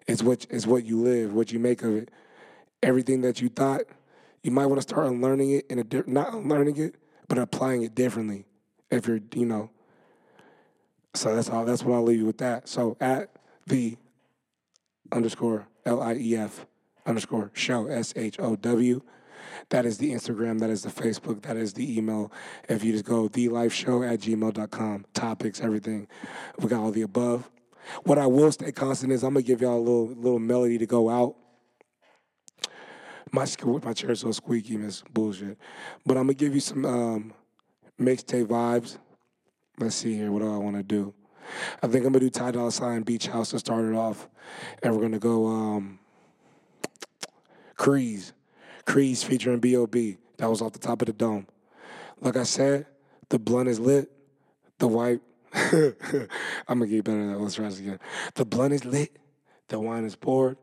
It's 0.06 0.22
what, 0.22 0.46
it's 0.52 0.68
what 0.68 0.86
you 0.86 1.02
live, 1.02 1.34
what 1.34 1.52
you 1.52 1.58
make 1.58 1.82
of 1.82 1.96
it. 1.96 2.12
Everything 2.84 3.22
that 3.22 3.42
you 3.42 3.50
thought, 3.50 3.82
you 4.44 4.52
might 4.52 4.68
want 4.68 4.78
to 4.78 4.84
start 4.84 5.08
unlearning 5.08 5.52
it, 5.52 5.66
and 5.72 5.90
di- 5.90 6.04
not 6.06 6.34
unlearning 6.34 6.78
it, 6.78 6.96
but 7.28 7.40
applying 7.40 7.82
it 7.82 7.96
differently. 7.96 8.46
If 8.92 9.08
you're, 9.08 9.20
you 9.34 9.46
know, 9.46 9.72
so 11.16 11.34
that's 11.36 11.50
all. 11.50 11.66
That's 11.66 11.84
what 11.84 11.96
I'll 11.96 12.04
leave 12.04 12.20
you 12.20 12.26
with 12.26 12.38
that. 12.38 12.68
So 12.68 12.98
at 13.00 13.35
V 13.68 13.98
underscore 15.12 15.68
L 15.86 16.02
I 16.02 16.16
E 16.16 16.36
F 16.36 16.66
underscore 17.06 17.52
show 17.54 17.88
S 17.88 18.14
H 18.16 18.40
O 18.40 18.56
W. 18.56 19.02
That 19.70 19.86
is 19.86 19.98
the 19.98 20.12
Instagram. 20.12 20.60
That 20.60 20.70
is 20.70 20.84
the 20.84 20.90
Facebook. 20.90 21.44
That 21.44 21.58
is 21.58 21.74
the 21.74 21.98
email. 21.98 22.32
If 22.68 22.84
you 22.84 22.92
just 22.92 23.06
go 23.06 23.30
thelifeshow 23.30 24.12
at 24.12 24.20
gmail.com, 24.20 25.06
topics, 25.14 25.62
everything. 25.62 26.08
We 26.60 26.68
got 26.68 26.82
all 26.82 26.92
the 26.92 27.04
above. 27.04 27.50
What 28.04 28.18
I 28.18 28.28
will 28.28 28.52
stay 28.52 28.72
constant 28.72 29.12
is 29.12 29.24
I'm 29.24 29.34
gonna 29.34 29.44
give 29.44 29.62
y'all 29.62 29.78
a 29.78 29.80
little 29.80 30.08
little 30.08 30.40
melody 30.40 30.78
to 30.78 30.86
go 30.86 31.10
out. 31.10 31.36
My 33.32 33.46
my 33.84 33.94
chair's 33.94 34.22
so 34.22 34.32
squeaky, 34.32 34.78
miss 34.78 35.04
bullshit. 35.12 35.58
But 36.06 36.18
I'm 36.18 36.24
gonna 36.24 36.36
give 36.36 36.54
you 36.54 36.62
some 36.62 36.86
um, 36.86 37.34
mixtape 38.00 38.46
vibes. 38.46 38.98
Let's 39.78 39.96
see 39.96 40.16
here. 40.16 40.32
What 40.32 40.42
do 40.42 40.54
I 40.54 40.58
want 40.58 40.78
to 40.78 40.84
do? 40.84 41.14
I 41.82 41.88
think 41.88 42.06
I'm 42.06 42.14
gonna 42.14 42.20
do 42.20 42.30
Ty 42.30 42.52
Dolla 42.52 42.72
Sign 42.72 43.04
Beach 43.04 43.28
House 43.28 43.52
to 43.52 43.60
start 43.60 43.86
it 43.86 43.96
off, 43.96 44.28
and 44.84 44.96
we're 44.96 45.02
gonna 45.02 45.20
go 45.20 45.48
um, 45.48 46.00
Crees, 47.76 48.34
featuring 48.86 49.60
B.O.B. 49.60 50.18
That 50.38 50.50
was 50.50 50.62
off 50.62 50.74
the 50.74 50.80
top 50.80 51.02
of 51.02 51.08
the 51.08 51.14
dome. 51.14 51.48
Like 52.22 52.38
I 52.38 52.44
said, 52.44 52.86
the 53.30 53.40
blunt 53.40 53.70
is 53.70 53.80
lit. 53.80 54.12
The 54.78 54.88
white, 54.88 55.22
I'm 55.54 55.90
gonna 56.68 56.88
get 56.88 57.06
better 57.06 57.22
at 57.22 57.34
that. 57.34 57.40
Let's 57.40 57.56
try 57.56 57.66
this 57.66 57.80
again. 57.80 58.00
The 58.34 58.46
blunt 58.46 58.74
is 58.74 58.86
lit. 58.86 59.18
The 59.68 59.80
wine 59.80 60.04
is 60.04 60.16
poured. 60.16 60.58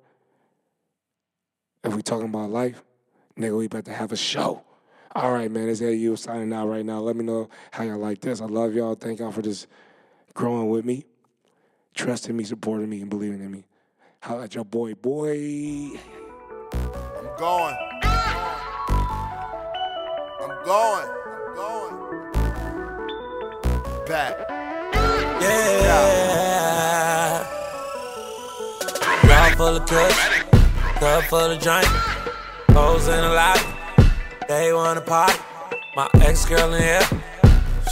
If 1.82 1.94
we 1.94 2.02
talking 2.02 2.28
about 2.28 2.50
life, 2.50 2.82
nigga, 3.36 3.56
we 3.58 3.66
about 3.66 3.86
to 3.86 3.92
have 3.92 4.12
a 4.12 4.16
show. 4.16 4.62
All 5.14 5.32
right, 5.32 5.50
man, 5.50 5.68
it's 5.68 5.82
AU 5.82 6.14
signing 6.14 6.52
out 6.52 6.68
right 6.68 6.84
now. 6.84 7.00
Let 7.00 7.16
me 7.16 7.24
know 7.24 7.50
how 7.70 7.84
y'all 7.84 7.98
like 7.98 8.20
this. 8.20 8.40
I 8.40 8.46
love 8.46 8.74
y'all. 8.74 8.94
Thank 8.94 9.20
y'all 9.20 9.32
for 9.32 9.42
just 9.42 9.66
growing 10.34 10.68
with 10.68 10.84
me, 10.84 11.04
trusting 11.94 12.36
me, 12.36 12.44
supporting 12.44 12.88
me, 12.88 13.00
and 13.00 13.10
believing 13.10 13.40
in 13.40 13.50
me. 13.50 13.64
How 14.20 14.40
at 14.40 14.54
your 14.54 14.64
boy, 14.64 14.94
boy. 14.94 15.98
I'm 16.72 17.26
going. 17.38 17.76
I'm 20.40 20.64
going. 20.64 21.08
I'm 21.36 21.54
going. 21.54 21.94
Back. 24.06 24.48
Yeah. 25.40 26.22
Mouth 29.26 29.54
full 29.56 29.76
of 29.76 29.86
kush, 29.86 30.28
cup 30.98 31.24
full 31.24 31.50
of 31.50 31.60
drink, 31.60 31.86
hoes 32.70 33.08
in 33.08 33.20
the 33.20 33.28
lobby. 33.28 33.60
They 34.48 34.72
wanna 34.72 35.00
party. 35.00 35.38
My 35.96 36.08
ex 36.20 36.46
girl 36.46 36.72
in 36.74 36.82
here, 36.82 37.02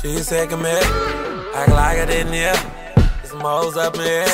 she's 0.01 0.29
second 0.29 0.63
me. 0.63 1.10
Act 1.53 1.71
like 1.71 1.99
I 1.99 2.07
didn't 2.07 2.33
hear. 2.33 2.55
There's 2.97 3.31
some 3.31 3.41
hoes 3.41 3.77
up 3.77 3.95
in 3.97 4.03
here. 4.03 4.25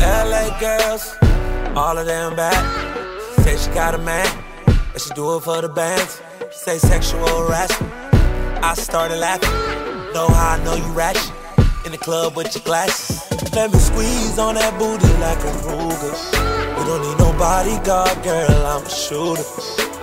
LA 0.00 0.58
girls, 0.60 1.16
all 1.76 1.98
of 1.98 2.06
them 2.06 2.36
back. 2.36 2.54
She 3.34 3.42
say 3.42 3.56
she 3.56 3.70
got 3.74 3.94
a 3.94 3.98
man, 3.98 4.28
but 4.92 5.00
she 5.00 5.10
do 5.14 5.36
it 5.36 5.40
for 5.42 5.60
the 5.60 5.68
bands. 5.68 6.22
She 6.52 6.58
say 6.58 6.78
sexual 6.78 7.26
harassment. 7.26 7.92
I 8.62 8.74
started 8.74 9.16
laughing. 9.16 9.50
Know 10.14 10.28
how 10.28 10.56
I 10.56 10.64
know 10.64 10.76
you 10.76 10.92
ratchet. 10.92 11.32
In 11.84 11.92
the 11.92 11.98
club 11.98 12.36
with 12.36 12.54
your 12.54 12.62
glasses. 12.62 13.18
Let 13.52 13.72
me 13.72 13.78
squeeze 13.78 14.38
on 14.38 14.54
that 14.54 14.78
booty 14.78 15.12
like 15.18 15.38
a 15.38 15.52
Ruger. 15.66 16.14
We 16.78 16.84
don't 16.84 17.02
need 17.02 17.18
no 17.18 17.32
bodyguard, 17.38 18.22
girl, 18.22 18.66
I'm 18.66 18.86
a 18.86 18.88
shooter. 18.88 19.42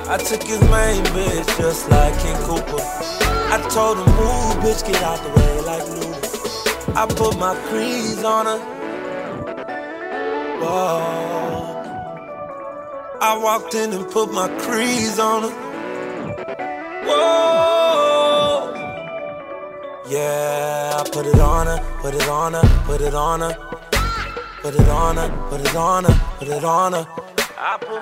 I 0.10 0.18
took 0.18 0.44
his 0.44 0.60
main 0.62 1.04
bitch 1.16 1.58
just 1.58 1.90
like 1.90 2.18
King 2.20 2.36
Cooper. 2.44 2.84
I 3.50 3.66
told 3.72 3.98
him, 4.00 4.06
move, 4.16 4.58
bitch, 4.64 4.86
get 4.86 5.02
out 5.04 5.24
the 5.24 5.30
way 5.30 5.62
like 5.62 5.84
Luda. 5.84 6.17
I 7.00 7.06
put 7.06 7.38
my 7.38 7.54
crease 7.70 8.24
on 8.24 8.48
her. 8.48 8.58
Whoa. 10.60 11.78
I 13.22 13.38
walked 13.38 13.76
in 13.76 13.94
and 13.94 14.10
put 14.10 14.34
my 14.34 14.48
crease 14.58 15.20
on 15.20 15.44
her. 15.44 15.54
Whoa. 17.06 18.74
Yeah, 20.10 21.00
I 21.00 21.08
put 21.12 21.28
it 21.28 21.40
on 21.40 21.68
her, 21.68 21.78
put 22.02 22.16
it 22.16 22.28
on 22.28 22.54
her, 22.54 22.64
put 22.86 23.02
it 23.02 23.14
on 23.14 23.42
her. 23.42 23.54
Put 24.64 24.74
it 24.74 24.90
on 24.90 25.18
her, 25.18 25.30
put 25.52 25.62
it 25.62 25.76
on 25.76 26.04
her, 26.04 26.20
put 26.40 26.48
it 26.48 26.64
on 26.64 26.94
her. 26.94 27.06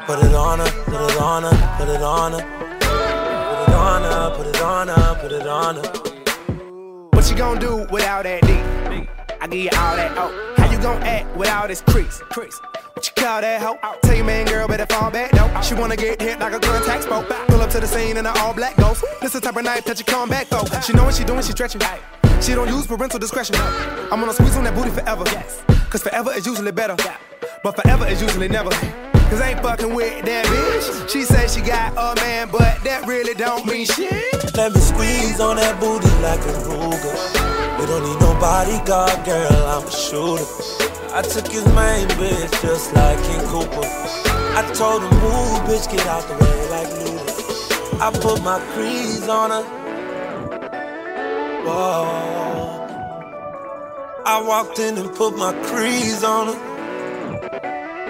Put 0.07 0.19
it 0.23 0.33
on 0.33 0.59
her, 0.59 0.71
put 0.85 1.01
it 1.01 1.17
on 1.19 1.43
her, 1.43 1.75
put 1.77 1.89
it 1.89 2.01
on 2.01 2.31
her. 2.31 2.43
Put 2.79 3.67
it 3.67 3.75
on 3.75 4.03
her, 4.03 4.37
put 4.37 4.47
it 4.47 4.61
on 4.61 4.87
her, 4.87 5.15
put 5.21 5.31
it 5.33 5.47
on 5.47 5.75
her. 5.75 6.14
What 7.25 7.31
you 7.31 7.37
gonna 7.39 7.59
do 7.59 7.77
without 7.91 8.21
that 8.25 8.45
D? 8.45 8.53
I 9.41 9.47
give 9.47 9.59
you 9.59 9.71
all 9.75 9.95
that 9.95 10.15
O. 10.15 10.53
How 10.57 10.71
you 10.71 10.77
gonna 10.77 11.03
act 11.03 11.35
without 11.35 11.69
this 11.69 11.81
crease? 11.81 12.21
Crease. 12.29 12.61
What 12.93 13.07
you 13.07 13.13
call 13.15 13.41
that 13.41 13.63
hoe? 13.63 13.79
Tell 14.03 14.15
your 14.15 14.25
man, 14.25 14.45
girl, 14.45 14.67
better 14.67 14.85
fall 14.85 15.09
back. 15.09 15.33
No, 15.33 15.49
she 15.61 15.73
wanna 15.73 15.95
get 15.95 16.21
hit 16.21 16.39
like 16.39 16.53
a 16.53 16.59
gun 16.59 16.83
contact 16.83 17.01
spoke. 17.05 17.27
Pull 17.47 17.61
up 17.61 17.71
to 17.71 17.79
the 17.79 17.87
scene 17.87 18.17
in 18.17 18.27
an 18.27 18.37
all 18.37 18.53
black 18.53 18.77
ghost. 18.77 19.03
This 19.23 19.33
the 19.33 19.41
type 19.41 19.57
of 19.57 19.63
night 19.63 19.85
that 19.85 19.97
you 19.97 20.05
come 20.05 20.29
back 20.29 20.49
though. 20.49 20.65
She 20.81 20.93
know 20.93 21.05
what 21.05 21.15
she 21.15 21.23
doing, 21.23 21.41
she 21.41 21.53
stretching. 21.53 21.81
She 22.41 22.53
don't 22.53 22.67
use 22.69 22.85
parental 22.85 23.17
discretion. 23.17 23.55
I'm 23.55 24.19
gonna 24.19 24.31
squeeze 24.31 24.55
on 24.55 24.63
that 24.65 24.75
booty 24.75 24.91
forever. 24.91 25.23
Cause 25.89 26.03
forever 26.03 26.31
is 26.31 26.45
usually 26.45 26.73
better. 26.73 26.95
But 27.63 27.75
forever 27.75 28.05
is 28.05 28.21
usually 28.21 28.49
never. 28.49 28.69
Cause 29.29 29.41
I 29.41 29.51
ain't 29.51 29.61
fucking 29.61 29.93
with 29.93 30.25
that 30.25 30.45
bitch. 30.45 31.09
She 31.09 31.23
say 31.23 31.47
she 31.47 31.61
got 31.61 31.93
a 31.93 32.15
man, 32.21 32.49
but 32.51 32.83
that 32.83 33.05
really 33.07 33.33
don't 33.33 33.65
mean 33.65 33.85
shit. 33.85 34.55
Let 34.55 34.73
me 34.73 34.79
squeeze 34.79 35.39
on 35.39 35.55
that 35.57 35.79
booty 35.79 36.07
like 36.21 36.39
a 36.39 36.53
Ruger. 36.69 37.79
We 37.79 37.85
don't 37.87 38.03
need 38.03 38.19
no 38.21 38.33
bodyguard, 38.39 39.25
girl, 39.25 39.51
I'm 39.67 39.83
a 39.83 39.91
shooter. 39.91 40.45
I 41.13 41.21
took 41.21 41.47
his 41.47 41.65
main 41.73 42.07
bitch 42.19 42.61
just 42.61 42.93
like 42.93 43.17
King 43.23 43.41
Cooper. 43.47 43.87
I 44.57 44.61
told 44.73 45.01
him, 45.03 45.09
move, 45.19 45.61
bitch, 45.67 45.91
get 45.91 46.05
out 46.07 46.27
the 46.27 46.33
way 46.35 46.69
like 46.69 46.87
Luda. 46.87 48.01
I 48.01 48.11
put 48.11 48.43
my 48.43 48.59
crease 48.73 49.27
on 49.27 49.49
her. 49.49 49.63
Whoa. 51.65 52.25
I 54.25 54.41
walked 54.41 54.79
in 54.79 54.97
and 54.97 55.13
put 55.15 55.37
my 55.37 55.53
crease 55.63 56.23
on 56.23 56.47
her. 56.47 56.74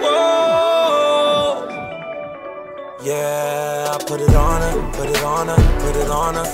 Whoa. 0.01 1.67
Yeah, 3.01 3.93
I 3.93 3.97
put 4.08 4.21
it 4.21 4.36
on 4.36 4.62
her, 4.62 4.91
put 4.93 5.10
it 5.10 5.23
on 5.23 5.47
her, 5.47 5.55
put 5.79 5.95
it 5.95 6.10
on 6.10 6.36
her. 6.36 6.45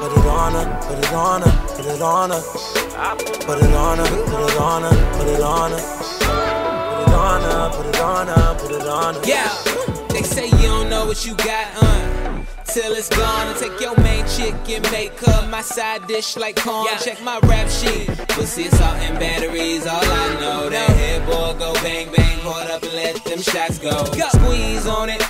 Put 0.00 0.12
it 0.12 0.26
on 0.26 0.52
her, 0.52 0.80
put 0.86 0.98
it 0.98 1.12
on 1.12 1.42
her, 1.42 1.52
put 1.76 1.86
it 1.86 2.00
on 2.00 2.30
her. 2.30 2.40
Put 3.46 3.58
it 3.62 3.74
on 3.74 3.98
her, 3.98 4.04
put 4.06 4.42
it 4.42 4.56
on 4.60 4.82
her, 4.82 5.12
put 5.16 5.26
it 5.28 5.40
on 5.42 5.70
her. 5.72 5.78
Put 5.78 7.08
it 7.08 7.14
on 7.14 7.42
her, 7.42 7.70
put 7.70 7.86
it 7.86 8.00
on 8.00 8.26
her, 8.28 8.54
put 8.58 8.70
it 8.72 8.86
on 8.86 9.14
her. 9.14 9.22
Yeah, 9.24 9.48
they 10.18 10.24
say 10.24 10.46
you 10.46 10.68
don't 10.68 10.90
know 10.90 11.06
what 11.06 11.24
you 11.24 11.34
got, 11.36 11.66
uh. 11.76 12.42
Till 12.64 12.92
it's 12.92 13.08
gone, 13.08 13.46
and 13.46 13.58
take 13.58 13.80
your 13.80 13.96
main 14.00 14.26
chick 14.26 14.54
and 14.68 14.90
make 14.90 15.18
her 15.20 15.48
my 15.48 15.62
side 15.62 16.06
dish 16.06 16.36
like 16.36 16.56
corn. 16.56 16.86
Check 17.02 17.22
my 17.22 17.38
rap 17.44 17.68
sheet, 17.68 18.08
pussy, 18.28 18.68
salt, 18.68 18.96
and 18.98 19.18
batteries. 19.18 19.86
All 19.86 20.04
I 20.04 20.40
know, 20.40 20.68
that 20.68 20.90
head 20.90 21.24
boy 21.24 21.54
go 21.58 21.72
bang 21.74 22.12
bang, 22.14 22.38
hold 22.40 22.70
up 22.70 22.82
and 22.82 22.92
let 22.92 23.24
them 23.24 23.40
shots 23.40 23.78
go. 23.78 24.04
Squeeze 24.04 24.86
on 24.86 25.08
it. 25.08 25.22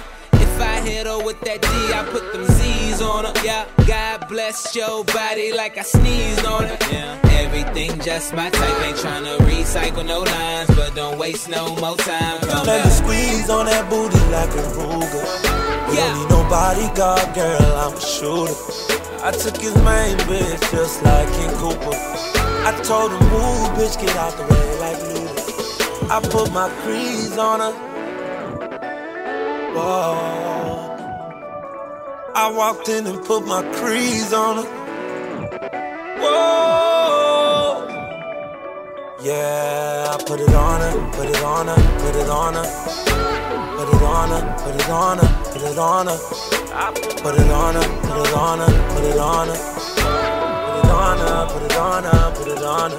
If 0.58 0.64
I 0.64 0.80
hit 0.80 1.06
her 1.06 1.22
with 1.24 1.40
that 1.42 1.62
D, 1.62 1.68
I 1.94 2.02
put 2.10 2.32
them 2.32 2.44
Z's 2.44 3.00
on 3.00 3.26
her. 3.26 3.32
Yeah, 3.44 3.64
God 3.86 4.26
bless 4.26 4.74
your 4.74 5.04
body 5.04 5.52
like 5.52 5.78
I 5.78 5.82
sneezed 5.82 6.44
on 6.44 6.64
it. 6.64 6.84
Yeah, 6.90 7.16
everything 7.30 8.00
just 8.00 8.34
my 8.34 8.50
type. 8.50 8.82
Ain't 8.82 8.96
tryna 8.96 9.38
recycle 9.46 10.04
no 10.04 10.18
lines, 10.18 10.66
but 10.74 10.96
don't 10.96 11.16
waste 11.16 11.48
no 11.48 11.76
more 11.76 11.96
time. 11.98 12.40
Come 12.40 12.66
Let 12.66 12.84
me 12.84 12.90
squeeze 12.90 13.48
on 13.48 13.66
that 13.66 13.88
booty 13.88 14.18
like 14.34 14.50
a 14.50 14.64
Ruger. 14.74 15.94
Yeah. 15.94 16.10
don't 16.10 16.18
need 16.18 16.30
no 16.30 16.42
bodyguard, 16.50 17.34
girl, 17.36 17.72
I'm 17.78 17.94
a 17.94 18.00
shooter. 18.00 18.58
I 19.22 19.30
took 19.30 19.62
his 19.62 19.76
main 19.86 20.18
bitch 20.26 20.58
just 20.72 21.04
like 21.04 21.28
King 21.38 21.54
Cooper. 21.62 21.94
I 22.66 22.74
told 22.82 23.12
him, 23.12 23.22
move, 23.30 23.78
bitch, 23.78 23.94
get 24.00 24.16
out 24.16 24.36
the 24.36 24.42
way 24.42 24.78
like 24.82 24.98
Luda. 25.06 26.10
I 26.10 26.18
put 26.20 26.50
my 26.50 26.68
crease 26.82 27.38
on 27.38 27.60
her. 27.60 27.97
Whoa. 29.78 30.14
I 32.34 32.50
walked 32.50 32.88
in 32.88 33.06
and 33.06 33.24
put 33.24 33.46
my 33.46 33.62
crease 33.78 34.32
on 34.32 34.56
her. 34.56 34.68
Whoa. 36.22 37.86
Yeah, 39.22 40.14
I 40.14 40.16
put 40.26 40.40
it 40.40 40.54
on 40.54 40.80
her, 40.80 40.94
put 41.12 41.28
it 41.28 41.42
on 41.42 41.68
her, 41.68 41.80
put 42.02 42.16
it 42.16 42.28
on 42.28 42.54
her. 42.54 42.66
Put 43.78 43.88
it 43.94 44.02
on 44.02 44.28
her, 44.30 44.42
put 44.64 44.74
it 44.74 44.90
on 44.90 45.18
her, 45.18 45.30
put 45.52 45.62
it 45.62 45.78
on 45.78 46.06
her. 46.08 46.18
Put 47.22 47.34
it 47.38 47.50
on 47.50 47.74
her, 47.74 47.88
put 48.02 48.18
it 48.26 48.34
on 48.34 48.58
her, 48.58 48.72
put 48.94 49.04
it 49.04 49.18
on 49.18 49.48
her. 49.48 49.58
Put 50.74 50.84
it 50.84 50.90
on 50.90 51.18
her, 51.18 51.46
put 51.52 51.62
it 51.62 51.76
on 51.76 52.02
her, 52.04 52.34
put 52.34 52.48
it 52.48 52.62
on 52.64 52.90
her. 52.90 52.98